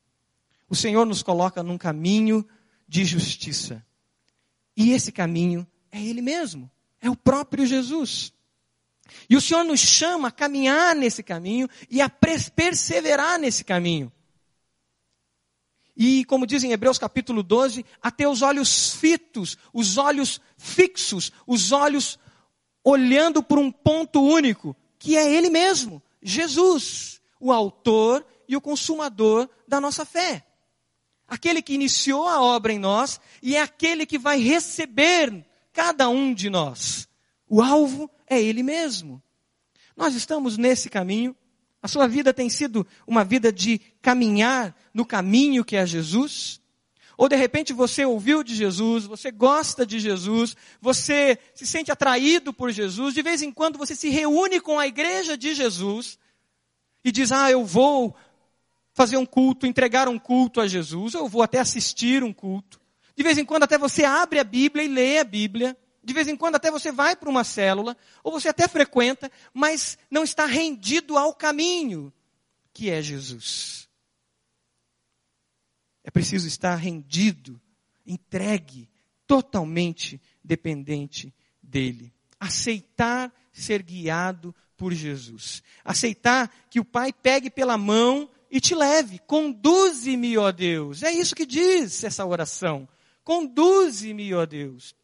O 0.69 0.75
Senhor 0.75 1.05
nos 1.05 1.21
coloca 1.21 1.61
num 1.61 1.77
caminho 1.77 2.47
de 2.87 3.03
justiça. 3.03 3.85
E 4.75 4.91
esse 4.91 5.11
caminho 5.11 5.67
é 5.91 6.01
Ele 6.01 6.21
mesmo, 6.21 6.71
é 7.01 7.09
o 7.09 7.17
próprio 7.17 7.65
Jesus. 7.65 8.31
E 9.29 9.35
o 9.35 9.41
Senhor 9.41 9.65
nos 9.65 9.81
chama 9.81 10.29
a 10.29 10.31
caminhar 10.31 10.95
nesse 10.95 11.21
caminho 11.21 11.67
e 11.89 11.99
a 11.99 12.07
perseverar 12.07 13.37
nesse 13.37 13.65
caminho. 13.65 14.09
E, 16.03 16.25
como 16.25 16.47
diz 16.47 16.63
em 16.63 16.71
Hebreus 16.71 16.97
capítulo 16.97 17.43
12, 17.43 17.85
a 18.01 18.09
ter 18.09 18.25
os 18.25 18.41
olhos 18.41 18.95
fitos, 18.95 19.55
os 19.71 19.99
olhos 19.99 20.41
fixos, 20.57 21.31
os 21.45 21.71
olhos 21.71 22.17
olhando 22.83 23.43
por 23.43 23.59
um 23.59 23.71
ponto 23.71 24.19
único, 24.19 24.75
que 24.97 25.15
é 25.15 25.31
Ele 25.31 25.51
mesmo, 25.51 26.01
Jesus, 26.19 27.21
o 27.39 27.51
autor 27.51 28.25
e 28.47 28.57
o 28.57 28.61
consumador 28.61 29.47
da 29.67 29.79
nossa 29.79 30.03
fé 30.03 30.43
aquele 31.27 31.61
que 31.61 31.73
iniciou 31.73 32.27
a 32.27 32.41
obra 32.41 32.73
em 32.73 32.79
nós 32.79 33.21
e 33.41 33.55
é 33.55 33.61
aquele 33.61 34.05
que 34.05 34.17
vai 34.17 34.37
receber 34.41 35.45
cada 35.71 36.09
um 36.09 36.33
de 36.33 36.49
nós. 36.49 37.07
O 37.47 37.61
alvo 37.61 38.11
é 38.27 38.41
Ele 38.41 38.61
mesmo. 38.61 39.23
Nós 39.95 40.13
estamos 40.13 40.57
nesse 40.57 40.89
caminho. 40.89 41.33
A 41.81 41.87
sua 41.87 42.07
vida 42.07 42.33
tem 42.33 42.49
sido 42.49 42.85
uma 43.07 43.23
vida 43.23 43.51
de 43.51 43.79
caminhar 44.01 44.75
no 44.93 45.05
caminho 45.05 45.65
que 45.65 45.75
é 45.75 45.85
Jesus? 45.85 46.61
Ou 47.17 47.29
de 47.29 47.35
repente 47.35 47.73
você 47.73 48.05
ouviu 48.05 48.43
de 48.43 48.55
Jesus, 48.55 49.05
você 49.05 49.31
gosta 49.31 49.85
de 49.85 49.99
Jesus, 49.99 50.55
você 50.81 51.37
se 51.53 51.67
sente 51.67 51.91
atraído 51.91 52.51
por 52.53 52.71
Jesus, 52.71 53.13
de 53.13 53.21
vez 53.21 53.41
em 53.41 53.51
quando 53.51 53.77
você 53.77 53.95
se 53.95 54.09
reúne 54.09 54.59
com 54.59 54.79
a 54.79 54.87
igreja 54.87 55.37
de 55.37 55.53
Jesus 55.53 56.17
e 57.03 57.11
diz: 57.11 57.31
Ah, 57.31 57.51
eu 57.51 57.65
vou 57.65 58.15
fazer 58.93 59.17
um 59.17 59.25
culto, 59.25 59.65
entregar 59.65 60.07
um 60.07 60.19
culto 60.19 60.59
a 60.61 60.67
Jesus, 60.67 61.13
eu 61.13 61.27
vou 61.27 61.41
até 61.41 61.59
assistir 61.59 62.23
um 62.23 62.33
culto. 62.33 62.79
De 63.15 63.23
vez 63.23 63.37
em 63.37 63.45
quando 63.45 63.63
até 63.63 63.77
você 63.77 64.03
abre 64.03 64.39
a 64.39 64.43
Bíblia 64.43 64.83
e 64.83 64.87
lê 64.87 65.19
a 65.19 65.23
Bíblia. 65.23 65.77
De 66.03 66.13
vez 66.13 66.27
em 66.27 66.35
quando 66.35 66.55
até 66.55 66.71
você 66.71 66.91
vai 66.91 67.15
para 67.15 67.29
uma 67.29 67.43
célula, 67.43 67.95
ou 68.23 68.31
você 68.31 68.49
até 68.49 68.67
frequenta, 68.67 69.31
mas 69.53 69.97
não 70.09 70.23
está 70.23 70.45
rendido 70.45 71.17
ao 71.17 71.33
caminho, 71.33 72.11
que 72.73 72.89
é 72.89 73.01
Jesus. 73.01 73.87
É 76.03 76.09
preciso 76.09 76.47
estar 76.47 76.75
rendido, 76.75 77.61
entregue, 78.05 78.89
totalmente 79.27 80.19
dependente 80.43 81.33
dele. 81.61 82.11
Aceitar 82.39 83.31
ser 83.53 83.83
guiado 83.83 84.55
por 84.75 84.93
Jesus. 84.93 85.61
Aceitar 85.85 86.51
que 86.69 86.79
o 86.79 86.85
Pai 86.85 87.13
pegue 87.13 87.49
pela 87.51 87.77
mão 87.77 88.29
e 88.49 88.59
te 88.59 88.73
leve. 88.73 89.19
Conduze-me, 89.19 90.37
ó 90.37 90.51
Deus. 90.51 91.03
É 91.03 91.11
isso 91.11 91.35
que 91.35 91.45
diz 91.45 92.03
essa 92.03 92.25
oração. 92.25 92.89
Conduze-me, 93.23 94.33
ó 94.33 94.45
Deus. 94.45 94.95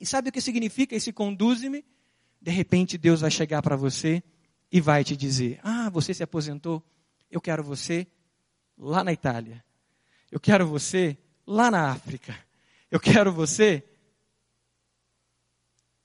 E 0.00 0.06
sabe 0.06 0.28
o 0.28 0.32
que 0.32 0.40
significa 0.40 0.94
esse 0.94 1.12
conduze-me? 1.12 1.84
De 2.40 2.50
repente 2.50 2.96
Deus 2.96 3.20
vai 3.20 3.30
chegar 3.30 3.62
para 3.62 3.76
você 3.76 4.22
e 4.70 4.80
vai 4.80 5.02
te 5.02 5.16
dizer: 5.16 5.58
Ah, 5.62 5.90
você 5.90 6.14
se 6.14 6.22
aposentou? 6.22 6.82
Eu 7.30 7.40
quero 7.40 7.62
você 7.62 8.06
lá 8.76 9.02
na 9.02 9.12
Itália. 9.12 9.64
Eu 10.30 10.38
quero 10.38 10.66
você 10.66 11.18
lá 11.46 11.70
na 11.70 11.90
África. 11.90 12.38
Eu 12.90 13.00
quero 13.00 13.32
você 13.32 13.84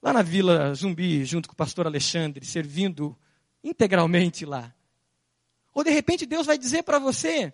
lá 0.02 0.12
na 0.12 0.22
Vila 0.22 0.74
Zumbi, 0.76 1.24
junto 1.24 1.48
com 1.48 1.54
o 1.54 1.58
pastor 1.58 1.88
Alexandre, 1.88 2.46
servindo 2.46 3.18
integralmente 3.64 4.46
lá. 4.46 4.74
Ou 5.74 5.84
de 5.84 5.92
repente 5.92 6.26
Deus 6.26 6.46
vai 6.46 6.58
dizer 6.58 6.84
para 6.84 7.00
você: 7.00 7.54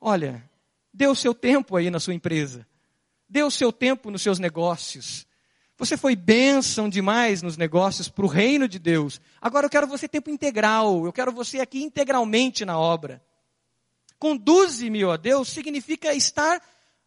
olha, 0.00 0.48
dê 0.92 1.06
o 1.06 1.14
seu 1.14 1.34
tempo 1.34 1.76
aí 1.76 1.90
na 1.90 2.00
sua 2.00 2.14
empresa, 2.14 2.66
dê 3.28 3.42
o 3.42 3.50
seu 3.50 3.72
tempo 3.72 4.10
nos 4.10 4.22
seus 4.22 4.38
negócios. 4.38 5.26
Você 5.78 5.96
foi 5.96 6.16
bênção 6.16 6.88
demais 6.88 7.42
nos 7.42 7.56
negócios 7.56 8.08
para 8.08 8.24
o 8.24 8.28
reino 8.28 8.66
de 8.66 8.78
Deus. 8.78 9.20
Agora 9.40 9.66
eu 9.66 9.70
quero 9.70 9.86
você 9.86 10.08
tempo 10.08 10.30
integral, 10.30 11.04
eu 11.04 11.12
quero 11.12 11.30
você 11.32 11.60
aqui 11.60 11.82
integralmente 11.82 12.64
na 12.64 12.78
obra. 12.78 13.22
Conduze-me, 14.18 15.04
ó 15.04 15.16
Deus, 15.18 15.48
significa 15.48 16.14
estar 16.14 16.62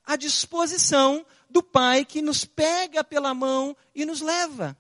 à 0.06 0.16
disposição 0.16 1.26
do 1.50 1.64
Pai 1.64 2.06
que 2.06 2.22
nos 2.22 2.46
pega 2.46 3.04
pela 3.04 3.34
mão 3.34 3.76
e 3.96 4.06
nos 4.06 4.22
leva 4.22 4.78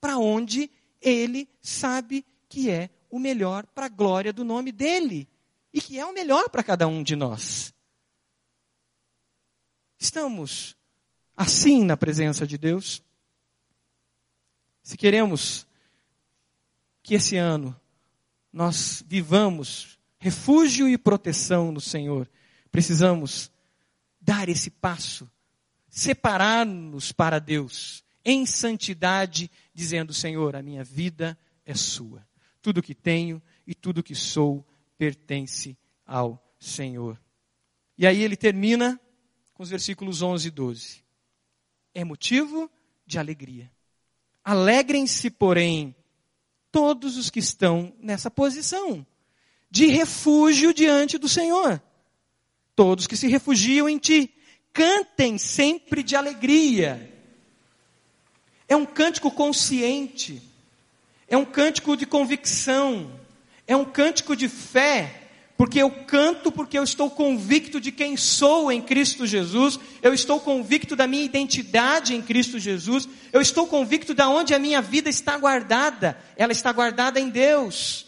para 0.00 0.16
onde 0.16 0.70
Ele 1.02 1.48
sabe 1.60 2.24
que 2.48 2.70
é 2.70 2.90
o 3.10 3.18
melhor 3.18 3.66
para 3.66 3.86
a 3.86 3.88
glória 3.88 4.32
do 4.32 4.44
nome 4.44 4.70
dele. 4.70 5.28
E 5.72 5.80
que 5.80 5.98
é 5.98 6.06
o 6.06 6.12
melhor 6.12 6.48
para 6.48 6.62
cada 6.62 6.86
um 6.86 7.02
de 7.02 7.14
nós. 7.14 7.72
Estamos 10.00 10.74
assim 11.36 11.84
na 11.84 11.94
presença 11.94 12.46
de 12.46 12.56
Deus? 12.56 13.02
Se 14.82 14.96
queremos 14.96 15.66
que 17.02 17.14
esse 17.14 17.36
ano 17.36 17.78
nós 18.50 19.04
vivamos 19.06 19.98
refúgio 20.18 20.88
e 20.88 20.96
proteção 20.96 21.70
no 21.70 21.82
Senhor, 21.82 22.26
precisamos 22.72 23.52
dar 24.18 24.48
esse 24.48 24.70
passo, 24.70 25.30
separar-nos 25.90 27.12
para 27.12 27.38
Deus 27.38 28.02
em 28.24 28.46
santidade, 28.46 29.50
dizendo: 29.74 30.14
Senhor, 30.14 30.56
a 30.56 30.62
minha 30.62 30.82
vida 30.82 31.38
é 31.66 31.74
sua. 31.74 32.26
Tudo 32.62 32.82
que 32.82 32.94
tenho 32.94 33.40
e 33.66 33.74
tudo 33.74 34.02
que 34.02 34.14
sou 34.14 34.66
pertence 34.96 35.76
ao 36.06 36.42
Senhor. 36.58 37.20
E 37.98 38.06
aí 38.06 38.22
ele 38.22 38.36
termina 38.36 38.98
com 39.60 39.62
os 39.62 39.68
versículos 39.68 40.22
11 40.22 40.48
e 40.48 40.50
12. 40.50 41.04
É 41.92 42.02
motivo 42.02 42.70
de 43.06 43.18
alegria. 43.18 43.70
Alegrem-se, 44.42 45.28
porém, 45.28 45.94
todos 46.72 47.18
os 47.18 47.28
que 47.28 47.40
estão 47.40 47.92
nessa 48.00 48.30
posição 48.30 49.06
de 49.70 49.84
refúgio 49.84 50.72
diante 50.72 51.18
do 51.18 51.28
Senhor. 51.28 51.78
Todos 52.74 53.06
que 53.06 53.18
se 53.18 53.28
refugiam 53.28 53.86
em 53.86 53.98
ti. 53.98 54.32
Cantem 54.72 55.36
sempre 55.36 56.02
de 56.02 56.16
alegria. 56.16 57.12
É 58.66 58.74
um 58.74 58.86
cântico 58.86 59.30
consciente 59.30 60.42
é 61.28 61.36
um 61.36 61.44
cântico 61.44 61.98
de 61.98 62.06
convicção, 62.06 63.20
é 63.66 63.76
um 63.76 63.84
cântico 63.84 64.34
de 64.34 64.48
fé, 64.48 65.19
porque 65.60 65.78
eu 65.78 65.90
canto 65.90 66.50
porque 66.50 66.78
eu 66.78 66.82
estou 66.82 67.10
convicto 67.10 67.78
de 67.78 67.92
quem 67.92 68.16
sou 68.16 68.72
em 68.72 68.80
Cristo 68.80 69.26
Jesus, 69.26 69.78
eu 70.00 70.14
estou 70.14 70.40
convicto 70.40 70.96
da 70.96 71.06
minha 71.06 71.22
identidade 71.22 72.14
em 72.14 72.22
Cristo 72.22 72.58
Jesus, 72.58 73.06
eu 73.30 73.42
estou 73.42 73.66
convicto 73.66 74.14
de 74.14 74.22
onde 74.22 74.54
a 74.54 74.58
minha 74.58 74.80
vida 74.80 75.10
está 75.10 75.36
guardada, 75.36 76.18
ela 76.34 76.50
está 76.50 76.72
guardada 76.72 77.20
em 77.20 77.28
Deus. 77.28 78.06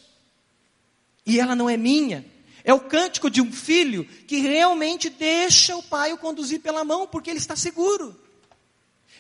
E 1.27 1.39
ela 1.39 1.55
não 1.55 1.69
é 1.69 1.77
minha, 1.77 2.25
É 2.65 2.73
o 2.73 2.81
cântico 2.81 3.29
de 3.29 3.43
um 3.43 3.53
filho 3.53 4.07
que 4.27 4.39
realmente 4.39 5.11
deixa 5.11 5.77
o 5.77 5.83
pai 5.83 6.15
o 6.15 6.17
conduzir 6.17 6.61
pela 6.61 6.87
mão, 6.87 7.07
porque 7.07 7.29
ele 7.29 7.39
está 7.39 7.55
seguro. 7.55 8.19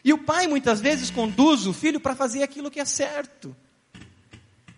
E 0.02 0.10
o 0.10 0.16
pai 0.16 0.46
muitas 0.46 0.80
vezes 0.80 1.10
conduz 1.10 1.66
o 1.66 1.74
filho 1.74 2.00
para 2.00 2.16
fazer 2.16 2.42
aquilo 2.42 2.70
que 2.70 2.80
é 2.80 2.86
certo. 2.86 3.54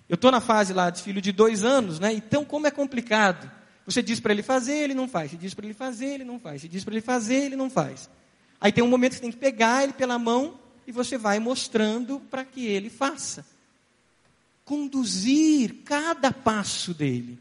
Eu 0.09 0.15
estou 0.15 0.31
na 0.31 0.41
fase 0.41 0.73
lá 0.73 0.91
de 0.91 1.03
filho 1.03 1.21
de 1.21 1.33
dois 1.33 1.65
anos, 1.65 1.99
né? 1.99 2.13
Então, 2.13 2.45
como 2.45 2.67
é 2.67 2.71
complicado. 2.71 3.51
Você 3.87 4.03
diz 4.03 4.21
para 4.21 4.33
ele 4.33 4.43
fazer, 4.43 4.75
ele 4.75 4.95
não 4.95 5.09
faz. 5.09 5.31
Você 5.31 5.37
diz 5.37 5.55
para 5.55 5.65
ele 5.67 5.75
fazer, 5.75 6.07
ele 6.07 6.25
não 6.25 6.39
faz. 6.39 6.63
Você 6.63 6.69
diz 6.69 6.85
para 6.85 6.95
ele 6.95 7.01
fazer, 7.01 7.45
ele 7.45 7.57
não 7.57 7.71
faz. 7.71 8.09
Aí 8.61 8.73
tem 8.73 8.83
um 8.83 8.89
momento 8.89 9.13
que 9.13 9.17
você 9.17 9.23
tem 9.23 9.31
que 9.31 9.37
pegar 9.37 9.83
ele 9.83 9.93
pela 9.93 10.19
mão 10.19 10.59
e 10.87 10.93
você 10.93 11.19
vai 11.19 11.39
mostrando 11.39 12.21
para 12.21 12.45
que 12.45 12.67
ele 12.67 12.91
faça. 12.91 13.45
Conduzir 14.65 15.83
cada 15.85 16.33
passo 16.33 16.95
dele. 16.95 17.39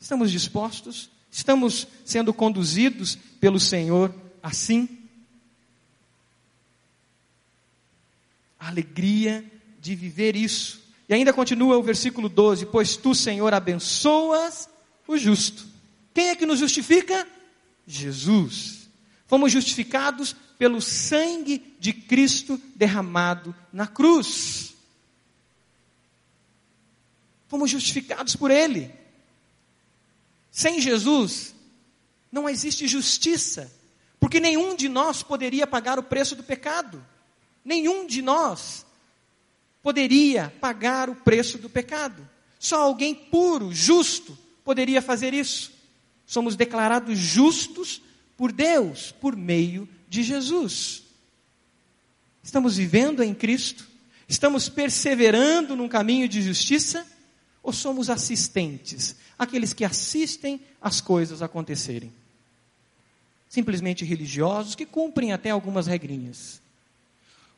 Estamos 0.00 0.30
dispostos? 0.30 1.10
Estamos 1.30 1.86
sendo 2.04 2.32
conduzidos 2.32 3.16
pelo 3.40 3.58
Senhor 3.58 4.14
assim? 4.42 5.00
A 8.58 8.68
alegria 8.68 9.44
de 9.80 9.94
viver 9.94 10.36
isso. 10.36 10.83
E 11.08 11.14
ainda 11.14 11.32
continua 11.32 11.76
o 11.76 11.82
versículo 11.82 12.28
12: 12.28 12.66
Pois 12.66 12.96
tu, 12.96 13.14
Senhor, 13.14 13.52
abençoas 13.52 14.68
o 15.06 15.16
justo. 15.16 15.66
Quem 16.12 16.28
é 16.28 16.36
que 16.36 16.46
nos 16.46 16.58
justifica? 16.58 17.26
Jesus. 17.86 18.88
Fomos 19.26 19.52
justificados 19.52 20.34
pelo 20.58 20.80
sangue 20.80 21.74
de 21.78 21.92
Cristo 21.92 22.60
derramado 22.74 23.54
na 23.72 23.86
cruz. 23.86 24.74
Fomos 27.48 27.70
justificados 27.70 28.36
por 28.36 28.50
Ele. 28.50 28.90
Sem 30.50 30.80
Jesus, 30.80 31.54
não 32.30 32.48
existe 32.48 32.86
justiça, 32.86 33.70
porque 34.20 34.40
nenhum 34.40 34.76
de 34.76 34.88
nós 34.88 35.22
poderia 35.22 35.66
pagar 35.66 35.98
o 35.98 36.02
preço 36.02 36.36
do 36.36 36.44
pecado. 36.44 37.04
Nenhum 37.64 38.06
de 38.06 38.22
nós 38.22 38.83
poderia 39.84 40.50
pagar 40.62 41.10
o 41.10 41.14
preço 41.14 41.58
do 41.58 41.68
pecado. 41.68 42.26
Só 42.58 42.80
alguém 42.80 43.14
puro, 43.14 43.70
justo, 43.70 44.36
poderia 44.64 45.02
fazer 45.02 45.34
isso. 45.34 45.72
Somos 46.26 46.56
declarados 46.56 47.18
justos 47.18 48.00
por 48.34 48.50
Deus, 48.50 49.12
por 49.12 49.36
meio 49.36 49.86
de 50.08 50.22
Jesus. 50.22 51.02
Estamos 52.42 52.78
vivendo 52.78 53.22
em 53.22 53.34
Cristo? 53.34 53.86
Estamos 54.26 54.70
perseverando 54.70 55.76
num 55.76 55.86
caminho 55.88 56.26
de 56.26 56.40
justiça? 56.40 57.06
Ou 57.62 57.70
somos 57.70 58.08
assistentes, 58.08 59.16
aqueles 59.38 59.74
que 59.74 59.84
assistem 59.84 60.62
as 60.80 61.02
coisas 61.02 61.42
acontecerem? 61.42 62.10
Simplesmente 63.50 64.02
religiosos 64.02 64.74
que 64.74 64.86
cumprem 64.86 65.34
até 65.34 65.50
algumas 65.50 65.86
regrinhas. 65.86 66.58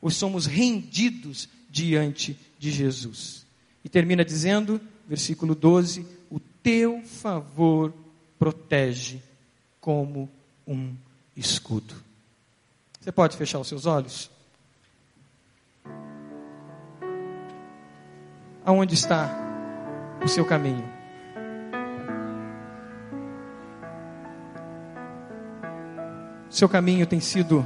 Ou 0.03 0.11
somos 0.11 0.47
rendidos 0.47 1.49
diante 1.77 2.39
de 2.59 2.71
Jesus? 2.71 3.45
E 3.85 3.89
termina 3.89 4.25
dizendo, 4.25 4.81
versículo 5.07 5.55
12: 5.55 6.07
O 6.31 6.41
teu 6.41 7.03
favor 7.03 7.93
protege 8.39 9.21
como 9.81 10.29
um 10.67 10.95
escudo. 11.37 11.95
Você 13.01 13.13
pode 13.13 13.37
fechar 13.37 13.59
os 13.59 13.69
seus 13.69 13.85
olhos? 13.85 14.31
Aonde 18.65 18.95
está 18.95 19.31
o 20.25 20.29
seu 20.29 20.45
caminho? 20.45 20.89
Seu 26.51 26.69
caminho 26.69 27.07
tem 27.07 27.21
sido 27.21 27.65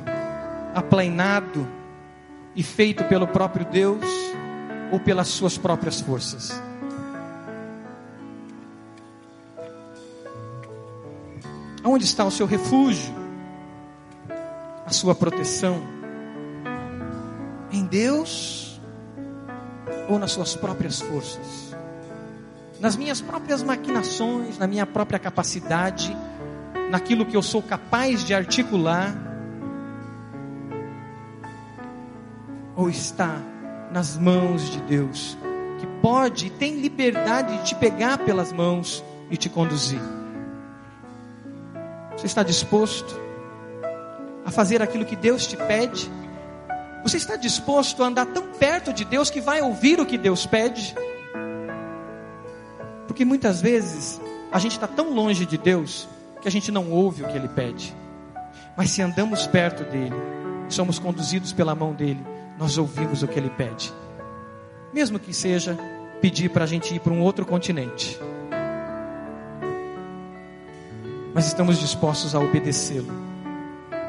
aplainado 0.75 1.80
e 2.55 2.63
feito 2.63 3.05
pelo 3.05 3.27
próprio 3.27 3.65
Deus 3.65 4.05
ou 4.93 4.99
pelas 5.01 5.29
suas 5.29 5.57
próprias 5.57 6.01
forças? 6.01 6.61
Aonde 11.83 12.05
está 12.05 12.25
o 12.25 12.31
seu 12.31 12.47
refúgio? 12.47 13.15
A 14.85 14.91
sua 14.91 15.15
proteção? 15.15 15.83
Em 17.73 17.85
Deus 17.87 18.81
ou 20.09 20.19
nas 20.19 20.33
suas 20.33 20.55
próprias 20.55 21.01
forças? 21.01 21.75
Nas 22.81 22.97
minhas 22.97 23.21
próprias 23.21 23.63
maquinações, 23.63 24.59
na 24.59 24.67
minha 24.67 24.87
própria 24.87 25.19
capacidade, 25.19 26.17
naquilo 26.91 27.25
que 27.25 27.37
eu 27.37 27.43
sou 27.43 27.63
capaz 27.63 28.25
de 28.25 28.35
articular? 28.35 29.30
Ou 32.81 32.89
está 32.89 33.37
nas 33.93 34.17
mãos 34.17 34.71
de 34.71 34.81
Deus, 34.81 35.37
que 35.79 35.87
pode 36.01 36.47
e 36.47 36.51
tem 36.51 36.81
liberdade 36.81 37.59
de 37.59 37.65
te 37.65 37.75
pegar 37.75 38.17
pelas 38.17 38.55
mãos 38.55 39.05
e 39.31 39.37
te 39.37 39.51
conduzir? 39.51 40.01
Você 42.17 42.25
está 42.25 42.43
disposto 42.43 43.21
a 44.47 44.51
fazer 44.51 44.81
aquilo 44.81 45.05
que 45.05 45.15
Deus 45.15 45.47
te 45.47 45.59
pede? 45.59 46.11
Você 47.03 47.19
está 47.19 47.37
disposto 47.37 48.03
a 48.03 48.07
andar 48.07 48.25
tão 48.25 48.45
perto 48.45 48.95
de 48.95 49.05
Deus 49.05 49.29
que 49.29 49.43
vai 49.43 49.61
ouvir 49.61 50.01
o 50.01 50.07
que 50.07 50.17
Deus 50.17 50.47
pede? 50.47 50.95
Porque 53.07 53.27
muitas 53.27 53.61
vezes 53.61 54.19
a 54.51 54.59
gente 54.59 54.73
está 54.73 54.87
tão 54.87 55.13
longe 55.13 55.45
de 55.45 55.59
Deus 55.59 56.09
que 56.41 56.49
a 56.49 56.51
gente 56.51 56.73
não 56.73 56.91
ouve 56.91 57.25
o 57.25 57.29
que 57.29 57.37
Ele 57.37 57.49
pede. 57.49 57.95
Mas 58.75 58.89
se 58.89 59.03
andamos 59.03 59.47
perto 59.47 59.85
dele, 59.85 60.17
somos 60.71 60.99
conduzidos 60.99 61.53
pela 61.53 61.75
mão 61.75 61.93
dele, 61.93 62.25
nós 62.61 62.79
ouvimos 62.79 63.23
o 63.23 63.29
que 63.29 63.39
Ele 63.39 63.51
pede. 63.51 63.93
Mesmo 64.93 65.19
que 65.19 65.33
seja 65.33 65.77
pedir 66.21 66.51
para 66.51 66.65
a 66.65 66.67
gente 66.67 66.95
ir 66.95 67.01
para 67.01 67.13
um 67.13 67.23
outro 67.23 67.47
continente 67.47 68.21
mas 71.35 71.47
estamos 71.47 71.79
dispostos 71.79 72.35
a 72.35 72.41
obedecê-lo, 72.41 73.13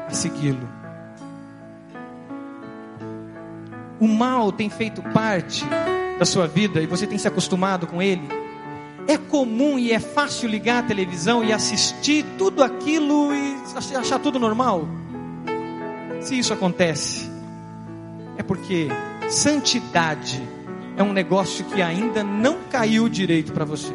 a 0.06 0.10
segui-lo. 0.10 0.68
O 4.00 4.08
mal 4.08 4.50
tem 4.50 4.68
feito 4.68 5.00
parte 5.00 5.64
da 6.18 6.24
sua 6.24 6.48
vida 6.48 6.82
e 6.82 6.86
você 6.86 7.06
tem 7.06 7.16
se 7.18 7.28
acostumado 7.28 7.86
com 7.86 8.02
ele. 8.02 8.28
É 9.06 9.16
comum 9.16 9.78
e 9.78 9.92
é 9.92 10.00
fácil 10.00 10.48
ligar 10.48 10.82
a 10.82 10.86
televisão 10.86 11.44
e 11.44 11.52
assistir 11.52 12.24
tudo 12.36 12.62
aquilo 12.62 13.32
e 13.34 13.56
achar 13.96 14.18
tudo 14.18 14.38
normal. 14.38 14.88
Se 16.20 16.38
isso 16.38 16.52
acontece, 16.52 17.30
é 18.36 18.42
porque 18.42 18.88
santidade 19.28 20.42
é 20.96 21.02
um 21.02 21.12
negócio 21.12 21.64
que 21.66 21.80
ainda 21.80 22.22
não 22.22 22.58
caiu 22.70 23.08
direito 23.08 23.52
para 23.52 23.64
você. 23.64 23.92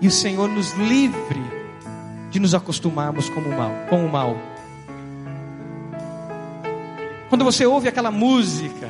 E 0.00 0.06
o 0.06 0.10
Senhor 0.10 0.48
nos 0.48 0.72
livre 0.74 1.42
de 2.30 2.38
nos 2.38 2.54
acostumarmos 2.54 3.28
com 3.28 3.40
o 3.40 3.56
mal, 3.56 3.72
com 3.88 4.04
o 4.04 4.10
mal. 4.10 4.36
Quando 7.28 7.44
você 7.44 7.66
ouve 7.66 7.88
aquela 7.88 8.10
música, 8.10 8.88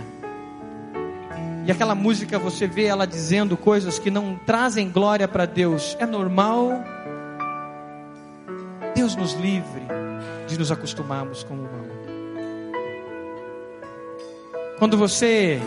e 1.66 1.70
aquela 1.70 1.94
música 1.94 2.38
você 2.38 2.66
vê 2.66 2.84
ela 2.84 3.06
dizendo 3.06 3.56
coisas 3.56 3.98
que 3.98 4.10
não 4.10 4.38
trazem 4.46 4.90
glória 4.90 5.26
para 5.26 5.44
Deus, 5.44 5.96
é 5.98 6.06
normal. 6.06 6.72
Deus 8.94 9.14
nos 9.16 9.34
livre 9.34 9.82
de 10.46 10.58
nos 10.58 10.72
acostumarmos 10.72 11.42
com 11.42 11.54
o 11.54 11.62
mal. 11.62 11.97
Quando 14.78 14.96
você 14.96 15.60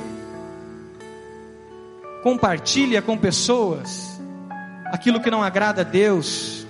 compartilha 2.24 3.02
com 3.02 3.18
pessoas 3.18 4.18
aquilo 4.86 5.20
que 5.20 5.30
não 5.30 5.44
agrada 5.44 5.82
a 5.82 5.84
Deus, 5.84 6.66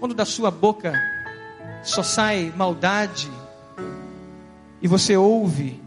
quando 0.00 0.16
da 0.16 0.24
sua 0.24 0.50
boca 0.50 0.92
só 1.84 2.02
sai 2.02 2.52
maldade, 2.56 3.30
e 4.82 4.88
você 4.88 5.16
ouve 5.16 5.80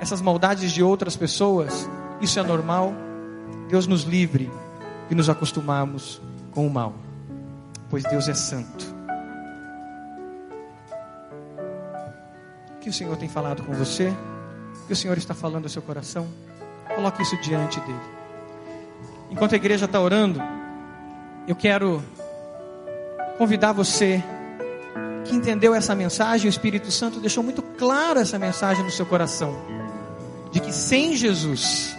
essas 0.00 0.22
maldades 0.22 0.72
de 0.72 0.82
outras 0.82 1.14
pessoas, 1.14 1.86
isso 2.22 2.40
é 2.40 2.42
normal. 2.42 2.94
Deus 3.68 3.86
nos 3.86 4.04
livre 4.04 4.50
de 5.10 5.14
nos 5.14 5.28
acostumarmos 5.28 6.22
com 6.52 6.66
o 6.66 6.70
mal, 6.70 6.94
pois 7.90 8.02
Deus 8.04 8.28
é 8.28 8.34
santo. 8.34 8.96
O 12.76 12.78
que 12.80 12.88
o 12.88 12.92
Senhor 12.94 13.14
tem 13.18 13.28
falado 13.28 13.62
com 13.62 13.74
você? 13.74 14.10
Que 14.88 14.94
o 14.94 14.96
Senhor 14.96 15.18
está 15.18 15.34
falando 15.34 15.64
ao 15.64 15.68
seu 15.68 15.82
coração? 15.82 16.26
Coloque 16.96 17.22
isso 17.22 17.36
diante 17.36 17.78
dele. 17.80 18.00
Enquanto 19.30 19.52
a 19.52 19.56
igreja 19.56 19.84
está 19.84 20.00
orando, 20.00 20.40
eu 21.46 21.54
quero 21.54 22.02
convidar 23.36 23.72
você 23.72 24.24
que 25.26 25.34
entendeu 25.34 25.74
essa 25.74 25.94
mensagem, 25.94 26.48
o 26.48 26.48
Espírito 26.48 26.90
Santo 26.90 27.20
deixou 27.20 27.44
muito 27.44 27.60
claro 27.60 28.18
essa 28.18 28.38
mensagem 28.38 28.82
no 28.82 28.90
seu 28.90 29.04
coração, 29.04 29.54
de 30.50 30.58
que 30.58 30.72
sem 30.72 31.14
Jesus 31.14 31.94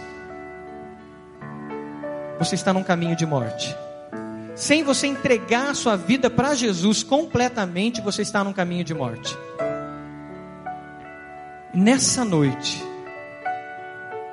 você 2.40 2.56
está 2.56 2.72
num 2.72 2.82
caminho 2.82 3.14
de 3.14 3.24
morte. 3.24 3.72
Sem 4.56 4.82
você 4.82 5.06
entregar 5.06 5.76
sua 5.76 5.94
vida 5.94 6.28
para 6.28 6.56
Jesus 6.56 7.04
completamente, 7.04 8.00
você 8.00 8.22
está 8.22 8.42
num 8.42 8.52
caminho 8.52 8.82
de 8.82 8.94
morte. 8.94 9.38
Nessa 11.72 12.24
noite, 12.24 12.82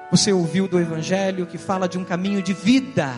você 0.09 0.33
ouviu 0.33 0.67
do 0.67 0.79
Evangelho 0.79 1.45
que 1.45 1.59
fala 1.59 1.87
de 1.87 1.95
um 1.95 2.03
caminho 2.03 2.41
de 2.41 2.51
vida, 2.51 3.13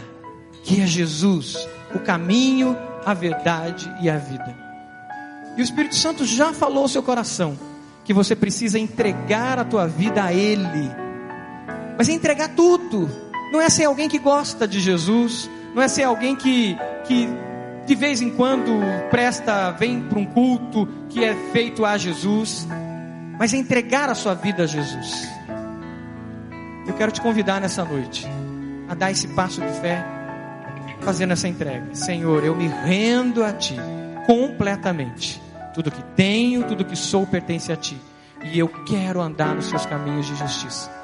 que 0.61 0.81
é 0.81 0.85
Jesus, 0.85 1.65
o 1.95 1.99
caminho, 1.99 2.75
a 3.05 3.13
verdade 3.13 3.89
e 4.01 4.09
a 4.09 4.17
vida. 4.17 4.53
E 5.55 5.61
o 5.61 5.63
Espírito 5.63 5.95
Santo 5.95 6.25
já 6.25 6.51
falou 6.51 6.83
ao 6.83 6.89
seu 6.89 7.01
coração 7.01 7.57
que 8.03 8.13
você 8.13 8.35
precisa 8.35 8.77
entregar 8.77 9.57
a 9.57 9.63
tua 9.63 9.87
vida 9.87 10.21
a 10.21 10.33
Ele, 10.33 10.91
mas 11.97 12.09
é 12.09 12.11
entregar 12.11 12.49
tudo, 12.49 13.09
não 13.53 13.61
é 13.61 13.69
ser 13.69 13.85
alguém 13.85 14.09
que 14.09 14.19
gosta 14.19 14.67
de 14.67 14.81
Jesus, 14.81 15.49
não 15.73 15.81
é 15.81 15.87
ser 15.87 16.03
alguém 16.03 16.35
que, 16.35 16.75
que 17.05 17.29
de 17.85 17.95
vez 17.95 18.21
em 18.21 18.31
quando 18.31 18.69
presta, 19.09 19.71
vem 19.71 20.01
para 20.01 20.19
um 20.19 20.25
culto 20.25 20.89
que 21.07 21.23
é 21.23 21.33
feito 21.53 21.85
a 21.85 21.97
Jesus 21.97 22.67
mas 23.39 23.53
é 23.53 23.57
entregar 23.57 24.09
a 24.09 24.15
sua 24.15 24.35
vida 24.35 24.63
a 24.63 24.67
Jesus. 24.67 25.29
Eu 26.85 26.93
quero 26.95 27.09
te 27.09 27.21
convidar 27.21 27.61
nessa 27.61 27.85
noite 27.85 28.27
a 28.89 28.93
dar 28.93 29.11
esse 29.11 29.29
passo 29.29 29.61
de 29.61 29.71
fé, 29.79 30.03
fazendo 30.99 31.31
essa 31.31 31.47
entrega. 31.47 31.95
Senhor, 31.95 32.43
eu 32.43 32.53
me 32.53 32.67
rendo 32.67 33.41
a 33.41 33.53
Ti 33.53 33.77
completamente. 34.27 35.41
Tudo 35.73 35.89
que 35.89 36.03
tenho, 36.15 36.65
tudo 36.65 36.83
que 36.83 36.97
sou 36.97 37.25
pertence 37.25 37.71
a 37.71 37.77
Ti. 37.77 37.97
E 38.43 38.59
eu 38.59 38.67
quero 38.67 39.21
andar 39.21 39.55
nos 39.55 39.69
Seus 39.69 39.85
caminhos 39.85 40.25
de 40.25 40.35
justiça. 40.35 40.98